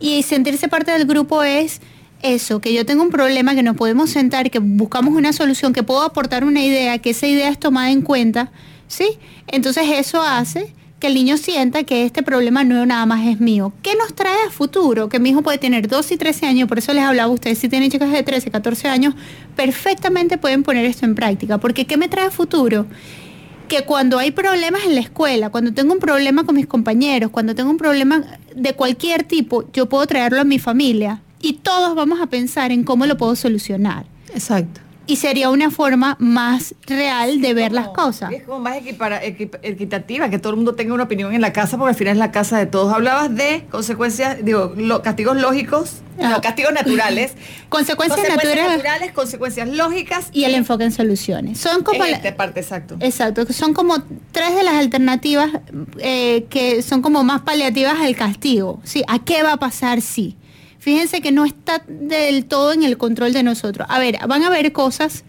Y 0.00 0.22
sentirse 0.22 0.68
parte 0.68 0.90
del 0.90 1.04
grupo 1.04 1.42
es 1.42 1.82
eso, 2.22 2.62
que 2.62 2.72
yo 2.72 2.86
tengo 2.86 3.02
un 3.02 3.10
problema, 3.10 3.54
que 3.54 3.62
nos 3.62 3.76
podemos 3.76 4.08
sentar, 4.08 4.50
que 4.50 4.58
buscamos 4.58 5.14
una 5.14 5.34
solución, 5.34 5.74
que 5.74 5.82
puedo 5.82 6.00
aportar 6.00 6.44
una 6.44 6.64
idea, 6.64 6.96
que 6.96 7.10
esa 7.10 7.26
idea 7.26 7.50
es 7.50 7.58
tomada 7.58 7.90
en 7.90 8.00
cuenta 8.00 8.50
¿sí? 8.92 9.18
Entonces 9.48 9.84
eso 9.88 10.22
hace 10.22 10.72
que 11.00 11.08
el 11.08 11.14
niño 11.14 11.36
sienta 11.36 11.82
que 11.82 12.04
este 12.04 12.22
problema 12.22 12.62
no 12.62 12.86
nada 12.86 13.06
más 13.06 13.26
es 13.26 13.40
mío. 13.40 13.72
¿Qué 13.82 13.96
nos 13.96 14.14
trae 14.14 14.46
a 14.46 14.50
futuro? 14.50 15.08
Que 15.08 15.18
mi 15.18 15.30
hijo 15.30 15.42
puede 15.42 15.58
tener 15.58 15.88
12 15.88 16.14
y 16.14 16.16
13 16.16 16.46
años, 16.46 16.68
por 16.68 16.78
eso 16.78 16.92
les 16.92 17.02
hablaba 17.02 17.28
a 17.28 17.34
ustedes, 17.34 17.58
si 17.58 17.68
tienen 17.68 17.90
chicas 17.90 18.12
de 18.12 18.22
13, 18.22 18.52
14 18.52 18.88
años, 18.88 19.14
perfectamente 19.56 20.38
pueden 20.38 20.62
poner 20.62 20.84
esto 20.84 21.04
en 21.06 21.16
práctica. 21.16 21.58
Porque 21.58 21.86
¿qué 21.86 21.96
me 21.96 22.08
trae 22.08 22.26
a 22.26 22.30
futuro? 22.30 22.86
Que 23.66 23.84
cuando 23.84 24.18
hay 24.18 24.30
problemas 24.30 24.84
en 24.84 24.94
la 24.94 25.00
escuela, 25.00 25.50
cuando 25.50 25.72
tengo 25.72 25.92
un 25.92 25.98
problema 25.98 26.44
con 26.44 26.54
mis 26.54 26.66
compañeros, 26.66 27.30
cuando 27.30 27.54
tengo 27.54 27.70
un 27.70 27.78
problema 27.78 28.22
de 28.54 28.74
cualquier 28.74 29.24
tipo, 29.24 29.64
yo 29.72 29.88
puedo 29.88 30.06
traerlo 30.06 30.40
a 30.40 30.44
mi 30.44 30.58
familia 30.58 31.22
y 31.40 31.54
todos 31.54 31.96
vamos 31.96 32.20
a 32.20 32.26
pensar 32.26 32.70
en 32.70 32.84
cómo 32.84 33.06
lo 33.06 33.16
puedo 33.16 33.34
solucionar. 33.34 34.04
Exacto 34.32 34.91
y 35.06 35.16
sería 35.16 35.50
una 35.50 35.70
forma 35.70 36.16
más 36.18 36.74
real 36.86 37.40
de 37.40 37.54
ver 37.54 37.72
las 37.72 37.88
cosas. 37.88 38.32
Es 38.32 38.44
como 38.44 38.60
más 38.60 38.76
equitativa, 38.76 40.30
que 40.30 40.38
todo 40.38 40.50
el 40.50 40.56
mundo 40.56 40.74
tenga 40.74 40.94
una 40.94 41.04
opinión 41.04 41.32
en 41.32 41.40
la 41.40 41.52
casa, 41.52 41.76
porque 41.76 41.90
al 41.90 41.96
final 41.96 42.12
es 42.12 42.18
la 42.18 42.32
casa 42.32 42.58
de 42.58 42.66
todos. 42.66 42.92
Hablabas 42.92 43.34
de 43.34 43.66
consecuencias, 43.70 44.38
digo, 44.42 44.74
castigos 45.02 45.36
lógicos, 45.36 46.02
no, 46.18 46.40
castigos 46.40 46.72
naturales. 46.72 47.32
consecuencias, 47.68 48.28
naturales, 48.28 49.12
consecuencias 49.12 49.68
lógicas. 49.68 50.28
Y 50.32 50.44
el 50.44 50.54
enfoque 50.54 50.84
en 50.84 50.92
soluciones. 50.92 51.58
Son 51.58 51.82
como... 51.82 52.04
En 52.04 52.14
esta 52.14 52.36
parte, 52.36 52.60
exacto. 52.60 52.96
Exacto, 53.00 53.44
son 53.52 53.74
como 53.74 54.02
tres 54.30 54.54
de 54.54 54.62
las 54.62 54.74
alternativas 54.74 55.50
eh, 55.98 56.46
que 56.48 56.82
son 56.82 57.02
como 57.02 57.24
más 57.24 57.42
paliativas 57.42 57.98
al 58.00 58.14
castigo. 58.14 58.80
¿sí? 58.84 59.02
¿A 59.08 59.18
qué 59.18 59.42
va 59.42 59.54
a 59.54 59.56
pasar 59.56 60.00
si? 60.00 60.36
Fíjense 60.82 61.20
que 61.20 61.30
no 61.30 61.44
está 61.44 61.84
del 61.86 62.44
todo 62.44 62.72
en 62.72 62.82
el 62.82 62.98
control 62.98 63.32
de 63.32 63.44
nosotros. 63.44 63.86
A 63.88 64.00
ver, 64.00 64.18
van 64.26 64.42
a 64.42 64.48
haber 64.48 64.72
cosas 64.72 65.22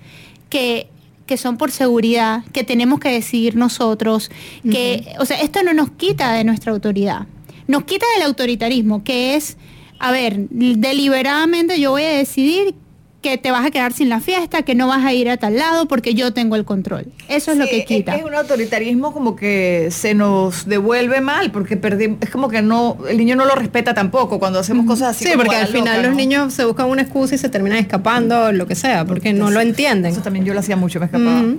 que 0.49 0.87
que 1.27 1.37
son 1.37 1.57
por 1.57 1.71
seguridad, 1.71 2.43
que 2.51 2.63
tenemos 2.63 2.99
que 2.99 3.09
decidir 3.09 3.55
nosotros, 3.55 4.29
que, 4.69 5.15
o 5.19 5.25
sea, 5.25 5.39
esto 5.39 5.63
no 5.63 5.73
nos 5.73 5.91
quita 5.91 6.33
de 6.33 6.43
nuestra 6.43 6.73
autoridad, 6.73 7.27
nos 7.65 7.85
quita 7.85 8.05
del 8.15 8.23
autoritarismo, 8.23 9.05
que 9.05 9.35
es, 9.35 9.55
a 9.99 10.11
ver, 10.11 10.49
deliberadamente 10.49 11.79
yo 11.79 11.91
voy 11.91 12.03
a 12.03 12.09
decidir 12.09 12.75
que 13.23 13.39
te 13.39 13.49
vas 13.49 13.65
a 13.65 13.71
quedar 13.71 13.93
sin 13.93 14.09
la 14.09 14.19
fiesta, 14.19 14.61
que 14.61 14.75
no 14.75 14.87
vas 14.87 15.03
a 15.03 15.13
ir 15.13 15.27
a 15.29 15.37
tal 15.37 15.55
lado 15.55 15.87
porque 15.87 16.13
yo 16.13 16.31
tengo 16.33 16.55
el 16.55 16.65
control. 16.65 17.07
Eso 17.27 17.51
es 17.51 17.57
lo 17.57 17.65
que 17.65 17.85
quita. 17.85 18.15
Es, 18.15 18.23
un 18.23 18.35
autoritarismo 18.35 19.11
como 19.13 19.35
que 19.35 19.87
se 19.89 20.13
nos 20.13 20.67
devuelve 20.67 21.21
mal, 21.21 21.49
porque 21.51 21.77
perdimos, 21.77 22.19
es 22.21 22.29
como 22.29 22.49
que 22.49 22.61
no, 22.61 22.97
el 23.09 23.17
niño 23.17 23.35
no 23.35 23.45
lo 23.45 23.55
respeta 23.55 23.95
tampoco 23.95 24.37
cuando 24.37 24.59
hacemos 24.59 24.85
cosas 24.85 25.15
así. 25.15 25.25
Sí, 25.25 25.31
porque 25.35 25.55
al 25.55 25.67
final 25.67 26.03
los 26.03 26.15
niños 26.15 26.53
se 26.53 26.65
buscan 26.65 26.87
una 26.87 27.01
excusa 27.01 27.33
y 27.33 27.39
se 27.39 27.49
terminan 27.49 27.79
escapando, 27.79 28.51
lo 28.51 28.67
que 28.67 28.75
sea, 28.75 29.05
porque 29.05 29.33
no 29.33 29.49
lo 29.49 29.59
entienden. 29.59 30.11
Eso 30.11 30.21
también 30.21 30.45
yo 30.45 30.53
lo 30.53 30.59
hacía 30.59 30.75
mucho, 30.75 30.99
me 30.99 31.07
escapaba. 31.07 31.43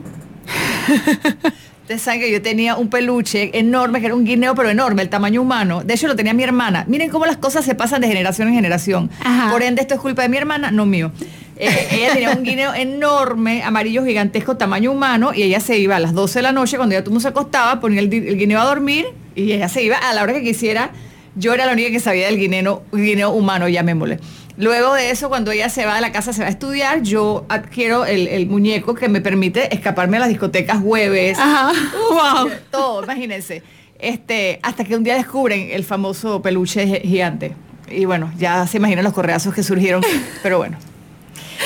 Ustedes 1.85 2.01
saben 2.01 2.21
que 2.21 2.33
yo 2.33 2.41
tenía 2.41 2.77
un 2.77 2.89
peluche 2.89 3.59
enorme, 3.59 4.01
que 4.01 4.07
era 4.07 4.15
un 4.15 4.25
guineo, 4.25 4.55
pero 4.55 4.71
enorme, 4.71 5.03
el 5.03 5.11
tamaño 5.11 5.43
humano. 5.43 5.85
De 5.85 5.93
hecho, 5.93 6.07
lo 6.07 6.17
tenía 6.17 6.33
mi 6.33 6.43
hermana. 6.43 6.87
Miren 6.89 7.11
cómo 7.11 7.27
las 7.27 7.37
cosas 7.37 7.63
se 7.63 7.75
pasan 7.75 8.01
de 8.01 8.09
generación 8.09 8.49
en 8.49 8.55
generación. 8.55 9.11
Por 9.51 9.63
ende, 9.63 9.83
esto 9.83 9.93
es 9.93 10.01
culpa 10.01 10.23
de 10.23 10.31
mi 10.31 10.39
hermana, 10.39 10.71
no 10.71 10.87
mío. 10.87 11.13
Eh, 11.57 11.89
ella 11.93 12.13
tenía 12.13 12.31
un 12.31 12.43
guineo 12.43 12.75
enorme, 12.75 13.63
amarillo 13.63 14.05
gigantesco, 14.05 14.57
tamaño 14.57 14.91
humano, 14.91 15.33
y 15.35 15.43
ella 15.43 15.61
se 15.61 15.79
iba 15.79 15.97
a 15.97 16.01
las 16.01 16.13
12 16.13 16.41
de 16.41 16.43
la 16.43 16.53
noche, 16.53 16.77
cuando 16.77 16.95
ya 16.95 17.01
todo 17.01 17.11
el 17.11 17.13
mundo 17.13 17.23
se 17.23 17.29
acostaba, 17.29 17.81
ponía 17.81 18.01
el, 18.01 18.11
guineo 18.11 18.61
a 18.61 18.65
dormir, 18.65 19.07
y 19.35 19.53
ella 19.53 19.69
se 19.69 19.83
iba 19.83 19.97
a 19.97 20.13
la 20.15 20.23
hora 20.23 20.33
que 20.33 20.43
quisiera. 20.43 20.91
Yo 21.37 21.53
era 21.53 21.67
la 21.67 21.73
única 21.73 21.91
que 21.91 22.01
sabía 22.01 22.27
del 22.27 22.39
guineo, 22.39 22.83
guineo 22.93 23.31
humano, 23.31 23.69
llamémosle. 23.69 24.19
Luego 24.57 24.95
de 24.95 25.11
eso, 25.11 25.29
cuando 25.29 25.51
ella 25.51 25.69
se 25.69 25.85
va 25.85 25.97
a 25.97 26.01
la 26.01 26.13
casa, 26.13 26.33
se 26.33 26.43
va 26.43 26.47
a 26.47 26.51
estudiar, 26.51 27.03
yo 27.03 27.45
adquiero 27.49 28.05
el, 28.05 28.47
muñeco 28.47 28.95
que 28.95 29.09
me 29.09 29.21
permite 29.21 29.75
escaparme 29.75 30.19
a 30.19 30.21
las 30.21 30.29
discotecas 30.29 30.81
jueves. 30.81 31.39
Ajá. 31.39 31.73
Wow. 32.11 32.51
Todo, 32.71 33.03
imagínense. 33.03 33.63
Este, 33.99 34.61
hasta 34.63 34.85
que 34.85 34.95
un 34.97 35.03
día 35.03 35.17
descubren 35.17 35.71
el 35.73 35.83
famoso 35.83 36.41
peluche 36.41 37.01
gigante. 37.01 37.57
Y 37.91 38.05
bueno, 38.05 38.33
ya 38.39 38.67
se 38.69 38.77
imaginan 38.77 39.05
los 39.05 39.13
correazos 39.13 39.53
que 39.55 39.65
surgieron, 39.65 40.03
pero 40.43 40.59
bueno. 40.59 40.79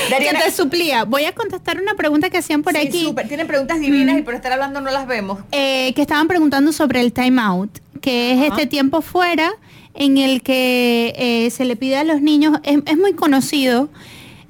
¿Qué 0.09 0.30
te 0.44 0.50
suplía? 0.50 1.04
Voy 1.04 1.24
a 1.24 1.32
contestar 1.32 1.80
una 1.80 1.94
pregunta 1.94 2.30
que 2.30 2.38
hacían 2.38 2.62
por 2.62 2.76
aquí. 2.76 3.14
Tienen 3.28 3.46
preguntas 3.46 3.80
divinas 3.80 4.18
y 4.18 4.22
por 4.22 4.34
estar 4.34 4.52
hablando 4.52 4.80
no 4.80 4.90
las 4.90 5.06
vemos. 5.06 5.40
Eh, 5.52 5.92
que 5.94 6.02
estaban 6.02 6.28
preguntando 6.28 6.72
sobre 6.72 7.00
el 7.00 7.12
time 7.12 7.40
out, 7.40 7.70
que 8.00 8.32
es 8.32 8.50
este 8.50 8.66
tiempo 8.66 9.02
fuera 9.02 9.52
en 9.94 10.16
el 10.18 10.42
que 10.42 11.14
eh, 11.16 11.50
se 11.50 11.64
le 11.64 11.76
pide 11.76 11.96
a 11.96 12.04
los 12.04 12.20
niños, 12.20 12.59
es, 12.62 12.96
muy 12.96 13.14
conocido, 13.14 13.88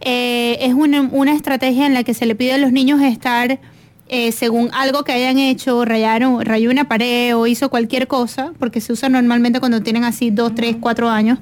eh, 0.00 0.58
es 0.60 0.74
una, 0.74 1.00
una 1.00 1.32
estrategia 1.32 1.86
en 1.86 1.94
la 1.94 2.04
que 2.04 2.14
se 2.14 2.26
le 2.26 2.34
pide 2.34 2.52
a 2.52 2.58
los 2.58 2.70
niños 2.70 3.00
estar 3.00 3.58
eh, 4.08 4.32
según 4.32 4.70
algo 4.72 5.04
que 5.04 5.12
hayan 5.12 5.38
hecho, 5.38 5.84
rayaron, 5.84 6.44
rayó 6.44 6.70
una 6.70 6.88
pared 6.88 7.36
o 7.36 7.46
hizo 7.46 7.68
cualquier 7.68 8.08
cosa, 8.08 8.52
porque 8.58 8.80
se 8.80 8.92
usa 8.92 9.08
normalmente 9.08 9.60
cuando 9.60 9.82
tienen 9.82 10.04
así 10.04 10.30
dos, 10.30 10.54
tres, 10.54 10.76
cuatro 10.80 11.08
años, 11.10 11.38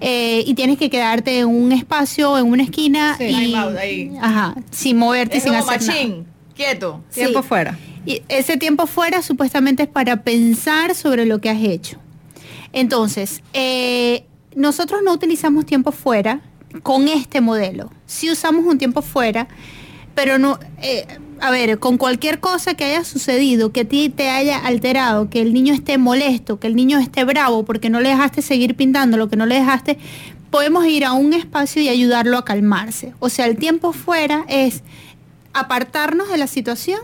eh, 0.00 0.42
y 0.46 0.54
tienes 0.54 0.78
que 0.78 0.90
quedarte 0.90 1.40
en 1.40 1.48
un 1.48 1.72
espacio, 1.72 2.36
en 2.38 2.46
una 2.46 2.64
esquina, 2.64 3.16
y, 3.20 3.54
Ajá, 4.20 4.54
sin 4.70 4.96
moverte, 4.96 5.40
sin 5.40 5.54
hacer 5.54 5.80
machín, 5.80 6.26
quieto, 6.54 7.02
tiempo 7.14 7.42
fuera. 7.42 7.78
Y 8.04 8.22
ese 8.28 8.56
tiempo 8.56 8.86
fuera 8.86 9.22
supuestamente 9.22 9.84
es 9.84 9.88
para 9.88 10.22
pensar 10.22 10.94
sobre 10.94 11.24
lo 11.26 11.40
que 11.40 11.50
has 11.50 11.62
hecho. 11.62 11.98
Entonces, 12.72 13.42
eh, 13.52 14.24
nosotros 14.54 15.02
no 15.04 15.12
utilizamos 15.12 15.66
tiempo 15.66 15.92
fuera 15.92 16.40
con 16.82 17.06
este 17.08 17.40
modelo. 17.40 17.90
Si 18.06 18.30
usamos 18.30 18.64
un 18.66 18.78
tiempo 18.78 19.02
fuera, 19.02 19.48
pero 20.14 20.38
no, 20.38 20.58
eh, 20.82 21.06
a 21.40 21.50
ver, 21.50 21.78
con 21.78 21.98
cualquier 21.98 22.40
cosa 22.40 22.74
que 22.74 22.84
haya 22.84 23.04
sucedido, 23.04 23.72
que 23.72 23.80
a 23.80 23.84
ti 23.84 24.08
te 24.08 24.30
haya 24.30 24.58
alterado, 24.58 25.30
que 25.30 25.40
el 25.40 25.52
niño 25.52 25.74
esté 25.74 25.98
molesto, 25.98 26.58
que 26.58 26.66
el 26.66 26.76
niño 26.76 26.98
esté 26.98 27.24
bravo 27.24 27.64
porque 27.64 27.90
no 27.90 28.00
le 28.00 28.10
dejaste 28.10 28.42
seguir 28.42 28.74
pintando, 28.74 29.16
lo 29.16 29.28
que 29.28 29.36
no 29.36 29.46
le 29.46 29.56
dejaste, 29.56 29.98
podemos 30.50 30.86
ir 30.86 31.04
a 31.04 31.12
un 31.12 31.32
espacio 31.32 31.82
y 31.82 31.88
ayudarlo 31.88 32.38
a 32.38 32.44
calmarse. 32.44 33.14
O 33.18 33.28
sea, 33.28 33.46
el 33.46 33.56
tiempo 33.56 33.92
fuera 33.92 34.44
es 34.48 34.82
apartarnos 35.52 36.28
de 36.28 36.38
la 36.38 36.46
situación 36.46 37.00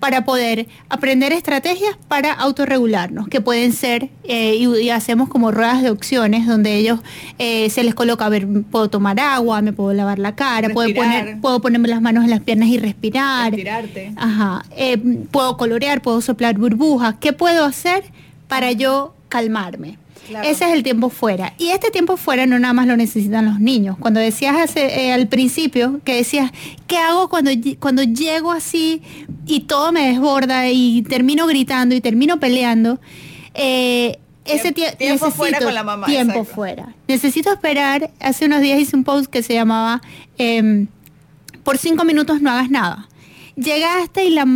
para 0.00 0.24
poder 0.24 0.68
aprender 0.88 1.32
estrategias 1.32 1.96
para 2.08 2.32
autorregularnos, 2.32 3.28
que 3.28 3.40
pueden 3.40 3.72
ser, 3.72 4.10
eh, 4.24 4.56
y, 4.56 4.90
hacemos 4.90 5.28
como 5.28 5.50
ruedas 5.50 5.82
de 5.82 5.90
opciones, 5.90 6.46
donde 6.46 6.76
ellos 6.76 7.00
eh, 7.38 7.68
se 7.70 7.82
les 7.82 7.94
coloca, 7.94 8.26
a 8.26 8.28
ver, 8.28 8.46
puedo 8.70 8.88
tomar 8.88 9.18
agua, 9.18 9.60
me 9.60 9.72
puedo 9.72 9.92
lavar 9.92 10.18
la 10.18 10.34
cara, 10.34 10.68
puedo, 10.70 10.94
poner, 10.94 11.40
puedo 11.40 11.60
ponerme 11.60 11.88
las 11.88 12.00
manos 12.00 12.24
en 12.24 12.30
las 12.30 12.40
piernas 12.40 12.68
y 12.68 12.78
respirar. 12.78 13.50
Respirarte. 13.50 14.12
Ajá. 14.16 14.64
Eh, 14.76 14.98
puedo 15.30 15.56
colorear, 15.56 16.00
puedo 16.00 16.20
soplar 16.20 16.56
burbujas. 16.56 17.16
¿Qué 17.20 17.32
puedo 17.32 17.64
hacer 17.64 18.04
para 18.46 18.72
yo 18.72 19.14
calmarme? 19.28 19.98
Ese 20.42 20.64
es 20.66 20.72
el 20.72 20.82
tiempo 20.82 21.08
fuera. 21.08 21.54
Y 21.58 21.68
este 21.68 21.90
tiempo 21.90 22.16
fuera 22.16 22.46
no 22.46 22.58
nada 22.58 22.74
más 22.74 22.86
lo 22.86 22.96
necesitan 22.96 23.46
los 23.46 23.60
niños. 23.60 23.96
Cuando 23.98 24.20
decías 24.20 24.76
eh, 24.76 25.12
al 25.12 25.28
principio, 25.28 26.00
que 26.04 26.16
decías, 26.16 26.50
¿qué 26.86 26.98
hago 26.98 27.28
cuando, 27.28 27.50
cuando 27.78 28.02
llego 28.02 28.52
así 28.52 29.02
y 29.46 29.60
todo 29.60 29.92
me 29.92 30.08
desborda 30.08 30.68
y 30.68 31.02
termino 31.02 31.46
gritando 31.46 31.94
y 31.94 32.00
termino 32.00 32.38
peleando? 32.38 33.00
Eh, 33.54 34.18
ese 34.44 34.72
tiempo 34.72 35.30
fuera 35.30 35.58
con 35.58 35.74
la 35.74 35.84
mamá. 35.84 36.06
Tiempo 36.06 36.44
fuera. 36.44 36.94
Necesito 37.06 37.52
esperar. 37.52 38.10
Hace 38.20 38.46
unos 38.46 38.60
días 38.60 38.80
hice 38.80 38.96
un 38.96 39.04
post 39.04 39.30
que 39.30 39.42
se 39.42 39.54
llamaba 39.54 40.00
em, 40.38 40.86
Por 41.64 41.78
cinco 41.78 42.04
minutos 42.04 42.40
no 42.40 42.50
hagas 42.50 42.70
nada. 42.70 43.08
Llegaste 43.56 44.24
y 44.24 44.30
la 44.30 44.46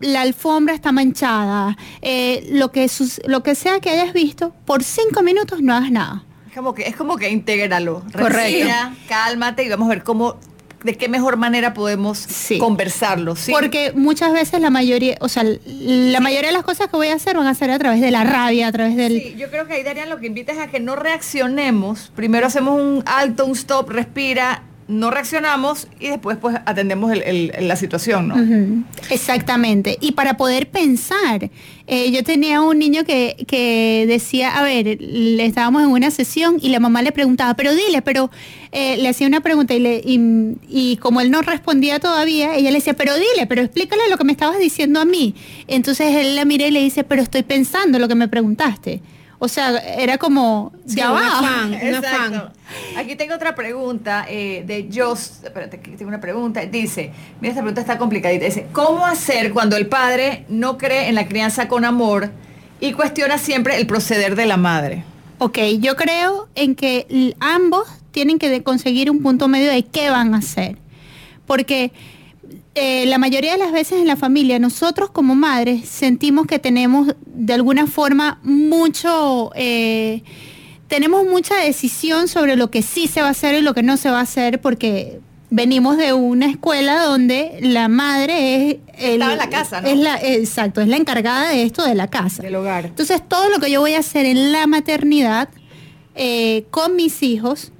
la 0.00 0.22
alfombra 0.22 0.74
está 0.74 0.92
manchada, 0.92 1.76
eh, 2.02 2.48
lo, 2.50 2.72
que 2.72 2.90
lo 3.26 3.42
que 3.42 3.54
sea 3.54 3.80
que 3.80 3.90
hayas 3.90 4.12
visto, 4.12 4.54
por 4.64 4.82
cinco 4.82 5.22
minutos 5.22 5.60
no 5.62 5.74
hagas 5.74 5.90
nada. 5.90 6.24
Es 6.48 6.56
como 6.56 6.74
que, 6.74 6.82
es 6.82 6.96
como 6.96 7.16
que 7.16 7.30
intégralo. 7.30 8.02
Correcto. 8.12 8.68
cálmate 9.08 9.64
y 9.64 9.68
vamos 9.68 9.86
a 9.86 9.90
ver 9.90 10.02
cómo 10.02 10.36
de 10.82 10.96
qué 10.96 11.08
mejor 11.08 11.36
manera 11.36 11.74
podemos 11.74 12.26
conversarlo. 12.58 13.34
Porque 13.50 13.92
muchas 13.94 14.32
veces 14.32 14.60
la 14.60 14.70
mayoría, 14.70 15.16
o 15.20 15.28
sea, 15.28 15.44
la 15.44 16.20
mayoría 16.20 16.48
de 16.48 16.54
las 16.54 16.64
cosas 16.64 16.88
que 16.88 16.96
voy 16.96 17.08
a 17.08 17.14
hacer 17.14 17.36
van 17.36 17.46
a 17.46 17.54
ser 17.54 17.70
a 17.70 17.78
través 17.78 18.00
de 18.00 18.10
la 18.10 18.24
rabia, 18.24 18.68
a 18.68 18.72
través 18.72 18.96
del... 18.96 19.20
Sí, 19.20 19.34
yo 19.36 19.50
creo 19.50 19.66
que 19.66 19.74
ahí 19.74 19.82
Darían 19.82 20.08
lo 20.08 20.18
que 20.18 20.26
invita 20.26 20.52
es 20.52 20.58
a 20.58 20.68
que 20.68 20.80
no 20.80 20.96
reaccionemos. 20.96 22.12
Primero 22.14 22.46
hacemos 22.46 22.80
un 22.80 23.02
alto, 23.06 23.44
un 23.44 23.52
stop, 23.52 23.90
respira, 23.90 24.62
no 24.90 25.10
reaccionamos 25.10 25.88
y 26.00 26.08
después 26.08 26.36
pues 26.36 26.56
atendemos 26.66 27.12
la 27.16 27.76
situación, 27.76 28.28
¿no? 28.28 28.84
Exactamente. 29.08 29.96
Y 30.00 30.12
para 30.12 30.36
poder 30.36 30.68
pensar, 30.68 31.50
eh, 31.86 32.10
yo 32.10 32.22
tenía 32.24 32.60
un 32.60 32.78
niño 32.78 33.04
que, 33.04 34.04
decía, 34.06 34.58
a 34.58 34.62
ver, 34.62 34.98
le 35.00 35.44
estábamos 35.46 35.82
en 35.82 35.88
una 35.88 36.10
sesión 36.10 36.56
y 36.60 36.68
la 36.68 36.80
mamá 36.80 37.02
le 37.02 37.12
preguntaba, 37.12 37.54
pero 37.54 37.74
dile, 37.74 38.02
pero 38.02 38.30
eh, 38.72 38.96
le 38.98 39.08
hacía 39.08 39.26
una 39.26 39.40
pregunta 39.40 39.74
y, 39.74 39.78
le, 39.78 40.02
y, 40.04 40.96
como 40.96 41.20
él 41.20 41.30
no 41.30 41.42
respondía 41.42 42.00
todavía, 42.00 42.56
ella 42.56 42.70
le 42.70 42.78
decía, 42.78 42.94
pero 42.94 43.14
dile, 43.14 43.46
pero 43.48 43.62
explícale 43.62 44.02
lo 44.10 44.18
que 44.18 44.24
me 44.24 44.32
estabas 44.32 44.58
diciendo 44.58 45.00
a 45.00 45.04
mí. 45.04 45.34
Entonces 45.68 46.14
él 46.16 46.36
la 46.36 46.44
mira 46.44 46.66
y 46.66 46.70
le 46.70 46.80
dice, 46.80 47.04
pero 47.04 47.22
estoy 47.22 47.42
pensando 47.42 47.98
lo 47.98 48.08
que 48.08 48.16
me 48.16 48.28
preguntaste. 48.28 49.00
O 49.42 49.48
sea, 49.48 49.78
era 49.78 50.18
como, 50.18 50.70
ya 50.84 51.10
va. 51.10 51.66
Exacto. 51.80 52.52
Aquí 52.94 53.16
tengo 53.16 53.34
otra 53.34 53.54
pregunta 53.54 54.26
eh, 54.28 54.62
de 54.66 54.90
Joss. 54.94 55.40
Espérate, 55.42 55.78
aquí 55.78 55.92
tengo 55.92 56.10
una 56.10 56.20
pregunta. 56.20 56.60
Dice, 56.66 57.10
mira, 57.40 57.52
esta 57.52 57.62
pregunta 57.62 57.80
está 57.80 57.96
complicadita. 57.96 58.44
Dice, 58.44 58.66
¿cómo 58.72 59.06
hacer 59.06 59.54
cuando 59.54 59.78
el 59.78 59.86
padre 59.86 60.44
no 60.50 60.76
cree 60.76 61.08
en 61.08 61.14
la 61.14 61.26
crianza 61.26 61.68
con 61.68 61.86
amor 61.86 62.30
y 62.80 62.92
cuestiona 62.92 63.38
siempre 63.38 63.78
el 63.78 63.86
proceder 63.86 64.36
de 64.36 64.44
la 64.44 64.58
madre? 64.58 65.04
Ok, 65.38 65.58
yo 65.78 65.96
creo 65.96 66.48
en 66.54 66.74
que 66.74 67.34
ambos 67.40 67.88
tienen 68.10 68.38
que 68.38 68.62
conseguir 68.62 69.10
un 69.10 69.22
punto 69.22 69.48
medio 69.48 69.70
de 69.70 69.86
qué 69.86 70.10
van 70.10 70.34
a 70.34 70.38
hacer. 70.38 70.76
Porque 71.46 71.92
eh, 72.74 73.04
la 73.06 73.18
mayoría 73.18 73.52
de 73.52 73.58
las 73.58 73.72
veces 73.72 74.00
en 74.00 74.06
la 74.06 74.16
familia, 74.16 74.58
nosotros 74.58 75.10
como 75.10 75.34
madres 75.34 75.88
sentimos 75.88 76.46
que 76.46 76.58
tenemos 76.58 77.14
de 77.26 77.52
alguna 77.52 77.86
forma 77.86 78.38
mucho, 78.42 79.50
eh, 79.56 80.22
tenemos 80.86 81.24
mucha 81.24 81.56
decisión 81.56 82.28
sobre 82.28 82.54
lo 82.54 82.70
que 82.70 82.82
sí 82.82 83.08
se 83.08 83.22
va 83.22 83.28
a 83.28 83.30
hacer 83.30 83.56
y 83.56 83.62
lo 83.62 83.74
que 83.74 83.82
no 83.82 83.96
se 83.96 84.10
va 84.10 84.18
a 84.18 84.22
hacer, 84.22 84.60
porque 84.60 85.20
venimos 85.50 85.96
de 85.96 86.12
una 86.12 86.46
escuela 86.46 87.02
donde 87.02 87.58
la 87.60 87.88
madre 87.88 88.70
es 88.70 88.76
en 88.98 89.18
la 89.18 89.50
casa, 89.50 89.80
¿no? 89.80 89.88
Es 89.88 89.98
la, 89.98 90.16
exacto, 90.22 90.80
es 90.80 90.86
la 90.86 90.96
encargada 90.96 91.48
de 91.48 91.64
esto 91.64 91.84
de 91.84 91.96
la 91.96 92.08
casa. 92.08 92.42
Del 92.42 92.54
hogar. 92.54 92.86
Entonces 92.86 93.20
todo 93.26 93.48
lo 93.48 93.58
que 93.58 93.70
yo 93.70 93.80
voy 93.80 93.94
a 93.94 93.98
hacer 93.98 94.26
en 94.26 94.52
la 94.52 94.68
maternidad 94.68 95.48
eh, 96.14 96.66
con 96.70 96.94
mis 96.94 97.22
hijos 97.22 97.72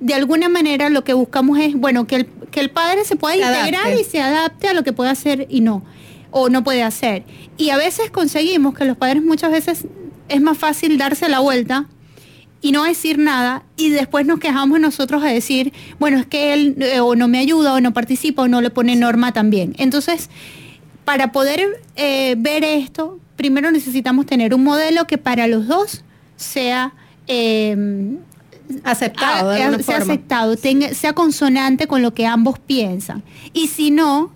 de 0.00 0.14
alguna 0.14 0.48
manera 0.48 0.88
lo 0.88 1.04
que 1.04 1.14
buscamos 1.14 1.58
es, 1.58 1.74
bueno, 1.74 2.06
que 2.06 2.16
el, 2.16 2.26
que 2.50 2.60
el 2.60 2.70
padre 2.70 3.04
se 3.04 3.16
pueda 3.16 3.36
integrar 3.36 3.98
y 3.98 4.04
se 4.04 4.20
adapte 4.20 4.68
a 4.68 4.74
lo 4.74 4.84
que 4.84 4.92
puede 4.92 5.10
hacer 5.10 5.46
y 5.48 5.60
no, 5.60 5.82
o 6.30 6.48
no 6.48 6.64
puede 6.64 6.82
hacer. 6.82 7.24
Y 7.56 7.70
a 7.70 7.76
veces 7.76 8.10
conseguimos 8.10 8.74
que 8.74 8.84
los 8.84 8.96
padres 8.96 9.22
muchas 9.22 9.50
veces 9.50 9.86
es 10.28 10.40
más 10.40 10.58
fácil 10.58 10.98
darse 10.98 11.28
la 11.28 11.40
vuelta 11.40 11.86
y 12.60 12.72
no 12.72 12.84
decir 12.84 13.18
nada 13.18 13.62
y 13.76 13.90
después 13.90 14.24
nos 14.24 14.40
quejamos 14.40 14.80
nosotros 14.80 15.22
a 15.22 15.26
decir, 15.26 15.72
bueno, 15.98 16.18
es 16.18 16.26
que 16.26 16.54
él 16.54 16.76
eh, 16.80 17.00
o 17.00 17.14
no 17.14 17.28
me 17.28 17.38
ayuda 17.38 17.74
o 17.74 17.80
no 17.80 17.92
participa 17.92 18.42
o 18.42 18.48
no 18.48 18.60
le 18.62 18.70
pone 18.70 18.96
norma 18.96 19.32
también. 19.32 19.74
Entonces, 19.78 20.30
para 21.04 21.30
poder 21.30 21.82
eh, 21.96 22.36
ver 22.38 22.64
esto, 22.64 23.20
primero 23.36 23.70
necesitamos 23.70 24.26
tener 24.26 24.54
un 24.54 24.64
modelo 24.64 25.06
que 25.06 25.18
para 25.18 25.46
los 25.46 25.66
dos 25.66 26.04
sea 26.36 26.94
eh, 27.26 28.16
aceptado, 28.82 29.50
de 29.50 29.62
ah, 29.62 29.78
sea 29.82 29.98
aceptado, 29.98 30.56
tenga, 30.56 30.94
sea 30.94 31.12
consonante 31.12 31.86
con 31.86 32.02
lo 32.02 32.14
que 32.14 32.26
ambos 32.26 32.58
piensan. 32.58 33.22
Y 33.52 33.68
si 33.68 33.90
no, 33.90 34.30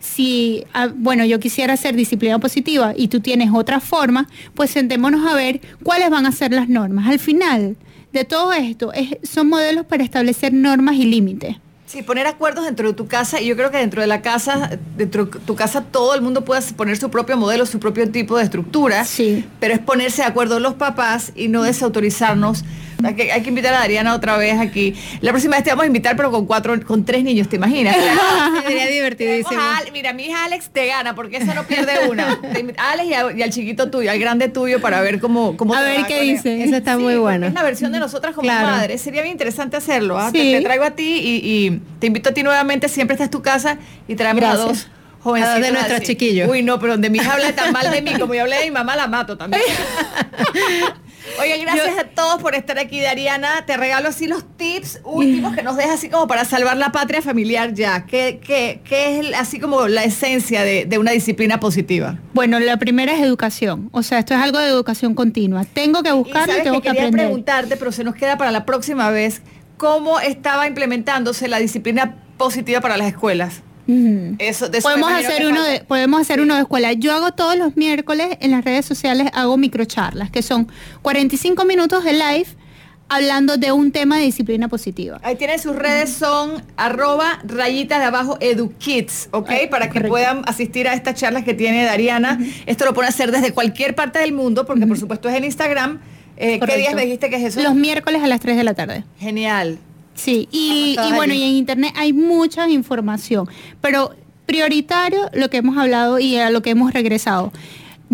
si, 0.00 0.64
ah, 0.74 0.88
bueno, 0.94 1.24
yo 1.24 1.40
quisiera 1.40 1.74
hacer 1.74 1.96
disciplina 1.96 2.38
positiva 2.38 2.92
y 2.96 3.08
tú 3.08 3.20
tienes 3.20 3.50
otra 3.52 3.80
forma, 3.80 4.28
pues 4.54 4.70
sentémonos 4.70 5.26
a 5.26 5.34
ver 5.34 5.60
cuáles 5.82 6.10
van 6.10 6.26
a 6.26 6.32
ser 6.32 6.52
las 6.52 6.68
normas. 6.68 7.08
Al 7.08 7.18
final 7.18 7.76
de 8.12 8.24
todo 8.24 8.52
esto, 8.52 8.92
son 9.22 9.48
modelos 9.48 9.86
para 9.86 10.04
establecer 10.04 10.52
normas 10.52 10.96
y 10.96 11.04
límites. 11.04 11.56
Sí, 11.86 12.02
poner 12.02 12.26
acuerdos 12.26 12.64
dentro 12.64 12.88
de 12.88 12.94
tu 12.94 13.06
casa 13.06 13.40
y 13.40 13.46
yo 13.46 13.56
creo 13.56 13.70
que 13.70 13.76
dentro 13.76 14.00
de 14.00 14.06
la 14.06 14.20
casa, 14.20 14.78
dentro 14.96 15.26
de 15.26 15.38
tu 15.40 15.54
casa 15.54 15.82
todo 15.82 16.14
el 16.14 16.22
mundo 16.22 16.44
puede 16.44 16.60
poner 16.72 16.96
su 16.96 17.10
propio 17.10 17.36
modelo, 17.36 17.66
su 17.66 17.78
propio 17.78 18.10
tipo 18.10 18.36
de 18.36 18.44
estructura, 18.44 19.04
sí. 19.04 19.44
pero 19.60 19.74
es 19.74 19.80
ponerse 19.80 20.22
de 20.22 20.28
acuerdo 20.28 20.58
los 20.58 20.74
papás 20.74 21.32
y 21.36 21.48
no 21.48 21.62
desautorizarnos 21.62 22.64
hay 23.02 23.14
que, 23.14 23.48
invitar 23.48 23.74
a 23.74 23.82
Adriana 23.82 24.14
otra 24.14 24.36
vez 24.36 24.58
aquí. 24.58 24.94
La 25.20 25.30
próxima 25.30 25.56
vez 25.56 25.64
te 25.64 25.70
vamos 25.70 25.84
a 25.84 25.86
invitar, 25.86 26.16
pero 26.16 26.30
con 26.30 26.46
cuatro, 26.46 26.78
con 26.84 27.04
tres 27.04 27.24
niños, 27.24 27.48
¿te 27.48 27.56
imaginas? 27.56 27.96
Sería 28.66 28.86
divertidísimo. 28.86 29.60
mira, 29.92 30.12
mi 30.12 30.26
hija 30.26 30.44
Alex 30.44 30.68
te 30.70 30.86
gana, 30.86 31.14
porque 31.14 31.38
esa 31.38 31.54
no 31.54 31.64
pierde 31.64 32.08
una. 32.08 32.40
Alex 32.76 33.08
y, 33.36 33.42
al 33.42 33.50
chiquito 33.50 33.90
tuyo, 33.90 34.10
al 34.10 34.18
grande 34.18 34.48
tuyo, 34.48 34.80
para 34.80 35.00
ver 35.00 35.20
cómo, 35.20 35.56
cómo 35.56 35.74
A 35.74 35.82
ver 35.82 36.06
qué 36.06 36.22
dice. 36.22 36.62
Esa 36.62 36.78
está 36.78 36.98
muy 36.98 37.16
buena. 37.16 37.48
Es 37.48 37.54
la 37.54 37.62
versión 37.62 37.92
de 37.92 38.00
nosotras 38.00 38.34
como 38.34 38.48
madres. 38.48 39.00
Sería 39.00 39.22
bien 39.22 39.32
interesante 39.32 39.76
hacerlo. 39.76 40.18
¿ah? 40.18 40.30
Te, 40.32 40.60
traigo 40.60 40.84
a 40.84 40.92
ti 40.92 41.20
y, 41.44 41.80
te 41.98 42.06
invito 42.06 42.30
a 42.30 42.32
ti 42.32 42.42
nuevamente. 42.42 42.88
Siempre 42.88 43.14
estás 43.14 43.30
tu 43.30 43.42
casa 43.42 43.78
y 44.06 44.14
traemos 44.14 44.44
a 44.44 44.56
dos 44.56 44.88
jovencitos. 45.24 45.60
de 45.60 45.72
nuestros 45.72 46.00
chiquillos. 46.00 46.48
Uy, 46.48 46.62
no, 46.62 46.78
pero 46.78 46.92
donde 46.92 47.10
mi 47.10 47.18
hija 47.18 47.32
habla 47.32 47.54
tan 47.54 47.72
mal 47.72 47.90
de 47.90 48.02
mí, 48.02 48.12
como 48.18 48.34
yo 48.34 48.42
hablé 48.42 48.58
de 48.58 48.64
mi 48.64 48.70
mamá, 48.70 48.94
la 48.94 49.08
mato 49.08 49.36
también. 49.36 49.62
Oye, 51.40 51.58
gracias 51.58 51.98
a 51.98 52.04
todos 52.04 52.40
por 52.40 52.54
estar 52.54 52.78
aquí, 52.78 53.00
Dariana. 53.00 53.64
Te 53.66 53.76
regalo 53.76 54.08
así 54.08 54.26
los 54.26 54.44
tips 54.56 55.00
últimos 55.04 55.54
que 55.54 55.62
nos 55.62 55.76
dejas 55.76 55.94
así 55.94 56.08
como 56.08 56.26
para 56.26 56.44
salvar 56.44 56.76
la 56.76 56.92
patria 56.92 57.22
familiar 57.22 57.72
ya. 57.74 58.06
¿Qué, 58.06 58.40
qué, 58.44 58.80
qué 58.84 59.18
es 59.18 59.34
así 59.34 59.58
como 59.58 59.88
la 59.88 60.04
esencia 60.04 60.62
de, 60.62 60.98
una 60.98 61.12
disciplina 61.12 61.60
positiva? 61.60 62.18
Bueno, 62.34 62.60
la 62.60 62.76
primera 62.78 63.14
es 63.14 63.20
educación. 63.20 63.88
O 63.92 64.02
sea, 64.02 64.18
esto 64.18 64.34
es 64.34 64.40
algo 64.40 64.58
de 64.58 64.68
educación 64.68 65.14
continua. 65.14 65.64
Tengo 65.64 66.02
que 66.02 66.12
buscarlo 66.12 66.58
y, 66.58 66.62
tengo 66.62 66.80
que, 66.80 66.90
quería 66.90 67.10
preguntarte, 67.10 67.76
pero 67.76 67.90
se 67.90 68.04
nos 68.04 68.14
queda 68.14 68.36
para 68.36 68.50
la 68.50 68.66
próxima 68.66 69.10
vez, 69.10 69.42
¿cómo 69.76 70.20
estaba 70.20 70.66
implementándose 70.66 71.48
la 71.48 71.58
disciplina 71.58 72.16
positiva 72.36 72.80
para 72.80 72.96
las 72.96 73.08
escuelas? 73.08 73.62
Eso, 73.86 74.70
podemos 74.82 75.12
hacer 75.12 75.46
uno 75.46 75.62
de, 75.62 75.80
podemos 75.80 76.20
hacer 76.20 76.40
uno 76.40 76.54
de 76.54 76.62
escuela. 76.62 76.92
Yo 76.92 77.12
hago 77.12 77.32
todos 77.32 77.56
los 77.56 77.76
miércoles 77.76 78.38
en 78.40 78.50
las 78.50 78.64
redes 78.64 78.86
sociales 78.86 79.30
hago 79.34 79.56
microcharlas, 79.56 80.30
que 80.30 80.42
son 80.42 80.68
45 81.02 81.64
minutos 81.64 82.04
de 82.04 82.12
live 82.14 82.46
hablando 83.08 83.56
de 83.56 83.72
un 83.72 83.92
tema 83.92 84.18
de 84.18 84.24
disciplina 84.24 84.68
positiva. 84.68 85.20
Ahí 85.22 85.36
tienen 85.36 85.58
sus 85.58 85.76
redes, 85.76 86.10
son 86.10 86.62
arroba 86.76 87.40
rayitas 87.44 87.98
de 87.98 88.06
abajo 88.06 88.38
edukids, 88.40 89.28
¿ok? 89.30 89.50
Para 89.70 89.90
que 89.90 90.00
puedan 90.02 90.42
asistir 90.46 90.88
a 90.88 90.94
estas 90.94 91.14
charlas 91.14 91.44
que 91.44 91.54
tiene 91.54 91.84
Dariana. 91.84 92.38
Esto 92.66 92.84
lo 92.84 92.94
pueden 92.94 93.10
hacer 93.10 93.30
desde 93.30 93.52
cualquier 93.52 93.94
parte 93.94 94.18
del 94.18 94.32
mundo, 94.32 94.66
porque 94.66 94.86
por 94.86 94.98
supuesto 94.98 95.28
es 95.28 95.36
en 95.36 95.44
Instagram. 95.44 96.00
Eh, 96.36 96.58
¿Qué 96.58 96.76
días 96.76 96.94
me 96.94 97.02
dijiste 97.02 97.30
que 97.30 97.36
es 97.36 97.42
eso? 97.44 97.62
Los 97.62 97.74
miércoles 97.74 98.22
a 98.22 98.26
las 98.26 98.40
3 98.40 98.56
de 98.56 98.64
la 98.64 98.74
tarde. 98.74 99.04
Genial. 99.18 99.78
Sí, 100.14 100.48
y, 100.50 100.96
y 101.08 101.12
bueno, 101.12 101.34
y 101.34 101.42
en 101.42 101.50
internet 101.50 101.92
hay 101.96 102.12
mucha 102.12 102.68
información, 102.68 103.48
pero 103.80 104.14
prioritario 104.46 105.30
lo 105.32 105.50
que 105.50 105.58
hemos 105.58 105.76
hablado 105.76 106.18
y 106.18 106.36
a 106.36 106.50
lo 106.50 106.62
que 106.62 106.70
hemos 106.70 106.92
regresado 106.92 107.52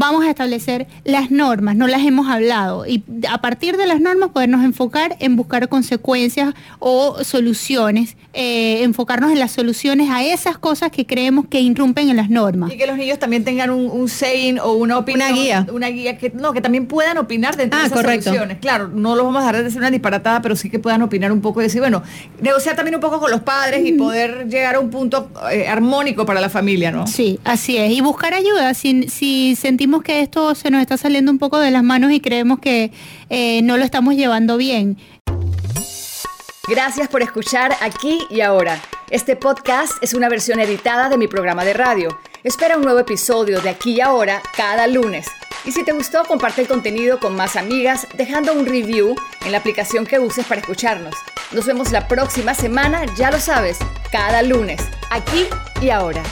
vamos 0.01 0.25
a 0.25 0.31
establecer 0.31 0.87
las 1.05 1.31
normas, 1.31 1.77
no 1.77 1.87
las 1.87 2.03
hemos 2.03 2.27
hablado, 2.27 2.87
y 2.87 3.05
a 3.29 3.43
partir 3.43 3.77
de 3.77 3.87
las 3.87 4.01
normas 4.01 4.31
podernos 4.31 4.65
enfocar 4.65 5.15
en 5.21 5.37
buscar 5.37 5.69
consecuencias 5.69 6.55
o 6.79 7.23
soluciones, 7.23 8.17
eh, 8.33 8.83
enfocarnos 8.83 9.31
en 9.31 9.39
las 9.39 9.53
soluciones 9.53 10.09
a 10.09 10.25
esas 10.25 10.57
cosas 10.57 10.91
que 10.91 11.07
creemos 11.07 11.45
que 11.49 11.61
irrumpen 11.61 12.09
en 12.09 12.17
las 12.17 12.31
normas. 12.31 12.73
Y 12.73 12.79
que 12.79 12.87
los 12.87 12.97
niños 12.97 13.19
también 13.19 13.45
tengan 13.45 13.69
un, 13.69 14.09
saying 14.09 14.59
o 14.59 14.73
una 14.73 14.97
opinión. 14.97 15.31
Una 15.31 15.39
guía. 15.39 15.67
Una 15.71 15.89
guía 15.89 16.17
que, 16.17 16.31
no, 16.31 16.55
que 16.55 16.63
también 16.63 16.87
puedan 16.87 17.19
opinar 17.19 17.57
dentro 17.57 17.79
de 17.79 17.85
ah, 17.85 17.87
esas 17.89 18.01
soluciones. 18.01 18.59
Claro, 18.59 18.89
no 18.89 19.15
los 19.17 19.27
vamos 19.27 19.43
a 19.43 19.49
dejar 19.49 19.63
de 19.63 19.71
ser 19.71 19.81
una 19.81 19.91
disparatada, 19.91 20.41
pero 20.41 20.57
sí 20.57 20.71
que 20.71 20.79
puedan 20.79 21.03
opinar 21.03 21.31
un 21.31 21.43
poco 21.43 21.61
y 21.61 21.65
decir, 21.65 21.81
bueno, 21.81 22.03
negociar 22.41 22.75
también 22.75 22.95
un 22.95 23.03
poco 23.03 23.21
con 23.21 23.31
los 23.31 23.43
padres 23.43 23.87
y 23.87 23.93
poder 23.93 24.49
llegar 24.49 24.77
a 24.77 24.81
un 24.81 24.89
punto 24.89 25.31
eh, 25.53 25.69
armónico 25.69 26.25
para 26.25 26.41
la 26.41 26.49
familia, 26.49 26.91
¿no? 26.91 27.07
Sí, 27.07 27.39
así 27.45 27.77
es. 27.77 27.93
Y 27.93 28.01
buscar 28.01 28.33
ayuda 28.33 28.73
si, 28.73 29.09
si 29.09 29.57
sentimos 29.91 30.05
que 30.05 30.21
esto 30.21 30.55
se 30.55 30.71
nos 30.71 30.83
está 30.83 30.97
saliendo 30.97 31.33
un 31.33 31.41
poco 31.41 31.59
de 31.59 31.73
las 31.73 31.83
manos 31.83 32.13
y 32.13 32.21
creemos 32.21 32.61
que 32.61 32.93
eh, 33.29 33.61
no 33.63 33.77
lo 33.77 33.85
estamos 33.85 34.15
llevando 34.15 34.57
bien. 34.57 34.97
Gracias 36.69 37.09
por 37.09 37.23
escuchar 37.23 37.77
aquí 37.81 38.21
y 38.31 38.41
ahora. 38.41 38.81
Este 39.11 39.35
podcast 39.35 39.95
es 40.01 40.15
una 40.15 40.29
versión 40.29 40.61
editada 40.61 41.09
de 41.09 41.19
mi 41.19 41.27
programa 41.27 41.65
de 41.65 41.73
radio. 41.73 42.17
Espera 42.45 42.77
un 42.77 42.85
nuevo 42.85 43.01
episodio 43.01 43.61
de 43.61 43.71
aquí 43.71 43.95
y 43.95 44.01
ahora 44.01 44.41
cada 44.57 44.87
lunes. 44.87 45.27
Y 45.65 45.73
si 45.73 45.85
te 45.85 45.91
gustó, 45.91 46.23
comparte 46.23 46.61
el 46.61 46.69
contenido 46.69 47.19
con 47.19 47.35
más 47.35 47.57
amigas 47.57 48.07
dejando 48.17 48.53
un 48.53 48.67
review 48.67 49.17
en 49.45 49.51
la 49.51 49.59
aplicación 49.59 50.07
que 50.07 50.21
uses 50.21 50.47
para 50.47 50.61
escucharnos. 50.61 51.17
Nos 51.51 51.67
vemos 51.67 51.91
la 51.91 52.07
próxima 52.07 52.55
semana, 52.55 53.07
ya 53.17 53.33
lo 53.33 53.41
sabes, 53.41 53.79
cada 54.13 54.43
lunes, 54.43 54.81
aquí 55.11 55.47
y 55.83 55.91
ahora. 55.91 56.23